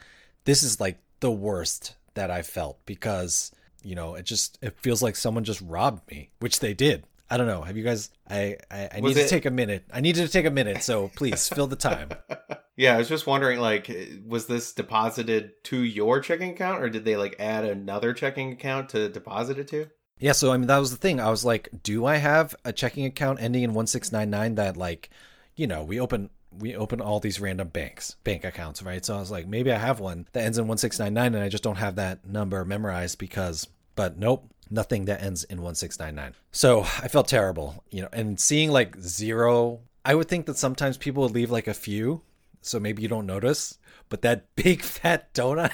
this 0.46 0.64
is 0.64 0.80
like 0.80 1.00
the 1.20 1.32
worst 1.32 1.96
that 2.14 2.30
I 2.30 2.42
felt 2.44 2.78
because, 2.86 3.52
you 3.84 3.96
know, 3.96 4.16
it 4.16 4.26
just 4.26 4.60
it 4.62 4.78
feels 4.80 5.02
like 5.02 5.16
someone 5.16 5.44
just 5.44 5.62
robbed 5.62 6.10
me, 6.12 6.30
which 6.40 6.60
they 6.60 6.74
did. 6.74 7.06
I 7.30 7.38
don't 7.38 7.48
know. 7.48 7.62
Have 7.64 7.78
you 7.78 7.84
guys? 7.84 8.12
I 8.30 8.58
I, 8.70 8.90
I 8.96 9.00
need 9.00 9.18
it- 9.18 9.24
to 9.24 9.28
take 9.28 9.46
a 9.46 9.52
minute. 9.52 9.86
I 9.92 10.02
needed 10.02 10.26
to 10.26 10.32
take 10.32 10.46
a 10.46 10.52
minute, 10.52 10.84
so 10.84 11.10
please 11.16 11.48
fill 11.50 11.68
the 11.68 11.76
time. 11.76 12.10
Yeah, 12.76 12.96
I 12.96 12.98
was 12.98 13.08
just 13.08 13.28
wondering, 13.28 13.60
like, 13.60 13.88
was 14.26 14.48
this 14.48 14.74
deposited 14.74 15.64
to 15.66 15.84
your 15.84 16.20
checking 16.22 16.50
account, 16.54 16.82
or 16.82 16.90
did 16.90 17.06
they 17.06 17.16
like 17.16 17.36
add 17.38 17.66
another 17.66 18.14
checking 18.14 18.52
account 18.52 18.90
to 18.90 19.10
deposit 19.10 19.60
it 19.60 19.68
to? 19.68 19.92
Yeah, 20.18 20.32
so 20.32 20.52
I 20.52 20.58
mean 20.58 20.66
that 20.66 20.80
was 20.80 20.90
the 20.90 20.98
thing. 20.98 21.20
I 21.20 21.30
was 21.30 21.46
like, 21.46 21.70
do 21.84 22.08
I 22.08 22.16
have 22.16 22.56
a 22.66 22.74
checking 22.74 23.06
account 23.06 23.40
ending 23.40 23.62
in 23.62 23.76
1699 23.76 24.56
that 24.56 24.76
like, 24.76 25.12
you 25.56 25.68
know, 25.68 25.84
we 25.84 26.00
open 26.00 26.32
we 26.60 26.76
open 26.76 27.02
all 27.02 27.20
these 27.20 27.40
random 27.40 27.68
banks, 27.70 28.16
bank 28.24 28.44
accounts, 28.44 28.82
right? 28.82 29.04
So 29.04 29.16
I 29.16 29.20
was 29.20 29.32
like, 29.32 29.48
maybe 29.48 29.72
I 29.72 29.78
have 29.78 30.00
one 30.00 30.28
that 30.34 30.44
ends 30.44 30.58
in 30.58 30.68
1699 30.68 31.36
and 31.36 31.44
I 31.44 31.50
just 31.50 31.64
don't 31.64 31.78
have 31.78 31.96
that 31.96 32.26
number 32.26 32.64
memorized 32.66 33.18
because 33.18 33.68
but 33.96 34.18
nope, 34.18 34.50
nothing 34.70 35.06
that 35.06 35.22
ends 35.22 35.44
in 35.44 35.62
1699. 35.62 36.36
So 36.52 36.82
I 36.82 37.08
felt 37.08 37.28
terrible, 37.28 37.84
you 37.90 38.02
know, 38.02 38.10
and 38.12 38.40
seeing 38.40 38.72
like 38.72 39.00
zero, 39.00 39.82
I 40.04 40.16
would 40.16 40.28
think 40.28 40.46
that 40.48 40.58
sometimes 40.58 40.98
people 40.98 41.24
would 41.24 41.32
leave 41.34 41.52
like 41.52 41.68
a 41.68 41.74
few, 41.74 42.22
so 42.62 42.80
maybe 42.80 43.02
you 43.02 43.08
don't 43.08 43.26
notice, 43.26 43.78
but 44.10 44.22
that 44.22 44.46
big 44.56 44.82
fat 44.82 45.34
donut, 45.34 45.72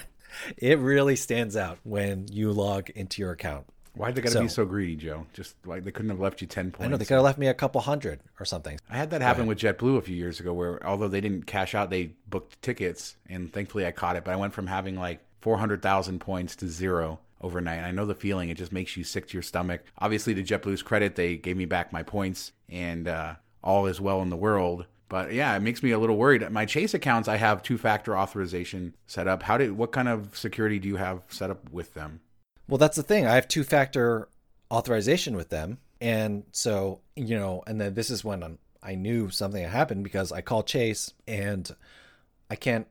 it 0.58 0.80
really 0.80 1.16
stands 1.16 1.56
out 1.56 1.80
when 1.84 2.28
you 2.32 2.52
log 2.52 2.90
into 2.92 3.22
your 3.22 3.32
account. 3.32 3.66
Why'd 3.94 4.16
they 4.16 4.22
got 4.22 4.30
to 4.30 4.34
So- 4.34 4.42
be 4.42 4.48
so 4.48 4.66
greedy, 4.66 4.96
Joe? 4.96 5.26
Just 5.34 5.56
like 5.66 5.84
they 5.84 5.92
couldn't 5.92 6.12
have 6.12 6.20
left 6.20 6.42
you 6.42 6.48
ten 6.48 6.72
points. 6.72 6.86
I 6.86 6.90
know 6.90 6.98
they 6.98 7.06
could 7.06 7.16
have 7.16 7.24
left 7.24 7.38
me 7.40 7.48
a 7.48 7.54
couple 7.54 7.82
hundred 7.82 8.20
or 8.40 8.46
something. 8.46 8.80
I 8.90 8.98
had 8.98 9.10
that 9.12 9.22
happen 9.22 9.46
with 9.48 9.58
JetBlue 9.60 9.98
a 9.98 10.02
few 10.02 10.16
years 10.16 10.40
ago, 10.40 10.54
where 10.54 10.86
although 10.86 11.08
they 11.08 11.22
didn't 11.22 11.46
cash 11.48 11.76
out, 11.76 11.90
they 11.90 12.12
booked 12.28 12.62
tickets, 12.62 13.16
and 13.28 13.52
thankfully 13.52 13.86
I 13.86 13.92
caught 13.92 14.16
it. 14.16 14.24
But 14.24 14.34
I 14.34 14.38
went 14.38 14.54
from 14.54 14.68
having 14.68 14.96
like 14.96 15.20
four 15.42 15.58
hundred 15.58 15.82
thousand 15.82 16.20
points 16.20 16.56
to 16.58 16.68
zero 16.68 17.20
overnight. 17.42 17.84
I 17.84 17.92
know 17.92 18.06
the 18.06 18.16
feeling; 18.16 18.50
it 18.50 18.58
just 18.58 18.72
makes 18.72 18.96
you 18.96 19.04
sick 19.04 19.28
to 19.30 19.34
your 19.34 19.44
stomach. 19.44 19.82
Obviously, 19.98 20.34
to 20.36 20.44
JetBlue's 20.44 20.84
credit, 20.84 21.16
they 21.16 21.36
gave 21.38 21.58
me 21.58 21.66
back 21.66 21.92
my 21.92 22.04
points, 22.04 22.52
and 22.70 23.08
uh, 23.08 23.36
all 23.64 23.86
is 23.88 24.00
well 24.00 24.22
in 24.22 24.30
the 24.30 24.38
world. 24.38 24.86
But 25.10 25.34
yeah, 25.34 25.56
it 25.56 25.62
makes 25.62 25.82
me 25.82 25.90
a 25.90 25.98
little 25.98 26.18
worried. 26.18 26.48
My 26.52 26.66
Chase 26.66 26.94
accounts, 26.94 27.28
I 27.28 27.38
have 27.38 27.64
two-factor 27.64 28.16
authorization 28.16 28.94
set 29.08 29.28
up. 29.28 29.42
How 29.42 29.58
did? 29.58 29.72
What 29.72 29.92
kind 29.92 30.08
of 30.08 30.38
security 30.38 30.78
do 30.78 30.88
you 30.88 30.98
have 30.98 31.24
set 31.30 31.50
up 31.50 31.70
with 31.72 31.96
them? 31.96 32.20
Well, 32.70 32.78
that's 32.78 32.96
the 32.98 33.04
thing. 33.04 33.26
I 33.26 33.34
have 33.34 33.48
two 33.48 33.64
factor 33.64 34.30
authorization 34.72 35.36
with 35.36 35.50
them. 35.50 35.80
And 36.00 36.44
so, 36.52 37.02
you 37.16 37.36
know, 37.36 37.64
and 37.66 37.82
then 37.82 37.96
this 37.96 38.12
is 38.12 38.24
when 38.24 38.44
I'm, 38.44 38.60
I 38.84 38.94
knew 38.94 39.32
something 39.32 39.62
had 39.62 39.72
happened 39.72 40.04
because 40.04 40.32
I 40.32 40.42
called 40.42 40.68
Chase 40.68 41.12
and 41.28 41.70
I 42.50 42.56
can't, 42.56 42.88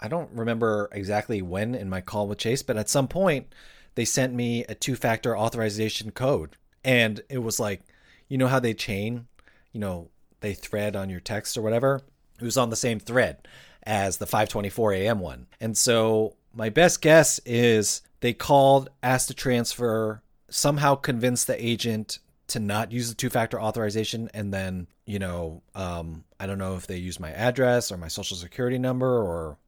I 0.00 0.08
don't 0.08 0.30
remember 0.32 0.88
exactly 0.90 1.40
when 1.40 1.74
in 1.76 1.88
my 1.88 2.00
call 2.00 2.26
with 2.26 2.38
Chase, 2.38 2.64
but 2.64 2.76
at 2.76 2.88
some 2.88 3.06
point 3.06 3.54
they 3.94 4.04
sent 4.04 4.34
me 4.34 4.64
a 4.64 4.74
two 4.74 4.96
factor 4.96 5.38
authorization 5.38 6.10
code. 6.10 6.56
And 6.84 7.20
it 7.30 7.38
was 7.38 7.60
like, 7.60 7.82
you 8.28 8.36
know 8.36 8.48
how 8.48 8.58
they 8.58 8.74
chain, 8.74 9.28
you 9.72 9.78
know, 9.78 10.10
they 10.40 10.52
thread 10.52 10.96
on 10.96 11.10
your 11.10 11.20
text 11.20 11.56
or 11.56 11.62
whatever? 11.62 12.02
It 12.40 12.44
was 12.44 12.58
on 12.58 12.70
the 12.70 12.76
same 12.76 12.98
thread 12.98 13.46
as 13.84 14.16
the 14.16 14.26
524 14.26 14.94
a.m. 14.94 15.20
one. 15.20 15.46
And 15.60 15.78
so 15.78 16.34
my 16.52 16.70
best 16.70 17.00
guess 17.00 17.38
is 17.46 18.02
they 18.26 18.32
called, 18.32 18.90
asked 19.04 19.28
to 19.28 19.34
transfer, 19.34 20.20
somehow 20.50 20.96
convinced 20.96 21.46
the 21.46 21.64
agent 21.64 22.18
to 22.48 22.58
not 22.58 22.90
use 22.90 23.08
the 23.08 23.14
two 23.14 23.30
factor 23.30 23.62
authorization. 23.62 24.28
And 24.34 24.52
then, 24.52 24.88
you 25.04 25.20
know, 25.20 25.62
um, 25.76 26.24
I 26.40 26.46
don't 26.46 26.58
know 26.58 26.74
if 26.74 26.88
they 26.88 26.96
used 26.96 27.20
my 27.20 27.30
address 27.30 27.92
or 27.92 27.96
my 27.96 28.08
social 28.08 28.36
security 28.36 28.78
number 28.78 29.06
or 29.06 29.58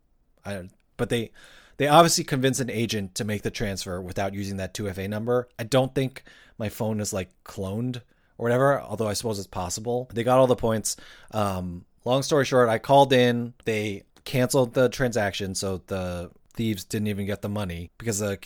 I, 0.45 0.69
but 0.97 1.09
they, 1.09 1.31
they 1.77 1.87
obviously 1.87 2.25
convinced 2.25 2.59
an 2.59 2.69
agent 2.69 3.15
to 3.15 3.25
make 3.25 3.43
the 3.43 3.53
transfer 3.53 4.01
without 4.01 4.35
using 4.35 4.57
that 4.57 4.75
2FA 4.75 5.09
number. 5.09 5.49
I 5.57 5.63
don't 5.63 5.95
think 5.95 6.25
my 6.59 6.69
phone 6.69 6.99
is 6.99 7.13
like 7.13 7.31
cloned 7.45 7.99
or 8.39 8.43
whatever, 8.43 8.81
although 8.81 9.07
I 9.07 9.13
suppose 9.13 9.39
it's 9.39 9.47
possible. 9.47 10.11
They 10.13 10.25
got 10.25 10.41
all 10.41 10.49
the 10.49 10.57
points. 10.57 10.97
Um, 11.31 11.85
long 12.05 12.25
story 12.25 12.45
short, 12.45 12.69
I 12.69 12.79
called 12.79 13.13
in. 13.13 13.55
They 13.67 14.03
canceled 14.25 14.75
the 14.75 14.89
transaction, 14.89 15.55
so 15.55 15.81
the 15.87 16.33
thieves 16.59 16.85
didn't 16.85 17.07
even 17.07 17.25
get 17.25 17.41
the 17.41 17.49
money 17.49 17.91
because 17.99 18.19
the 18.19 18.39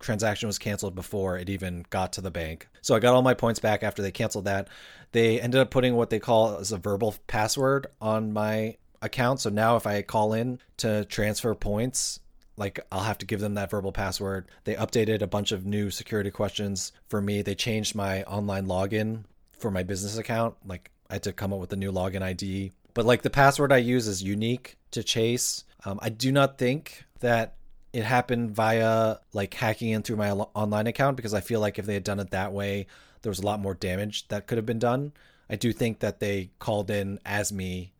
transaction 0.00 0.46
was 0.46 0.58
canceled 0.58 0.94
before 0.94 1.36
it 1.36 1.50
even 1.50 1.84
got 1.90 2.14
to 2.14 2.20
the 2.20 2.30
bank. 2.30 2.66
So 2.80 2.94
I 2.94 2.98
got 2.98 3.14
all 3.14 3.22
my 3.22 3.34
points 3.34 3.60
back 3.60 3.82
after 3.82 4.00
they 4.00 4.10
canceled 4.10 4.46
that. 4.46 4.68
They 5.12 5.38
ended 5.40 5.60
up 5.60 5.70
putting 5.70 5.94
what 5.94 6.08
they 6.08 6.18
call 6.18 6.56
as 6.56 6.72
a 6.72 6.78
verbal 6.78 7.14
password 7.26 7.88
on 8.00 8.32
my 8.32 8.78
account. 9.02 9.40
So 9.40 9.50
now 9.50 9.76
if 9.76 9.86
I 9.86 10.00
call 10.02 10.32
in 10.32 10.60
to 10.78 11.04
transfer 11.04 11.54
points, 11.54 12.20
like 12.56 12.80
I'll 12.90 13.02
have 13.02 13.18
to 13.18 13.26
give 13.26 13.40
them 13.40 13.54
that 13.54 13.70
verbal 13.70 13.92
password. 13.92 14.48
They 14.64 14.74
updated 14.74 15.20
a 15.20 15.26
bunch 15.26 15.52
of 15.52 15.66
new 15.66 15.90
security 15.90 16.30
questions 16.30 16.92
for 17.08 17.20
me. 17.20 17.42
They 17.42 17.54
changed 17.54 17.94
my 17.94 18.22
online 18.24 18.66
login 18.66 19.24
for 19.58 19.70
my 19.70 19.82
business 19.82 20.16
account. 20.16 20.56
Like 20.64 20.90
I 21.10 21.14
had 21.14 21.22
to 21.24 21.32
come 21.34 21.52
up 21.52 21.60
with 21.60 21.72
a 21.72 21.76
new 21.76 21.92
login 21.92 22.22
ID. 22.22 22.72
But 22.94 23.04
like 23.04 23.22
the 23.22 23.30
password 23.30 23.72
I 23.72 23.76
use 23.76 24.08
is 24.08 24.22
unique 24.22 24.78
to 24.92 25.02
Chase. 25.02 25.64
Um, 25.84 25.98
I 26.00 26.08
do 26.08 26.32
not 26.32 26.58
think 26.58 27.04
that 27.20 27.57
it 27.92 28.04
happened 28.04 28.50
via 28.50 29.16
like 29.32 29.54
hacking 29.54 29.90
in 29.90 30.02
through 30.02 30.16
my 30.16 30.30
online 30.30 30.86
account 30.86 31.16
because 31.16 31.34
I 31.34 31.40
feel 31.40 31.60
like 31.60 31.78
if 31.78 31.86
they 31.86 31.94
had 31.94 32.04
done 32.04 32.20
it 32.20 32.30
that 32.30 32.52
way, 32.52 32.86
there 33.22 33.30
was 33.30 33.38
a 33.38 33.46
lot 33.46 33.60
more 33.60 33.74
damage 33.74 34.28
that 34.28 34.46
could 34.46 34.58
have 34.58 34.66
been 34.66 34.78
done. 34.78 35.12
I 35.50 35.56
do 35.56 35.72
think 35.72 36.00
that 36.00 36.20
they 36.20 36.50
called 36.58 36.90
in 36.90 37.18
as 37.24 37.52
me 37.52 37.92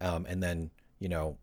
um, 0.00 0.26
and 0.28 0.42
then, 0.42 0.70
you 0.98 1.08
know, 1.08 1.36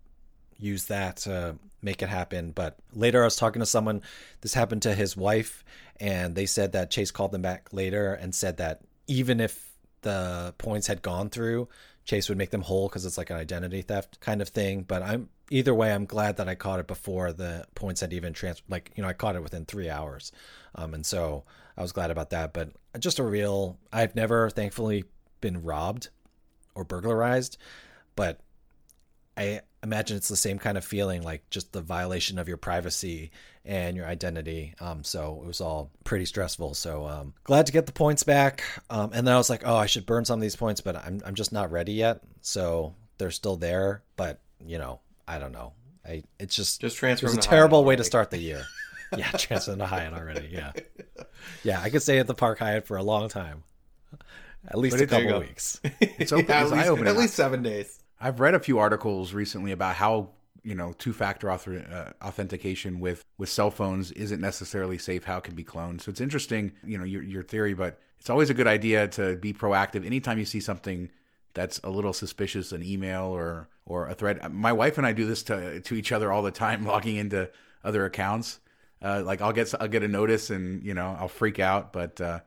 use 0.57 0.85
that 0.85 1.17
to 1.17 1.57
make 1.81 2.01
it 2.01 2.09
happen. 2.09 2.51
But 2.51 2.77
later 2.93 3.21
I 3.21 3.25
was 3.25 3.35
talking 3.35 3.59
to 3.61 3.65
someone, 3.65 4.01
this 4.41 4.53
happened 4.53 4.83
to 4.83 4.93
his 4.93 5.17
wife, 5.17 5.63
and 5.99 6.35
they 6.35 6.45
said 6.45 6.73
that 6.73 6.91
Chase 6.91 7.11
called 7.11 7.31
them 7.31 7.41
back 7.41 7.69
later 7.71 8.13
and 8.13 8.33
said 8.33 8.57
that 8.57 8.81
even 9.07 9.39
if 9.39 9.71
the 10.01 10.53
points 10.57 10.87
had 10.87 11.01
gone 11.01 11.29
through, 11.29 11.67
Chase 12.05 12.29
would 12.29 12.37
make 12.37 12.49
them 12.49 12.61
whole 12.61 12.87
because 12.87 13.05
it's 13.05 13.17
like 13.17 13.29
an 13.29 13.37
identity 13.37 13.81
theft 13.81 14.19
kind 14.19 14.41
of 14.41 14.49
thing. 14.49 14.83
But 14.83 15.03
I'm 15.03 15.29
either 15.49 15.73
way, 15.73 15.93
I'm 15.93 16.05
glad 16.05 16.37
that 16.37 16.49
I 16.49 16.55
caught 16.55 16.79
it 16.79 16.87
before 16.87 17.31
the 17.31 17.65
points 17.75 18.01
had 18.01 18.13
even 18.13 18.33
transferred. 18.33 18.69
Like, 18.69 18.91
you 18.95 19.03
know, 19.03 19.09
I 19.09 19.13
caught 19.13 19.35
it 19.35 19.43
within 19.43 19.65
three 19.65 19.89
hours. 19.89 20.31
Um, 20.75 20.93
and 20.93 21.05
so 21.05 21.43
I 21.77 21.81
was 21.81 21.91
glad 21.91 22.11
about 22.11 22.31
that. 22.31 22.53
But 22.53 22.71
just 22.99 23.19
a 23.19 23.23
real, 23.23 23.77
I've 23.91 24.15
never 24.15 24.49
thankfully 24.49 25.05
been 25.41 25.63
robbed 25.63 26.09
or 26.75 26.83
burglarized, 26.83 27.57
but 28.15 28.39
I 29.37 29.61
imagine 29.83 30.17
it's 30.17 30.27
the 30.27 30.35
same 30.37 30.59
kind 30.59 30.77
of 30.77 30.85
feeling, 30.85 31.21
like 31.23 31.49
just 31.49 31.71
the 31.73 31.81
violation 31.81 32.37
of 32.37 32.47
your 32.47 32.57
privacy 32.57 33.31
and 33.65 33.95
your 33.95 34.05
identity. 34.05 34.73
Um, 34.79 35.03
so 35.03 35.39
it 35.43 35.47
was 35.47 35.61
all 35.61 35.89
pretty 36.03 36.25
stressful. 36.25 36.73
So 36.73 37.05
um, 37.07 37.33
glad 37.43 37.65
to 37.67 37.71
get 37.71 37.85
the 37.85 37.91
points 37.91 38.23
back. 38.23 38.63
Um, 38.89 39.11
and 39.13 39.25
then 39.25 39.33
I 39.33 39.37
was 39.37 39.49
like, 39.49 39.63
oh, 39.65 39.75
I 39.75 39.85
should 39.85 40.05
burn 40.05 40.25
some 40.25 40.39
of 40.39 40.41
these 40.41 40.55
points, 40.55 40.81
but 40.81 40.95
I'm 40.95 41.21
I'm 41.25 41.35
just 41.35 41.51
not 41.53 41.71
ready 41.71 41.93
yet. 41.93 42.21
So 42.41 42.93
they're 43.17 43.31
still 43.31 43.55
there, 43.55 44.03
but 44.17 44.41
you 44.65 44.77
know, 44.77 44.99
I 45.27 45.39
don't 45.39 45.51
know. 45.53 45.73
I 46.05 46.23
it's 46.39 46.55
just 46.55 46.81
Just 46.81 46.97
transfer 46.97 47.27
it 47.27 47.29
was 47.29 47.37
a 47.37 47.41
terrible 47.49 47.83
way 47.85 47.95
to 47.95 48.03
start 48.03 48.31
the 48.31 48.37
year. 48.39 48.63
yeah, 49.17 49.29
transfer 49.31 49.75
to 49.75 49.85
Hyatt 49.85 50.13
already. 50.13 50.49
Yeah, 50.51 50.71
yeah, 51.63 51.79
I 51.81 51.89
could 51.89 52.01
stay 52.01 52.19
at 52.19 52.27
the 52.27 52.33
Park 52.33 52.59
Hyatt 52.59 52.85
for 52.87 52.97
a 52.97 53.03
long 53.03 53.29
time, 53.29 53.63
at 54.67 54.77
least 54.77 54.93
But 54.95 55.01
a 55.01 55.03
it- 55.03 55.09
there 55.09 55.21
you 55.21 55.27
couple 55.29 55.41
weeks. 55.41 55.79
It's 56.01 56.31
open- 56.31 56.45
Yeah, 56.49 56.61
at, 56.61 56.71
least, 56.71 56.85
eye-opening. 56.85 57.07
at 57.07 57.17
least 57.17 57.33
seven 57.35 57.61
days. 57.63 57.99
I've 58.21 58.39
read 58.39 58.53
a 58.53 58.59
few 58.59 58.79
articles 58.79 59.33
recently 59.33 59.71
about 59.71 59.95
how 59.95 60.29
you 60.63 60.75
know 60.75 60.93
two-factor 60.93 61.51
author, 61.51 61.83
uh, 61.91 62.25
authentication 62.25 62.99
with 62.99 63.25
with 63.37 63.49
cell 63.49 63.71
phones 63.71 64.11
isn't 64.11 64.39
necessarily 64.39 64.97
safe. 64.97 65.23
How 65.23 65.37
it 65.37 65.43
can 65.43 65.55
be 65.55 65.63
cloned. 65.63 66.01
So 66.01 66.11
it's 66.11 66.21
interesting, 66.21 66.73
you 66.85 66.97
know, 66.97 67.03
your 67.03 67.23
your 67.23 67.43
theory, 67.43 67.73
but 67.73 67.99
it's 68.19 68.29
always 68.29 68.49
a 68.49 68.53
good 68.53 68.67
idea 68.67 69.07
to 69.09 69.35
be 69.37 69.53
proactive. 69.53 70.05
Anytime 70.05 70.37
you 70.37 70.45
see 70.45 70.59
something 70.59 71.09
that's 71.53 71.79
a 71.83 71.89
little 71.89 72.13
suspicious, 72.13 72.71
an 72.71 72.83
email 72.83 73.23
or 73.23 73.67
or 73.85 74.07
a 74.07 74.13
thread. 74.13 74.51
My 74.51 74.71
wife 74.71 74.97
and 74.97 75.07
I 75.07 75.13
do 75.13 75.25
this 75.25 75.43
to 75.43 75.81
to 75.81 75.95
each 75.95 76.11
other 76.11 76.31
all 76.31 76.41
the 76.41 76.51
time, 76.51 76.85
logging 76.93 77.17
into 77.17 77.49
other 77.83 78.05
accounts. 78.05 78.59
Uh, 79.01 79.23
like 79.25 79.41
I'll 79.41 79.53
get 79.53 79.73
I'll 79.79 79.87
get 79.87 80.03
a 80.03 80.07
notice 80.07 80.49
and 80.49 80.83
you 80.83 80.93
know 80.93 81.15
I'll 81.19 81.27
freak 81.27 81.59
out, 81.59 81.91
but 81.91 82.21
uh, 82.21 82.39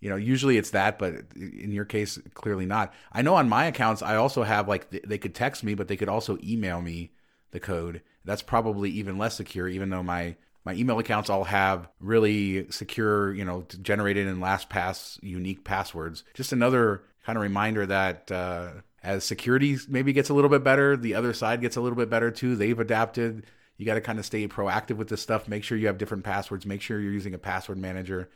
you 0.00 0.10
know 0.10 0.16
usually 0.16 0.56
it's 0.58 0.70
that, 0.70 0.98
but 0.98 1.14
in 1.34 1.72
your 1.72 1.84
case 1.84 2.18
clearly 2.34 2.66
not. 2.66 2.92
I 3.12 3.22
know 3.22 3.34
on 3.34 3.48
my 3.48 3.66
accounts 3.66 4.02
I 4.02 4.16
also 4.16 4.42
have 4.42 4.68
like 4.68 4.90
th- 4.90 5.04
they 5.06 5.18
could 5.18 5.34
text 5.34 5.64
me, 5.64 5.74
but 5.74 5.88
they 5.88 5.96
could 5.96 6.08
also 6.08 6.38
email 6.42 6.80
me 6.80 7.12
the 7.50 7.60
code. 7.60 8.02
That's 8.24 8.42
probably 8.42 8.90
even 8.90 9.18
less 9.18 9.36
secure, 9.36 9.68
even 9.68 9.90
though 9.90 10.02
my 10.02 10.36
my 10.64 10.74
email 10.74 10.98
accounts 10.98 11.30
all 11.30 11.44
have 11.44 11.88
really 12.00 12.70
secure, 12.70 13.32
you 13.32 13.44
know, 13.44 13.64
generated 13.82 14.26
in 14.26 14.40
LastPass 14.40 15.22
unique 15.22 15.64
passwords. 15.64 16.24
Just 16.34 16.52
another 16.52 17.04
kind 17.24 17.38
of 17.38 17.42
reminder 17.42 17.86
that 17.86 18.30
uh, 18.32 18.70
as 19.02 19.22
security 19.22 19.78
maybe 19.88 20.12
gets 20.12 20.28
a 20.28 20.34
little 20.34 20.50
bit 20.50 20.64
better, 20.64 20.96
the 20.96 21.14
other 21.14 21.32
side 21.32 21.60
gets 21.60 21.76
a 21.76 21.80
little 21.80 21.96
bit 21.96 22.10
better 22.10 22.32
too. 22.32 22.56
They've 22.56 22.78
adapted. 22.78 23.46
You 23.76 23.86
got 23.86 23.94
to 23.94 24.00
kind 24.00 24.18
of 24.18 24.26
stay 24.26 24.48
proactive 24.48 24.96
with 24.96 25.08
this 25.08 25.22
stuff. 25.22 25.46
Make 25.46 25.62
sure 25.62 25.78
you 25.78 25.86
have 25.86 25.98
different 25.98 26.24
passwords. 26.24 26.66
Make 26.66 26.82
sure 26.82 26.98
you're 26.98 27.12
using 27.12 27.34
a 27.34 27.38
password 27.38 27.78
manager. 27.78 28.28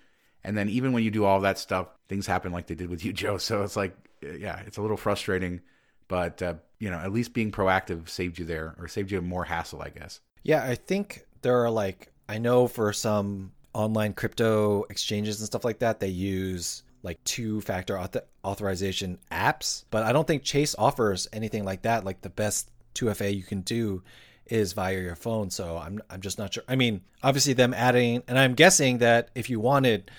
And 0.45 0.57
then 0.57 0.69
even 0.69 0.93
when 0.93 1.03
you 1.03 1.11
do 1.11 1.25
all 1.25 1.41
that 1.41 1.59
stuff, 1.59 1.89
things 2.09 2.27
happen 2.27 2.53
like 2.53 2.67
they 2.67 2.75
did 2.75 2.91
with 2.91 3.05
you, 3.05 3.13
Joe. 3.15 3.39
So 3.39 3.63
it's 3.63 3.77
like, 3.77 3.95
yeah, 4.23 4.61
it's 4.67 4.77
a 4.77 4.83
little 4.83 4.97
frustrating, 4.97 5.61
but 6.09 6.43
uh, 6.43 6.55
you 6.79 6.91
know, 6.91 6.99
at 6.99 7.13
least 7.13 7.33
being 7.33 7.53
proactive 7.53 8.09
saved 8.09 8.39
you 8.39 8.45
there, 8.45 8.75
or 8.79 8.89
saved 8.89 9.11
you 9.11 9.21
more 9.21 9.45
hassle, 9.45 9.83
I 9.83 9.91
guess. 9.91 10.21
Yeah, 10.43 10.65
I 10.65 10.75
think 10.75 11.27
there 11.43 11.63
are 11.65 11.71
like 11.71 12.13
I 12.29 12.39
know 12.39 12.67
for 12.67 12.93
some 12.93 13.53
online 13.73 14.13
crypto 14.15 14.85
exchanges 14.91 15.41
and 15.41 15.47
stuff 15.47 15.65
like 15.65 15.79
that, 15.81 16.01
they 16.01 16.09
use 16.09 16.83
like 17.03 17.23
two 17.25 17.61
factor 17.63 17.95
auth- 17.95 18.23
authorization 18.45 19.19
apps, 19.31 19.85
but 19.91 20.03
I 20.03 20.13
don't 20.13 20.27
think 20.27 20.43
Chase 20.43 20.75
offers 20.79 21.29
anything 21.33 21.65
like 21.65 21.83
that. 21.83 22.05
Like 22.05 22.21
the 22.21 22.31
best 22.31 22.71
2FA 22.95 23.35
you 23.35 23.43
can 23.43 23.63
do 23.63 24.03
is 24.51 24.73
via 24.75 25.01
your 25.01 25.15
phone. 25.15 25.49
So 25.51 25.79
I'm 25.79 26.03
I'm 26.11 26.21
just 26.21 26.39
not 26.39 26.53
sure. 26.53 26.65
I 26.69 26.77
mean, 26.77 27.01
obviously 27.23 27.55
them 27.55 27.73
adding, 27.73 28.23
and 28.29 28.39
I'm 28.39 28.55
guessing 28.55 28.99
that 28.99 29.31
if 29.35 29.49
you 29.49 29.61
wanted, 29.61 30.11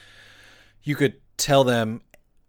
you 0.84 0.96
could 0.96 1.16
tell 1.38 1.64
them, 1.64 2.02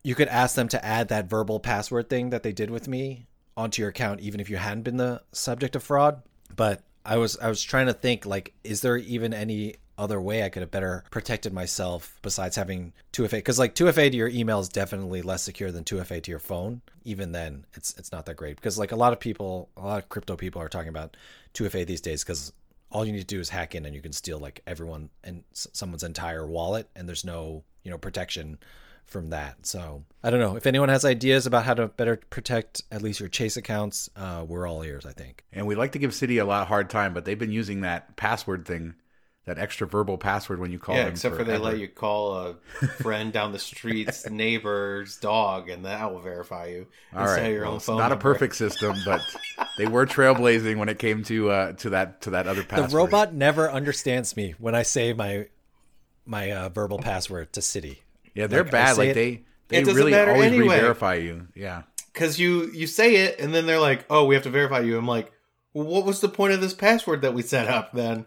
you 0.03 0.15
could 0.15 0.29
ask 0.29 0.55
them 0.55 0.69
to 0.69 0.85
add 0.85 1.09
that 1.09 1.29
verbal 1.29 1.61
password 1.61 2.09
thing 2.09 2.31
that 2.31 2.43
they 2.43 2.53
did 2.53 2.71
with 2.71 2.89
me 2.89 3.27
onto 3.57 3.83
your 3.83 3.91
account, 3.91 4.21
even 4.21 4.41
if 4.41 4.49
you 4.49 4.57
hadn't 4.57 4.83
been 4.83 4.97
the 4.97 5.21
subject 5.33 5.77
of 5.77 5.83
fraud. 5.83 6.23
But 6.55 6.83
I 7.05 7.17
was 7.19 7.37
I 7.39 7.49
was 7.49 7.63
trying 7.63 7.87
to 7.87 7.93
think 7.93 8.25
like, 8.25 8.55
is 8.65 8.81
there 8.81 8.97
even 8.97 9.35
any 9.35 9.77
other 9.99 10.21
way 10.21 10.43
I 10.43 10.49
could 10.49 10.63
have 10.63 10.71
better 10.71 11.05
protected 11.11 11.53
myself 11.53 12.19
besides 12.23 12.57
having 12.57 12.93
2FA 13.13 13.31
because 13.31 13.59
like 13.59 13.75
2FA 13.75 14.11
to 14.11 14.17
your 14.17 14.29
email 14.29 14.59
is 14.59 14.69
definitely 14.69 15.23
less 15.23 15.43
secure 15.43 15.71
than 15.71 15.85
2FA 15.85 16.23
to 16.23 16.31
your 16.31 16.41
phone. 16.41 16.81
Even 17.05 17.33
then, 17.33 17.67
it's 17.75 17.95
it's 17.99 18.11
not 18.11 18.27
that 18.27 18.37
great 18.37 18.57
because 18.57 18.79
like 18.79 18.93
a 18.93 18.97
lot 18.97 19.13
of 19.13 19.21
people, 19.21 19.69
a 19.77 19.81
lot 19.81 20.03
of 20.03 20.09
crypto 20.09 20.37
people 20.37 20.63
are 20.63 20.69
talking 20.69 20.89
about 20.89 21.17
2FA 21.55 21.87
these 21.87 22.01
days 22.01 22.23
because 22.23 22.53
all 22.91 23.05
you 23.05 23.13
need 23.13 23.21
to 23.21 23.27
do 23.27 23.41
is 23.41 23.49
hack 23.49 23.75
in 23.75 23.87
and 23.87 23.95
you 23.95 24.03
can 24.03 24.13
steal 24.13 24.39
like 24.39 24.63
everyone 24.67 25.09
and 25.25 25.45
someone's 25.53 26.03
entire 26.03 26.47
wallet 26.47 26.89
and 26.95 27.09
there's 27.09 27.25
no 27.25 27.65
you 27.83 27.91
know 27.91 27.99
protection 27.99 28.59
from 29.07 29.31
that. 29.31 29.67
So 29.67 30.05
I 30.23 30.31
don't 30.31 30.41
know 30.41 30.57
if 30.57 30.67
anyone 30.67 30.89
has 30.89 31.05
ideas 31.05 31.47
about 31.47 31.65
how 31.65 31.75
to 31.75 31.89
better 31.89 32.17
protect 32.31 32.83
at 32.91 33.03
least 33.03 33.21
your 33.21 33.29
Chase 33.29 33.57
accounts. 33.57 34.09
Uh, 34.17 34.45
we're 34.47 34.67
all 34.67 34.83
ears, 34.83 35.05
I 35.05 35.13
think. 35.13 35.45
And 35.53 35.67
we 35.67 35.75
like 35.75 35.93
to 35.93 35.99
give 35.99 36.13
Citi 36.13 36.41
a 36.41 36.45
lot 36.45 36.67
hard 36.67 36.89
time, 36.89 37.13
but 37.13 37.25
they've 37.25 37.39
been 37.39 37.53
using 37.53 37.83
that 37.83 38.17
password 38.17 38.65
thing 38.67 38.95
that 39.45 39.59
extra 39.59 39.87
verbal 39.87 40.19
password 40.19 40.61
when 40.61 40.71
you 40.71 40.79
call 40.79 40.95
yeah, 40.95 41.05
them. 41.05 41.13
except 41.13 41.37
for 41.37 41.43
they 41.43 41.59
let 41.59 41.79
you 41.79 41.89
call 41.89 42.37
a 42.37 42.55
friend 43.01 43.33
down 43.33 43.53
the 43.53 43.59
street's 43.59 44.27
neighbor's 44.31 45.17
dog, 45.17 45.69
and 45.69 45.85
that 45.85 46.13
will 46.13 46.21
verify 46.21 46.67
you. 46.67 46.87
All 47.15 47.27
right, 47.27 47.51
your 47.51 47.63
well, 47.63 47.75
own 47.75 47.81
phone. 47.81 47.99
Not 47.99 48.11
number. 48.11 48.31
a 48.31 48.33
perfect 48.33 48.55
system, 48.55 48.97
but 49.05 49.21
they 49.79 49.87
were 49.87 50.07
trailblazing 50.07 50.77
when 50.77 50.89
it 50.89 50.99
came 50.99 51.25
to 51.25 51.51
uh, 51.51 51.73
to 51.75 51.91
that 51.91 52.21
to 52.23 52.31
that 52.31 52.47
other 52.47 52.63
password. 52.63 52.91
The 52.91 52.97
robot 52.97 53.35
never 53.35 53.71
understands 53.71 54.37
me 54.37 54.55
when 54.59 54.75
I 54.75 54.83
say 54.83 55.13
my 55.13 55.47
my 56.25 56.53
uh, 56.53 56.69
verbal 56.69 56.99
password 56.99 57.53
to 57.55 57.61
Citi. 57.61 57.99
Yeah, 58.35 58.47
they're 58.47 58.63
like, 58.63 58.73
bad. 58.73 58.97
Like 58.97 59.11
it, 59.11 59.15
they 59.15 59.45
they 59.69 59.85
really 59.85 60.15
always 60.15 60.45
anyway. 60.45 60.77
re-verify 60.77 61.15
you. 61.15 61.49
Yeah, 61.55 61.83
because 62.13 62.39
you 62.39 62.71
you 62.73 62.87
say 62.87 63.17
it, 63.17 63.41
and 63.41 63.55
then 63.55 63.67
they're 63.67 63.81
like, 63.81 64.05
"Oh, 64.09 64.27
we 64.27 64.35
have 64.35 64.45
to 64.45 64.51
verify 64.51 64.81
you." 64.81 64.97
I'm 64.97 65.09
like, 65.09 65.33
well, 65.73 65.87
"What 65.87 66.05
was 66.05 66.21
the 66.21 66.29
point 66.29 66.53
of 66.53 66.61
this 66.61 66.75
password 66.75 67.23
that 67.23 67.35
we 67.35 67.43
set 67.43 67.69
up 67.69 67.93
then?" 67.93 68.27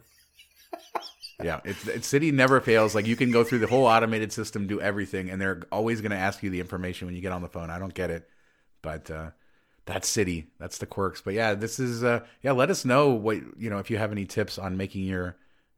yeah, 1.43 1.59
it's, 1.65 1.87
it's 1.87 2.11
Citi 2.11 2.31
never 2.33 2.61
fails. 2.61 2.95
Like 2.95 3.07
you 3.07 3.15
can 3.15 3.31
go 3.31 3.43
through 3.43 3.59
the 3.59 3.67
whole 3.67 3.85
automated 3.85 4.31
system, 4.31 4.67
do 4.67 4.79
everything, 4.79 5.29
and 5.29 5.41
they're 5.41 5.63
always 5.71 6.01
going 6.01 6.11
to 6.11 6.17
ask 6.17 6.41
you 6.43 6.49
the 6.49 6.59
information 6.59 7.07
when 7.07 7.15
you 7.15 7.21
get 7.21 7.31
on 7.31 7.41
the 7.41 7.49
phone. 7.49 7.69
I 7.69 7.79
don't 7.79 7.93
get 7.93 8.09
it, 8.09 8.29
but 8.81 9.11
uh, 9.11 9.31
that's 9.85 10.09
Citi. 10.09 10.47
That's 10.59 10.77
the 10.77 10.85
quirks. 10.85 11.21
But 11.21 11.33
yeah, 11.33 11.53
this 11.53 11.79
is 11.79 12.03
uh, 12.03 12.21
yeah. 12.41 12.51
Let 12.53 12.69
us 12.69 12.85
know 12.85 13.09
what 13.09 13.37
you 13.57 13.69
know 13.69 13.79
if 13.79 13.89
you 13.89 13.97
have 13.97 14.11
any 14.11 14.25
tips 14.25 14.57
on 14.57 14.77
making 14.77 15.03
your 15.03 15.35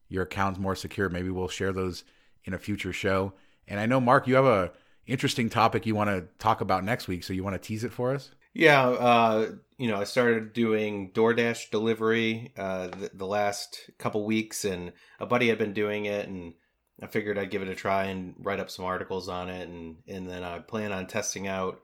your 0.09 0.23
accounts 0.23 0.59
more 0.59 0.75
secure. 0.75 1.09
Maybe 1.09 1.29
we'll 1.29 1.47
share 1.47 1.73
those 1.73 2.03
in 2.45 2.53
a 2.53 2.59
future 2.59 2.93
show. 2.93 3.33
And 3.67 3.79
I 3.79 3.85
know 3.85 3.99
Mark, 3.99 4.27
you 4.27 4.35
have 4.35 4.45
a 4.45 4.71
interesting 5.05 5.49
topic 5.49 5.85
you 5.85 5.95
want 5.95 6.09
to 6.09 6.27
talk 6.39 6.61
about 6.61 6.83
next 6.83 7.07
week. 7.07 7.23
So 7.23 7.33
you 7.33 7.43
want 7.43 7.55
to 7.55 7.65
tease 7.65 7.83
it 7.83 7.91
for 7.91 8.13
us? 8.13 8.31
Yeah, 8.57 8.87
uh, 8.87 9.51
you 9.77 9.87
know, 9.87 9.97
I 10.01 10.05
started 10.05 10.51
doing 10.51 11.11
DoorDash 11.11 11.69
delivery 11.69 12.53
uh, 12.57 12.87
the, 12.87 13.11
the, 13.13 13.27
last 13.27 13.91
couple 13.99 14.25
weeks, 14.25 14.65
and 14.65 14.93
a 15.19 15.27
buddy 15.27 15.49
had 15.49 15.59
been 15.59 15.73
doing 15.73 16.05
it, 16.05 16.27
and 16.27 16.55
I 16.99 17.05
figured 17.05 17.37
I'd 17.37 17.51
give 17.51 17.61
it 17.61 17.67
a 17.67 17.75
try 17.75 18.05
and 18.05 18.33
write 18.39 18.59
up 18.59 18.71
some 18.71 18.83
articles 18.83 19.29
on 19.29 19.49
it, 19.49 19.69
and 19.69 19.97
and 20.07 20.27
then 20.27 20.43
I 20.43 20.57
plan 20.57 20.91
on 20.91 21.05
testing 21.05 21.47
out 21.47 21.81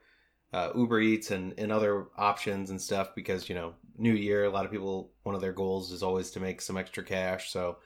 uh, 0.52 0.72
Uber 0.76 1.00
Eats 1.00 1.30
and 1.30 1.54
and 1.60 1.72
other 1.72 2.08
options 2.18 2.72
and 2.72 2.82
stuff 2.82 3.14
because 3.14 3.48
you 3.48 3.54
know, 3.54 3.76
New 4.00 4.14
Year, 4.14 4.46
a 4.46 4.50
lot 4.50 4.66
of 4.66 4.72
people 4.72 5.12
one 5.22 5.36
of 5.36 5.42
their 5.42 5.54
goals 5.54 5.92
is 5.92 6.02
always 6.02 6.32
to 6.32 6.40
make 6.40 6.60
some 6.60 6.76
extra 6.76 7.04
cash, 7.04 7.52
so 7.52 7.78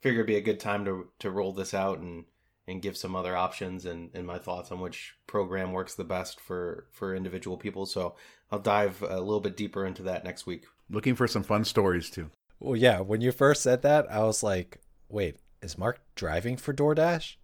figured 0.00 0.28
it'd 0.28 0.28
be 0.28 0.36
a 0.36 0.52
good 0.52 0.60
time 0.60 0.84
to 0.84 1.08
to 1.18 1.32
roll 1.32 1.52
this 1.52 1.74
out 1.74 1.98
and 1.98 2.24
and 2.68 2.82
give 2.82 2.96
some 2.96 3.16
other 3.16 3.34
options 3.34 3.86
and, 3.86 4.10
and 4.14 4.26
my 4.26 4.38
thoughts 4.38 4.70
on 4.70 4.78
which 4.78 5.14
program 5.26 5.72
works 5.72 5.94
the 5.94 6.04
best 6.04 6.38
for 6.38 6.86
for 6.92 7.16
individual 7.16 7.56
people. 7.56 7.86
So 7.86 8.14
I'll 8.52 8.58
dive 8.58 9.02
a 9.02 9.20
little 9.20 9.40
bit 9.40 9.56
deeper 9.56 9.86
into 9.86 10.02
that 10.02 10.22
next 10.22 10.46
week. 10.46 10.66
Looking 10.90 11.14
for 11.14 11.26
some 11.26 11.42
fun 11.42 11.64
stories 11.64 12.10
too. 12.10 12.30
Well, 12.60 12.76
yeah. 12.76 13.00
When 13.00 13.20
you 13.22 13.32
first 13.32 13.62
said 13.62 13.82
that, 13.82 14.10
I 14.10 14.20
was 14.20 14.42
like, 14.42 14.80
"Wait, 15.08 15.38
is 15.62 15.78
Mark 15.78 16.00
driving 16.14 16.56
for 16.56 16.74
DoorDash?" 16.74 17.36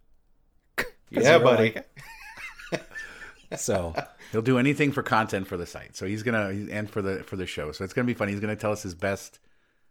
yeah, 1.09 1.39
buddy. 1.39 1.75
Like... 2.71 2.89
so 3.57 3.95
he'll 4.31 4.41
do 4.41 4.59
anything 4.59 4.91
for 4.91 5.01
content 5.01 5.47
for 5.47 5.57
the 5.57 5.65
site. 5.65 5.95
So 5.95 6.05
he's 6.05 6.21
gonna 6.21 6.67
and 6.71 6.89
for 6.89 7.01
the 7.01 7.23
for 7.23 7.35
the 7.35 7.47
show. 7.47 7.71
So 7.71 7.83
it's 7.83 7.93
gonna 7.93 8.05
be 8.05 8.13
fun. 8.13 8.27
He's 8.27 8.39
gonna 8.39 8.55
tell 8.55 8.71
us 8.71 8.83
his 8.83 8.93
best 8.93 9.39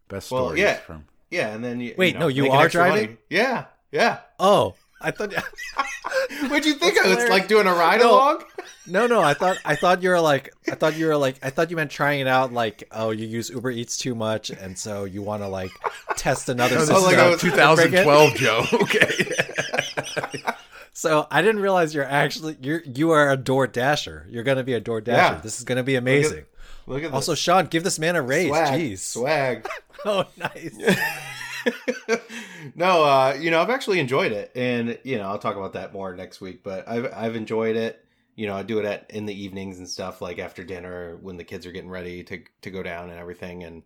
best 0.09 0.30
well, 0.30 0.47
stories 0.47 0.62
yeah. 0.62 0.74
from. 0.74 1.07
Yeah, 1.30 1.53
and 1.53 1.64
then 1.64 1.80
you, 1.80 1.95
wait, 1.99 2.14
you 2.14 2.20
know, 2.20 2.26
no, 2.26 2.28
you 2.28 2.51
are 2.51 2.68
driving. 2.68 3.07
Money. 3.07 3.16
Yeah, 3.28 3.64
yeah. 3.91 4.20
Oh, 4.39 4.74
I 5.05 5.11
thought. 5.11 5.34
What'd 6.48 6.64
you 6.64 6.74
think? 6.74 6.98
Of 7.05 7.12
it's 7.12 7.30
like 7.30 7.48
doing 7.48 7.66
a 7.66 7.72
ride 7.72 8.00
along. 8.00 8.44
No, 8.86 9.07
no. 9.07 9.20
I 9.20 9.34
thought 9.34 9.59
I 9.64 9.76
thought 9.76 10.02
you 10.02 10.11
were 10.11 10.20
like 10.20 10.52
I 10.70 10.74
thought 10.74 10.96
you 10.96 11.07
were 11.07 11.16
like 11.16 11.38
I 11.42 11.50
thought 11.50 11.70
you 11.70 11.76
meant 11.76 11.90
trying 11.90 12.20
it 12.20 12.26
out. 12.26 12.52
Like, 12.52 12.88
oh, 12.92 13.11
you 13.11 13.26
use 13.26 13.50
Uber 13.50 13.70
Eats 13.70 13.96
too 13.96 14.14
much, 14.14 14.50
and 14.50 14.78
so 14.78 15.05
you 15.05 15.22
want 15.22 15.42
to 15.42 15.48
like 15.48 15.70
test 16.16 16.48
another. 16.48 16.76
Oh, 16.84 16.84
system. 16.84 17.02
like 17.05 17.16
was, 17.30 17.40
2012, 17.40 18.34
Joe. 18.34 18.64
Okay. 18.72 19.32
so 20.92 21.26
I 21.30 21.40
didn't 21.40 21.61
realize 21.61 21.94
you're 21.94 22.05
actually 22.05 22.57
you're 22.61 22.82
you 22.82 23.11
are 23.12 23.30
a 23.30 23.36
door 23.36 23.66
dasher. 23.66 24.26
You're 24.28 24.42
gonna 24.42 24.64
be 24.64 24.74
a 24.74 24.80
door 24.80 25.00
dasher. 25.00 25.34
Yeah. 25.36 25.40
This 25.40 25.59
is 25.59 25.64
gonna 25.64 25.82
be 25.82 25.94
amazing. 25.94 26.44
Look 26.86 26.98
at, 26.98 27.02
look 27.02 27.05
at 27.05 27.12
also, 27.12 27.34
Shawn, 27.34 27.66
give 27.66 27.84
this 27.84 27.98
man 27.98 28.16
a 28.16 28.22
raise. 28.22 28.48
Swag. 28.48 28.80
Jeez, 28.80 28.98
swag. 28.98 29.68
oh, 30.05 30.24
nice. 30.36 30.76
no, 32.74 33.04
uh, 33.04 33.36
you 33.38 33.50
know, 33.50 33.60
I've 33.60 33.70
actually 33.70 34.00
enjoyed 34.00 34.32
it, 34.32 34.52
and 34.54 34.98
you 35.04 35.18
know, 35.18 35.24
I'll 35.24 35.38
talk 35.38 35.56
about 35.56 35.74
that 35.74 35.92
more 35.92 36.14
next 36.14 36.40
week. 36.40 36.62
But 36.62 36.88
I've 36.88 37.12
I've 37.12 37.36
enjoyed 37.36 37.76
it. 37.76 38.04
You 38.36 38.46
know, 38.46 38.56
I 38.56 38.62
do 38.62 38.78
it 38.78 38.84
at 38.84 39.10
in 39.10 39.26
the 39.26 39.44
evenings 39.44 39.78
and 39.78 39.88
stuff, 39.88 40.20
like 40.20 40.38
after 40.38 40.64
dinner 40.64 41.16
when 41.20 41.36
the 41.36 41.44
kids 41.44 41.66
are 41.66 41.72
getting 41.72 41.90
ready 41.90 42.24
to 42.24 42.42
to 42.62 42.70
go 42.70 42.82
down 42.82 43.10
and 43.10 43.18
everything. 43.18 43.64
And 43.64 43.82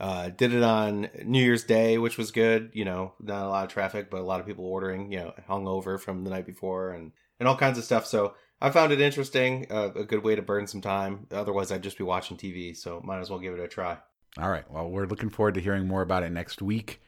uh, 0.00 0.30
did 0.30 0.52
it 0.52 0.62
on 0.62 1.08
New 1.24 1.42
Year's 1.42 1.64
Day, 1.64 1.98
which 1.98 2.18
was 2.18 2.30
good. 2.30 2.70
You 2.72 2.84
know, 2.84 3.12
not 3.20 3.46
a 3.46 3.48
lot 3.48 3.64
of 3.64 3.72
traffic, 3.72 4.10
but 4.10 4.20
a 4.20 4.24
lot 4.24 4.40
of 4.40 4.46
people 4.46 4.66
ordering. 4.66 5.12
You 5.12 5.20
know, 5.20 5.34
hung 5.46 5.66
over 5.66 5.98
from 5.98 6.24
the 6.24 6.30
night 6.30 6.46
before 6.46 6.90
and 6.90 7.12
and 7.38 7.48
all 7.48 7.56
kinds 7.56 7.78
of 7.78 7.84
stuff. 7.84 8.06
So 8.06 8.34
I 8.60 8.70
found 8.70 8.92
it 8.92 9.00
interesting, 9.00 9.66
uh, 9.70 9.90
a 9.94 10.04
good 10.04 10.22
way 10.22 10.36
to 10.36 10.42
burn 10.42 10.66
some 10.66 10.80
time. 10.80 11.26
Otherwise, 11.32 11.72
I'd 11.72 11.82
just 11.82 11.98
be 11.98 12.04
watching 12.04 12.36
TV. 12.36 12.76
So 12.76 13.00
might 13.04 13.20
as 13.20 13.30
well 13.30 13.40
give 13.40 13.54
it 13.54 13.60
a 13.60 13.68
try. 13.68 13.98
All 14.38 14.48
right. 14.48 14.68
Well, 14.70 14.88
we're 14.88 15.06
looking 15.06 15.28
forward 15.28 15.54
to 15.54 15.60
hearing 15.60 15.86
more 15.86 16.02
about 16.02 16.22
it 16.22 16.30
next 16.30 16.62
week 16.62 17.00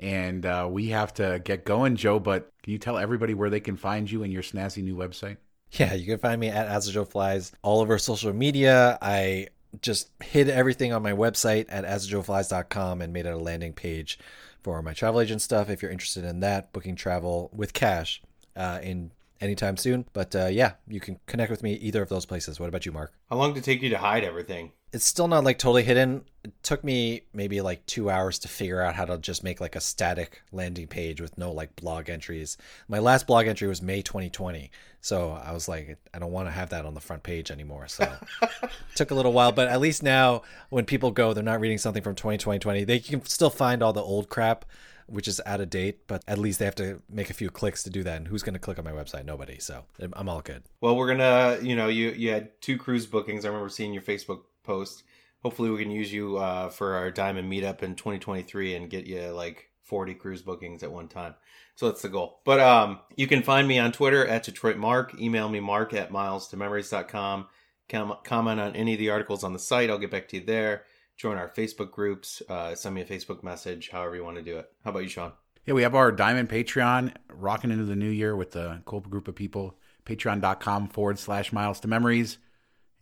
and 0.00 0.46
uh, 0.46 0.66
we 0.68 0.88
have 0.88 1.14
to 1.14 1.40
get 1.44 1.64
going, 1.64 1.94
Joe. 1.94 2.18
But 2.18 2.50
can 2.62 2.72
you 2.72 2.78
tell 2.78 2.98
everybody 2.98 3.34
where 3.34 3.50
they 3.50 3.60
can 3.60 3.76
find 3.76 4.10
you 4.10 4.22
and 4.24 4.32
your 4.32 4.42
snazzy 4.42 4.82
new 4.82 4.96
website? 4.96 5.36
Yeah, 5.72 5.94
you 5.94 6.06
can 6.06 6.18
find 6.18 6.40
me 6.40 6.48
at 6.48 6.66
As 6.66 6.90
Joe 6.90 7.04
Flies 7.04 7.52
all 7.62 7.80
over 7.80 7.96
social 7.98 8.32
media. 8.32 8.98
I 9.00 9.48
just 9.82 10.10
hid 10.20 10.48
everything 10.48 10.92
on 10.92 11.02
my 11.02 11.12
website 11.12 11.66
at 11.68 11.84
asjoeflies.com 11.84 13.02
and 13.02 13.12
made 13.12 13.26
it 13.26 13.32
a 13.32 13.36
landing 13.36 13.72
page 13.72 14.18
for 14.62 14.82
my 14.82 14.94
travel 14.94 15.20
agent 15.20 15.42
stuff. 15.42 15.70
If 15.70 15.82
you're 15.82 15.92
interested 15.92 16.24
in 16.24 16.40
that, 16.40 16.72
booking 16.72 16.96
travel 16.96 17.50
with 17.52 17.72
cash 17.72 18.20
uh, 18.56 18.80
in 18.82 19.12
anytime 19.40 19.76
soon. 19.76 20.06
But 20.12 20.34
uh, 20.34 20.46
yeah, 20.46 20.72
you 20.88 20.98
can 20.98 21.20
connect 21.26 21.50
with 21.50 21.62
me 21.62 21.74
either 21.74 22.02
of 22.02 22.08
those 22.08 22.26
places. 22.26 22.58
What 22.58 22.68
about 22.68 22.84
you, 22.84 22.92
Mark? 22.92 23.12
How 23.28 23.36
long 23.36 23.52
did 23.52 23.60
it 23.60 23.64
take 23.64 23.82
you 23.82 23.90
to 23.90 23.98
hide 23.98 24.24
everything? 24.24 24.72
It's 24.92 25.04
still 25.04 25.28
not 25.28 25.44
like 25.44 25.58
totally 25.58 25.84
hidden. 25.84 26.24
It 26.42 26.52
took 26.62 26.82
me 26.82 27.22
maybe 27.32 27.60
like 27.60 27.84
two 27.86 28.10
hours 28.10 28.38
to 28.40 28.48
figure 28.48 28.80
out 28.80 28.94
how 28.94 29.04
to 29.04 29.18
just 29.18 29.44
make 29.44 29.60
like 29.60 29.76
a 29.76 29.80
static 29.80 30.42
landing 30.52 30.86
page 30.86 31.20
with 31.20 31.36
no 31.38 31.52
like 31.52 31.76
blog 31.76 32.08
entries. 32.08 32.56
My 32.88 32.98
last 32.98 33.26
blog 33.26 33.46
entry 33.46 33.68
was 33.68 33.82
May 33.82 34.02
2020. 34.02 34.70
So 35.00 35.32
I 35.32 35.52
was 35.52 35.68
like, 35.68 35.98
I 36.12 36.18
don't 36.18 36.32
want 36.32 36.48
to 36.48 36.52
have 36.52 36.70
that 36.70 36.86
on 36.86 36.94
the 36.94 37.00
front 37.00 37.22
page 37.22 37.50
anymore. 37.50 37.88
So 37.88 38.12
it 38.42 38.70
took 38.94 39.10
a 39.10 39.14
little 39.14 39.32
while, 39.32 39.52
but 39.52 39.68
at 39.68 39.80
least 39.80 40.02
now 40.02 40.42
when 40.70 40.84
people 40.84 41.10
go, 41.10 41.32
they're 41.32 41.44
not 41.44 41.60
reading 41.60 41.78
something 41.78 42.02
from 42.02 42.14
2020. 42.14 42.84
They 42.84 42.98
can 42.98 43.24
still 43.26 43.50
find 43.50 43.82
all 43.82 43.92
the 43.92 44.02
old 44.02 44.28
crap 44.28 44.64
which 45.10 45.26
is 45.26 45.40
out 45.44 45.60
of 45.60 45.68
date, 45.68 46.06
but 46.06 46.22
at 46.28 46.38
least 46.38 46.60
they 46.60 46.64
have 46.64 46.74
to 46.76 47.02
make 47.10 47.30
a 47.30 47.34
few 47.34 47.50
clicks 47.50 47.82
to 47.82 47.90
do 47.90 48.02
that. 48.04 48.16
And 48.16 48.28
who's 48.28 48.42
going 48.42 48.54
to 48.54 48.60
click 48.60 48.78
on 48.78 48.84
my 48.84 48.92
website? 48.92 49.24
Nobody. 49.24 49.58
So 49.58 49.84
I'm 50.12 50.28
all 50.28 50.40
good. 50.40 50.62
Well, 50.80 50.96
we're 50.96 51.08
gonna, 51.08 51.58
you 51.60 51.74
know, 51.74 51.88
you 51.88 52.10
you 52.10 52.30
had 52.30 52.60
two 52.60 52.78
cruise 52.78 53.06
bookings. 53.06 53.44
I 53.44 53.48
remember 53.48 53.68
seeing 53.68 53.92
your 53.92 54.02
Facebook 54.02 54.42
post. 54.62 55.02
Hopefully, 55.42 55.70
we 55.70 55.78
can 55.78 55.90
use 55.90 56.12
you 56.12 56.36
uh, 56.36 56.68
for 56.68 56.94
our 56.94 57.10
diamond 57.10 57.50
meetup 57.50 57.82
in 57.82 57.94
2023 57.94 58.74
and 58.74 58.90
get 58.90 59.06
you 59.06 59.28
like 59.28 59.70
40 59.84 60.14
cruise 60.14 60.42
bookings 60.42 60.82
at 60.82 60.92
one 60.92 61.08
time. 61.08 61.34
So 61.74 61.88
that's 61.88 62.02
the 62.02 62.08
goal. 62.08 62.40
But 62.44 62.60
um, 62.60 63.00
you 63.16 63.26
can 63.26 63.42
find 63.42 63.66
me 63.66 63.78
on 63.78 63.92
Twitter 63.92 64.26
at 64.26 64.44
Detroit 64.44 64.76
Mark. 64.76 65.18
Email 65.18 65.48
me 65.48 65.60
mark 65.60 65.94
at 65.94 66.12
miles2memories.com. 66.12 67.46
Com- 67.88 68.16
comment 68.22 68.60
on 68.60 68.76
any 68.76 68.92
of 68.92 68.98
the 68.98 69.10
articles 69.10 69.42
on 69.42 69.52
the 69.52 69.58
site. 69.58 69.90
I'll 69.90 69.98
get 69.98 70.10
back 70.10 70.28
to 70.28 70.36
you 70.36 70.44
there. 70.44 70.84
Join 71.16 71.36
our 71.36 71.48
Facebook 71.48 71.90
groups. 71.90 72.42
Uh, 72.48 72.74
send 72.74 72.94
me 72.94 73.00
a 73.00 73.04
Facebook 73.04 73.42
message, 73.42 73.90
however 73.90 74.14
you 74.14 74.24
want 74.24 74.36
to 74.36 74.42
do 74.42 74.58
it. 74.58 74.70
How 74.84 74.90
about 74.90 75.02
you, 75.02 75.08
Shawn? 75.08 75.32
Yeah, 75.66 75.74
we 75.74 75.82
have 75.82 75.94
our 75.94 76.12
Diamond 76.12 76.48
Patreon 76.48 77.14
rocking 77.28 77.70
into 77.70 77.84
the 77.84 77.96
new 77.96 78.08
year 78.08 78.36
with 78.36 78.56
a 78.56 78.82
cool 78.84 79.00
group 79.00 79.28
of 79.28 79.34
people 79.34 79.76
patreon.com 80.06 80.88
forward 80.88 81.18
slash 81.18 81.52
miles 81.52 81.80
to 81.80 81.88
memories. 81.88 82.38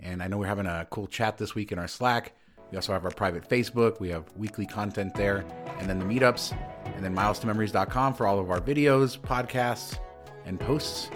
And 0.00 0.22
I 0.22 0.28
know 0.28 0.38
we're 0.38 0.46
having 0.46 0.66
a 0.66 0.86
cool 0.90 1.06
chat 1.06 1.38
this 1.38 1.54
week 1.54 1.72
in 1.72 1.78
our 1.78 1.88
Slack. 1.88 2.32
We 2.70 2.76
also 2.76 2.92
have 2.92 3.04
our 3.04 3.10
private 3.10 3.48
Facebook. 3.48 3.98
We 4.00 4.10
have 4.10 4.24
weekly 4.36 4.66
content 4.66 5.14
there. 5.14 5.44
And 5.78 5.88
then 5.88 5.98
the 5.98 6.04
meetups. 6.04 6.56
And 6.84 7.04
then 7.04 7.14
miles 7.14 7.38
to 7.40 7.46
memories.com 7.46 8.14
for 8.14 8.26
all 8.26 8.38
of 8.38 8.50
our 8.50 8.60
videos, 8.60 9.18
podcasts, 9.18 9.98
and 10.44 10.60
posts. 10.60 11.10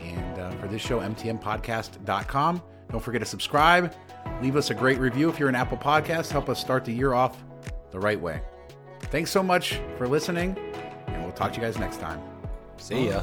And 0.00 0.38
uh, 0.38 0.50
for 0.52 0.68
this 0.68 0.80
show, 0.80 1.00
mtmpodcast.com. 1.00 2.62
Don't 2.90 3.00
forget 3.00 3.20
to 3.20 3.26
subscribe. 3.26 3.94
Leave 4.40 4.56
us 4.56 4.70
a 4.70 4.74
great 4.74 4.98
review 4.98 5.28
if 5.28 5.38
you're 5.38 5.48
an 5.48 5.54
Apple 5.54 5.78
Podcast. 5.78 6.30
Help 6.30 6.48
us 6.48 6.60
start 6.60 6.84
the 6.84 6.92
year 6.92 7.12
off 7.12 7.44
the 7.90 8.00
right 8.00 8.20
way. 8.20 8.40
Thanks 9.04 9.30
so 9.30 9.42
much 9.42 9.80
for 9.96 10.06
listening, 10.06 10.56
and 11.06 11.22
we'll 11.22 11.32
talk 11.32 11.52
to 11.52 11.60
you 11.60 11.66
guys 11.66 11.78
next 11.78 11.98
time. 11.98 12.20
See 12.76 13.08
ya. 13.08 13.22